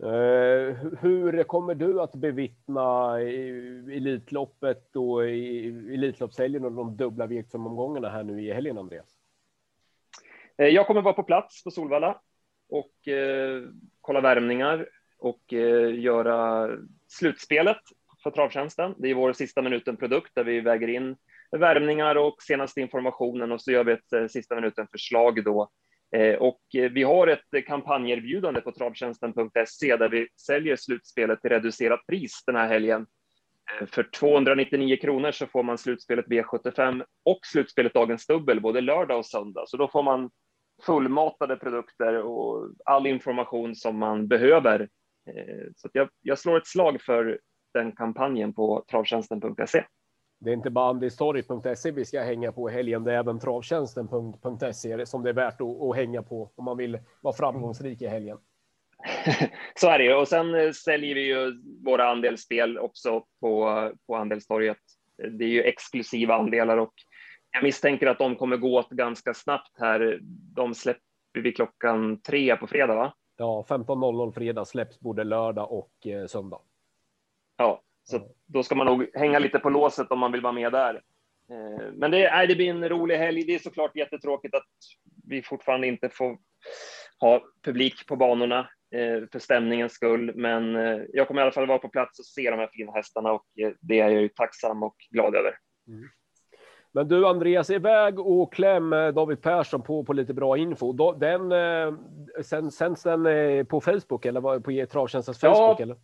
[0.03, 3.19] Eh, hur kommer du att bevittna
[3.91, 9.17] Elitloppet och Elitloppshelgen och de dubbla V75-omgångarna här nu i helgen, Andreas?
[10.57, 12.21] Eh, jag kommer vara på plats på Solvalla
[12.69, 13.63] och eh,
[14.01, 16.69] kolla värmningar och eh, göra
[17.07, 17.81] slutspelet
[18.23, 18.95] för travtjänsten.
[18.97, 21.15] Det är vår sista minuten-produkt där vi väger in
[21.51, 25.69] värmningar och senaste informationen och så gör vi ett eh, sista minuten-förslag då.
[26.15, 31.49] Eh, och eh, vi har ett eh, kampanjerbjudande på travtjänsten.se där vi säljer slutspelet till
[31.49, 33.05] reducerat pris den här helgen.
[33.87, 39.25] För 299 kronor så får man slutspelet V75 och slutspelet Dagens Dubbel både lördag och
[39.25, 39.63] söndag.
[39.67, 40.29] Så då får man
[40.85, 44.89] fullmatade produkter och all information som man behöver.
[45.75, 47.39] Så jag, jag slår ett slag för
[47.73, 49.83] den kampanjen på travtjänsten.se.
[50.39, 55.05] Det är inte bara andistorget.se vi ska hänga på i helgen, det är även travtjänsten.se
[55.05, 58.37] som det är värt att, att hänga på om man vill vara framgångsrik i helgen.
[59.75, 64.77] Så är det och sen eh, säljer vi ju våra andelsspel också på, på andelstorget.
[65.31, 66.93] Det är ju exklusiva andelar och
[67.51, 70.19] jag misstänker att de kommer gå åt ganska snabbt här.
[70.55, 71.01] De släpper
[71.33, 73.13] vi klockan tre på fredag, va?
[73.37, 76.59] Ja, 15.00 fredag släpps både lördag och eh, söndag.
[77.57, 80.71] Ja, så då ska man nog hänga lite på låset om man vill vara med
[80.71, 81.01] där.
[81.51, 83.43] Eh, men det, är, det blir en rolig helg.
[83.43, 84.67] Det är såklart jättetråkigt att
[85.27, 86.37] vi fortfarande inte får
[87.19, 88.59] ha publik på banorna
[88.95, 90.31] eh, för stämningens skull.
[90.35, 92.91] Men eh, jag kommer i alla fall vara på plats och se de här fina
[92.91, 93.45] hästarna och
[93.81, 95.57] det är jag ju tacksam och glad över.
[95.87, 96.09] Mm.
[96.91, 101.13] Men du Andreas, iväg och kläm David Persson på, på lite bra info.
[101.13, 101.53] Den,
[102.43, 103.25] sen, sänds den
[103.65, 105.79] på Facebook eller på Travtjänstens Facebook?
[105.79, 105.97] Ja, eller?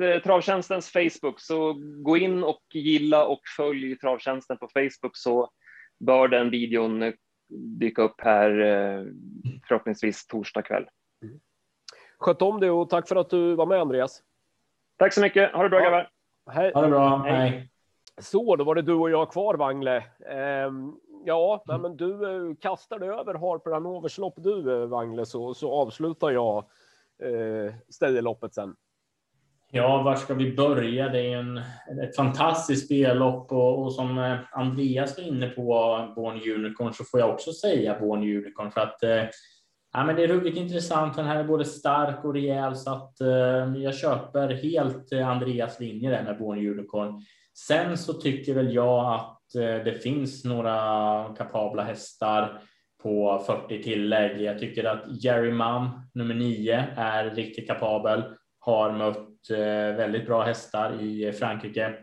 [0.00, 1.72] Eh, Travtjänstens Facebook, så
[2.02, 5.50] gå in och gilla och följ Travtjänsten på Facebook så
[6.00, 7.12] bör den videon eh,
[7.78, 9.04] dyka upp här eh,
[9.68, 10.86] förhoppningsvis torsdag kväll.
[11.22, 11.40] Mm.
[12.18, 14.22] Sköt om dig och tack för att du var med Andreas.
[14.98, 15.52] Tack så mycket.
[15.52, 15.90] Ha det bra ja.
[15.90, 16.10] grabbar.
[16.50, 16.72] Hej.
[16.74, 17.16] Ha det bra.
[17.16, 17.50] Hej.
[17.50, 17.70] Hej.
[18.20, 20.04] Så, då var det du och jag kvar, Wangle.
[20.30, 20.92] Ehm,
[21.24, 21.82] ja, mm.
[21.82, 26.64] men du kastar dig över Harper Hanovers lopp du, Wangle, så, så avslutar jag
[27.22, 28.76] eh, Stejloppet sen.
[29.76, 31.08] Ja, var ska vi börja?
[31.08, 31.58] Det är en,
[32.02, 35.62] ett fantastiskt spellopp och, och som eh, Andreas var inne på,
[36.16, 39.24] Born Unicorn, så får jag också säga Born Unicorn för att eh,
[39.92, 41.16] ja, men det är ruggigt intressant.
[41.16, 45.80] Den här är både stark och rejäl så att eh, jag köper helt eh, Andreas
[45.80, 47.22] linje där med Born Unicorn.
[47.68, 52.60] Sen så tycker väl jag att eh, det finns några kapabla hästar
[53.02, 54.40] på 40 tillägg.
[54.40, 58.22] Jag tycker att Jerry Mum, nummer 9, är riktigt kapabel
[58.58, 61.94] har mött Eh, väldigt bra hästar i Frankrike.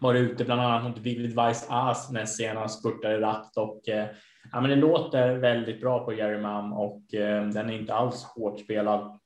[0.00, 4.06] Var ute bland annat mot Vivid Vice As när senast spurtade ratt och eh,
[4.52, 8.24] ja, men det låter väldigt bra på Jerry Mam och eh, den är inte alls
[8.24, 9.18] hårt spelad.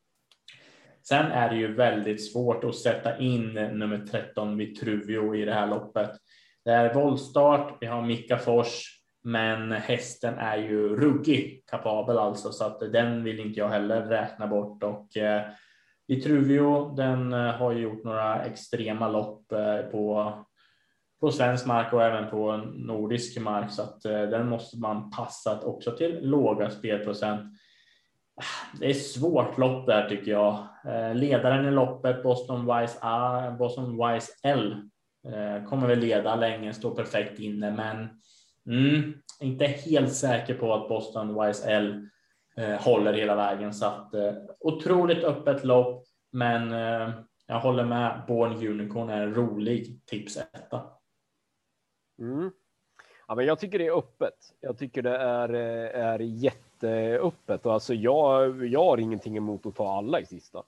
[1.09, 5.67] Sen är det ju väldigt svårt att sätta in nummer 13 Vitruvio i det här
[5.67, 6.11] loppet.
[6.65, 7.77] Det är voltstart.
[7.81, 13.41] Vi har Mika Fors, men hästen är ju ruggig kapabel alltså så att den vill
[13.41, 15.09] inte jag heller räkna bort och
[16.09, 20.33] Vitruvio, den eh, har ju gjort några extrema lopp eh, på,
[21.21, 25.61] på svensk mark och även på nordisk mark så att eh, den måste man passa
[25.61, 27.41] också till låga spelprocent.
[28.37, 30.67] Ah, det är svårt lopp där tycker jag.
[31.15, 34.77] Ledaren i loppet, Boston Wise A, Boston Wise L,
[35.69, 38.09] kommer väl leda länge, står perfekt inne, men
[38.79, 42.09] mm, inte helt säker på att Boston Wise L
[42.59, 43.75] Eh, håller hela vägen.
[43.75, 47.11] Så att, eh, otroligt öppet lopp, men eh,
[47.47, 48.23] jag håller med.
[48.29, 50.83] Born Unicorn är en rolig tipsetta.
[52.19, 52.51] Mm.
[53.29, 54.35] Ja, men jag tycker det är öppet.
[54.61, 59.77] Jag tycker det är, eh, är jätteöppet och alltså jag, jag har ingenting emot att
[59.77, 60.63] ta alla i sista.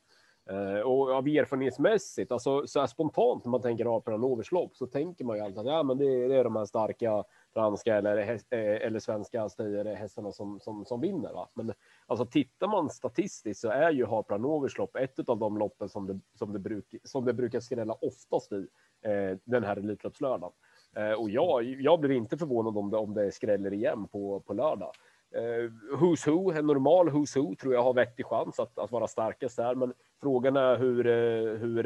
[0.50, 4.76] Eh, och av erfarenhetsmässigt, alltså så här spontant när man tänker av på en lopp
[4.76, 7.96] så tänker man ju alltid att ja, men det, det är de här starka franska
[7.96, 11.32] eller, eh, eller svenska eh, hästarna som, som, som vinner.
[11.32, 11.48] Va?
[11.54, 11.72] Men
[12.06, 16.20] alltså, tittar man statistiskt så är ju Hapranovers lopp ett av de loppen som det,
[16.38, 18.66] som det, bruk, som det brukar skrälla oftast i
[19.02, 20.52] eh, den här Elitloppslördagen.
[20.96, 24.52] Eh, och jag, jag blir inte förvånad om det, om det skräller igen på, på
[24.52, 24.92] lördag.
[25.34, 29.06] Eh, who's Who, en normal Who's Who tror jag har vettig chans att, att vara
[29.06, 31.82] starkast där, men frågan är hur, eh, hur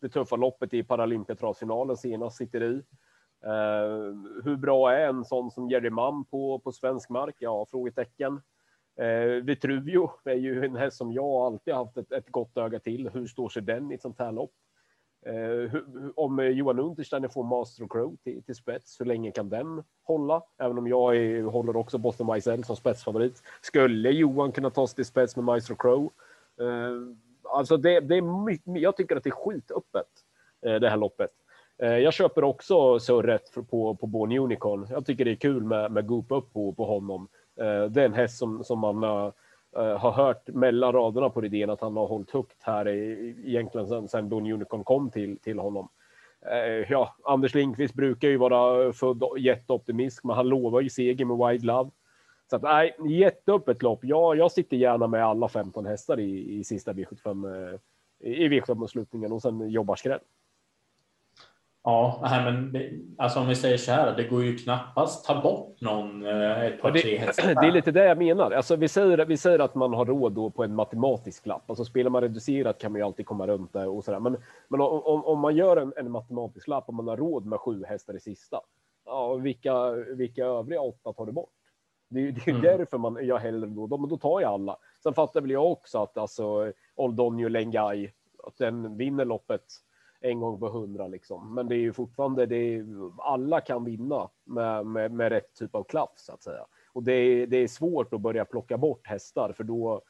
[0.00, 2.82] det tuffa loppet i Paralympiatrasfinalen senast sitter i.
[3.44, 7.36] Eh, hur bra är en sån som Jerry Mam på, på svensk mark?
[7.38, 8.40] Ja, frågetecken.
[9.00, 13.10] Eh, Vitruvio är ju en häst som jag alltid haft ett, ett gott öga till.
[13.12, 14.52] Hur står sig den i ett sånt här lopp?
[15.26, 15.84] Eh, hur,
[16.16, 20.42] om Johan Untersteiner får Master of Crow till, till spets, hur länge kan den hålla?
[20.58, 23.42] Även om jag är, håller också Boston Wiesel som spetsfavorit.
[23.60, 26.10] Skulle Johan kunna ta sig till spets med Master of Crow?
[26.60, 26.92] Eh,
[27.42, 30.08] alltså det, det är mycket, jag tycker att det är skitöppet,
[30.66, 31.30] eh, det här loppet.
[31.82, 34.86] Eh, jag köper också surret på, på Born Unicorn.
[34.90, 37.28] Jag tycker det är kul med, med Goop upp på, på honom.
[37.60, 39.32] Eh, det är en häst som, som man har,
[39.72, 44.08] har hört mellan raderna på idén att han har hållit högt här i, egentligen sedan,
[44.08, 45.88] sedan Born Unicorn kom till, till honom.
[46.88, 51.66] Ja, Anders Lindqvist brukar ju vara född jätteoptimist, men han lovar ju seger med Wide
[51.66, 51.90] Love.
[52.50, 53.98] Så att, nej, jätteöppet lopp.
[54.02, 57.78] Ja, jag sitter gärna med alla 15 hästar i, i sista V75
[58.20, 60.20] i V75-avslutningen och sen jobbar skräll.
[61.84, 62.76] Ja, men
[63.18, 66.82] alltså om vi säger så här, det går ju knappast ta bort någon eh, ett
[66.82, 67.54] par, det, tre hästar.
[67.60, 68.50] Det är lite det jag menar.
[68.50, 71.70] Alltså, vi, säger, vi säger att man har råd då på en matematisk lapp.
[71.70, 74.20] Alltså spelar man reducerat kan man ju alltid komma runt det och sådär.
[74.20, 74.36] Men,
[74.68, 77.84] men om, om man gör en, en matematisk lapp och man har råd med sju
[77.84, 78.60] hästar i sista.
[79.06, 81.50] Ja, vilka, vilka övriga åtta tar du bort?
[82.08, 82.62] Det är, det är mm.
[82.62, 84.76] därför man, jag hellre då, då, då tar jag alla.
[85.02, 88.12] Sen fattar väl jag också att alltså Oldonio Lengai,
[88.44, 89.64] att den vinner loppet
[90.20, 91.54] en gång på hundra liksom.
[91.54, 92.84] Men det är ju fortfarande, det är,
[93.18, 96.66] alla kan vinna med, med, med rätt typ av klaff så att säga.
[96.92, 100.02] Och det är, det är svårt att börja plocka bort hästar för då,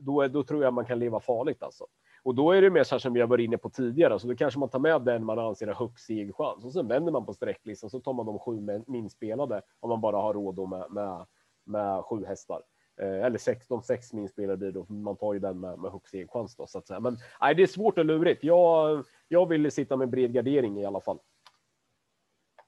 [0.00, 1.86] då, då tror jag man kan leva farligt alltså.
[2.22, 4.28] Och då är det mer så här som vi var varit inne på tidigare, så
[4.28, 7.26] då kanske man tar med den man anser har högst segerchans och sen vänder man
[7.26, 10.90] på sträcklistan så tar man de sju minst spelade om man bara har råd med,
[10.90, 11.26] med,
[11.64, 12.62] med sju hästar.
[13.00, 16.10] Eh, eller 16, sex minst spelare blir då, man tar ju den med, med högst
[16.10, 17.00] segerchans då så att säga.
[17.00, 18.44] Men nej, det är svårt och lurigt.
[18.44, 21.18] Jag, jag vill sitta med bred gardering i alla fall.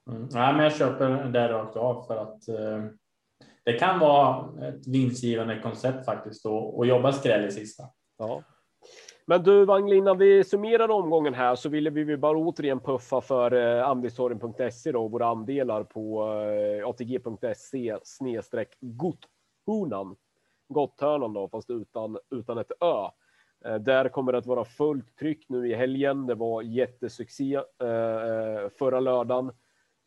[0.09, 0.27] Mm.
[0.31, 2.85] Nej, men jag köper det rakt av för att eh,
[3.63, 7.83] det kan vara ett vinstgivande koncept faktiskt då, att jobba skräll i sista.
[8.17, 8.43] Ja.
[9.25, 13.53] Men du Wangl, innan vi summerar omgången här så ville vi bara återigen puffa för
[13.53, 18.77] eh, andelstorgen.se då, våra andelar på eh, atg.se snedstreck
[19.65, 20.15] Hunan,
[20.67, 23.09] Gotthörnan då, fast utan, utan ett ö.
[23.65, 26.27] Eh, där kommer det att vara fullt tryck nu i helgen.
[26.27, 29.51] Det var jättesuccé eh, eh förra lördagen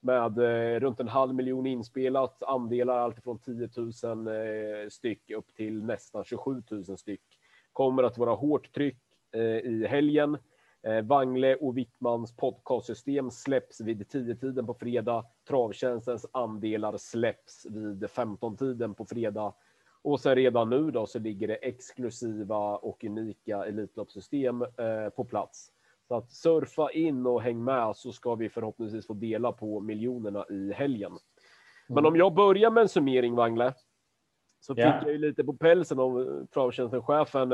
[0.01, 5.85] med eh, runt en halv miljon inspelat, andelar alltifrån 10 000 eh, styck upp till
[5.85, 7.23] nästan 27 000 styck.
[7.73, 8.99] Kommer att vara hårt tryck
[9.35, 10.39] Eh, i helgen.
[10.87, 15.27] Eh, Wangle och Wickmans podcastsystem släpps vid 10-tiden på fredag.
[15.49, 19.55] Travtjänstens andelar släpps vid 15-tiden på fredag.
[20.03, 25.73] Och sen redan nu då så ligger det exklusiva och unika Elitloppssystem eh, på plats.
[26.09, 30.45] Så att surfa in och häng med så ska vi förhoppningsvis få dela på miljonerna
[30.51, 31.13] i helgen.
[31.89, 32.13] Men mm.
[32.13, 33.75] om jag börjar med en summering, Wangle,
[34.61, 37.53] så fick jag ju lite på pälsen av travtjänsten-chefen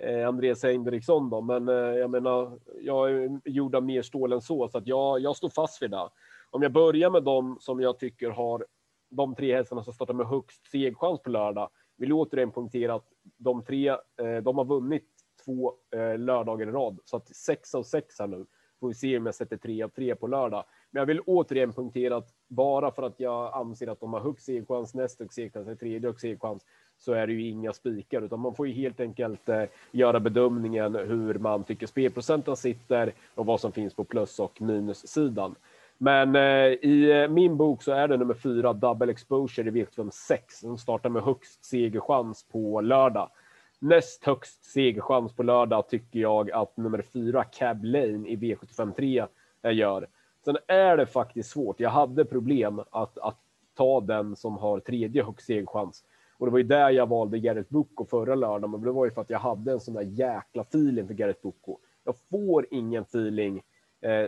[0.00, 4.40] eh, Andreas Henriksson då, men eh, jag menar, jag är gjord av mer stål än
[4.40, 6.08] så, så att jag, jag står fast vid det.
[6.50, 8.66] Om jag börjar med dem som jag tycker har
[9.10, 13.64] de tre hästarna som startar med högst segchans på lördag, vill återigen poängtera att de
[13.64, 15.08] tre, eh, de har vunnit
[15.44, 18.46] två eh, lördagar i rad, så att sex av sex här nu.
[18.80, 20.64] Får vi se om jag sätter tre av tre på lördag.
[20.90, 24.46] Men jag vill återigen punktera att bara för att jag anser att de har högst
[24.46, 26.66] segchans, näst högst segchans, tredje högst segchans,
[26.98, 30.94] så är det ju inga spikar, utan man får ju helt enkelt eh, göra bedömningen
[30.94, 35.54] hur man tycker spelprocenten sitter och vad som finns på plus och minussidan.
[35.98, 40.10] Men eh, i eh, min bok så är det nummer fyra, double exposure i V75
[40.10, 43.30] 6, som startar med högst segerchans på lördag.
[43.78, 49.26] Näst högst segerchans på lördag tycker jag att nummer fyra, Cab Lane i V75 3
[49.72, 50.06] gör.
[50.44, 51.80] Sen är det faktiskt svårt.
[51.80, 53.38] Jag hade problem att, att
[53.76, 56.04] ta den som har tredje högst segerchans.
[56.38, 59.10] Och det var ju där jag valde Gareth Boko förra lördagen, men det var ju
[59.10, 61.78] för att jag hade en sån där jäkla feeling för Gareth Boko.
[62.04, 63.62] Jag får ingen feeling
[64.02, 64.26] eh,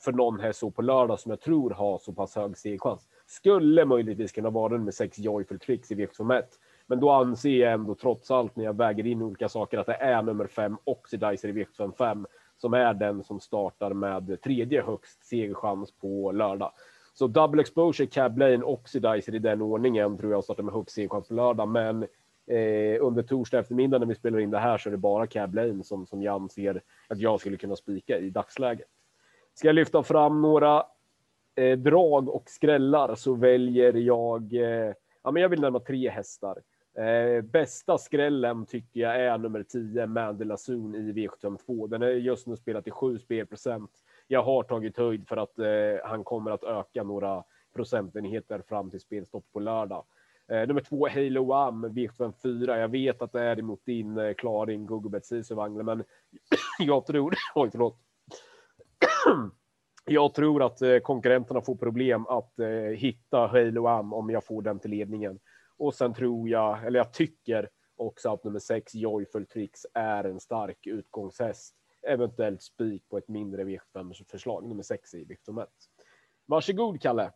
[0.00, 3.08] för någon häst så på lördag som jag tror har så pass hög segchans.
[3.26, 6.42] Skulle möjligtvis kunna vara den med sex Joyful Tricks i V751,
[6.86, 9.94] Men då anser jag ändå trots allt när jag väger in olika saker att det
[9.94, 12.26] är nummer fem Oxidizer i V755
[12.56, 16.72] som är den som startar med tredje högst segerchans på lördag.
[17.14, 21.28] Så double exposure, cab lane, oxidizer i den ordningen tror jag startar med högst segerchans
[21.28, 21.68] på lördag.
[21.68, 22.02] Men
[22.46, 25.54] eh, under torsdag eftermiddag när vi spelar in det här så är det bara cab
[25.54, 28.88] lane som, som jag anser att jag skulle kunna spika i dagsläget.
[29.54, 30.84] Ska jag lyfta fram några
[31.54, 36.62] eh, drag och skrällar så väljer jag, eh, ja men jag vill nämna tre hästar.
[36.94, 41.88] Eh, bästa skrällen tycker jag är nummer 10, Mandela Zoon i V752.
[41.88, 43.90] Den är just nu spelat till 7 spelprocent
[44.32, 45.66] jag har tagit höjd för att eh,
[46.04, 47.44] han kommer att öka några
[47.74, 50.04] procentenheter fram till spelstopp på lördag.
[50.48, 52.76] Eh, nummer två, Halo Am, V74.
[52.76, 56.04] Jag vet att det är emot din eh, klaring, Gugubet Sisuvangle, men
[56.78, 57.98] jag tror, oj förlåt.
[60.04, 64.62] jag tror att eh, konkurrenterna får problem att eh, hitta Halo Am om jag får
[64.62, 65.38] den till ledningen.
[65.76, 70.40] Och sen tror jag, eller jag tycker också att nummer sex, Joyful Tricks, är en
[70.40, 71.74] stark utgångshäst
[72.08, 75.66] eventuellt spik på ett mindre V75-förslag, nummer sex i V71.
[76.46, 77.30] Varsågod, Kalle.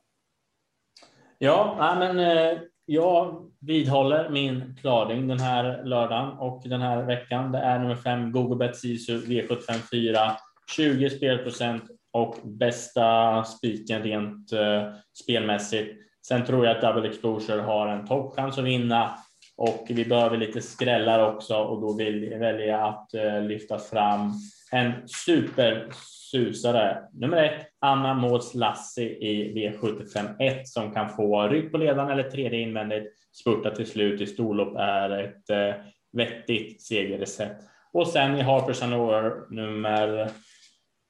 [1.38, 7.52] Ja, men eh, jag vidhåller min klaring den här lördagen och den här veckan.
[7.52, 10.30] Det är nummer fem Googlebet Sisu V75-4,
[10.76, 14.93] 20 spelprocent och bästa spiken rent eh,
[15.24, 15.97] spelmässigt.
[16.28, 19.18] Sen tror jag att Double Exposure har en toppchans att vinna
[19.56, 24.32] och vi behöver lite skrällar också och då vill, väljer jag att eh, lyfta fram
[24.72, 27.02] en supersusare.
[27.12, 32.60] Nummer ett, Anna Mås Lassi i V751 som kan få rygg på ledaren eller tredje
[32.60, 33.12] invändigt.
[33.40, 37.62] Spurta till slut i storlopp är ett uh, vettigt segerrecept.
[37.93, 40.30] Och sen i Harpers Hanover nummer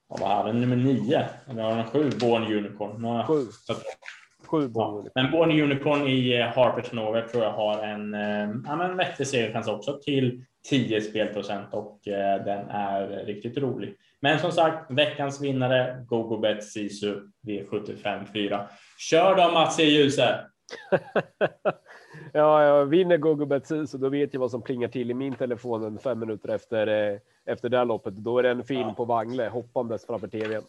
[0.08, 3.26] vad var det, nummer nio, eller har den sju, Born Unicorn?
[3.26, 3.46] Sju.
[4.46, 5.08] Sju Unicorn.
[5.14, 9.26] Men Born Unicorn i eh, Harpers Nover tror jag har en, eh, ja, men vettig
[9.26, 13.96] segerchans också till 10 spelprocent och eh, den är riktigt rolig.
[14.20, 18.68] Men som sagt, veckans vinnare, GoGoBet Sisu V75 4.
[19.10, 20.40] Kör då Mats i ljuset!
[22.32, 25.98] ja, jag vinner GoGoBet Sisu, då vet jag vad som plingar till i min telefon
[25.98, 28.14] fem minuter efter efter det här loppet.
[28.16, 28.94] Då är det en film ja.
[28.94, 30.62] på Wangle hoppandes framför tvn.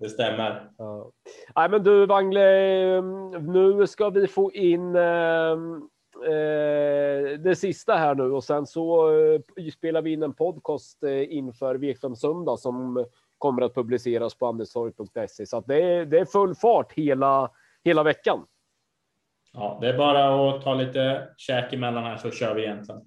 [0.00, 0.70] Det stämmer.
[0.78, 1.10] Ja.
[1.56, 3.00] Nej, men du Wangle,
[3.40, 5.56] nu ska vi få in eh,
[7.38, 9.40] det sista här nu och sen så eh,
[9.72, 13.06] spelar vi in en podcast eh, inför V5 söndag som
[13.38, 17.50] kommer att publiceras på anderstorg.se så det är, det är full fart hela,
[17.84, 18.46] hela veckan.
[19.52, 23.00] Ja, det är bara att ta lite käk emellan här så kör vi igen sen.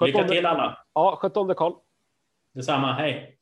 [0.00, 0.78] Lycka till alla!
[0.94, 1.72] Ja, 17 Karl.
[2.54, 3.38] Detsamma, hej!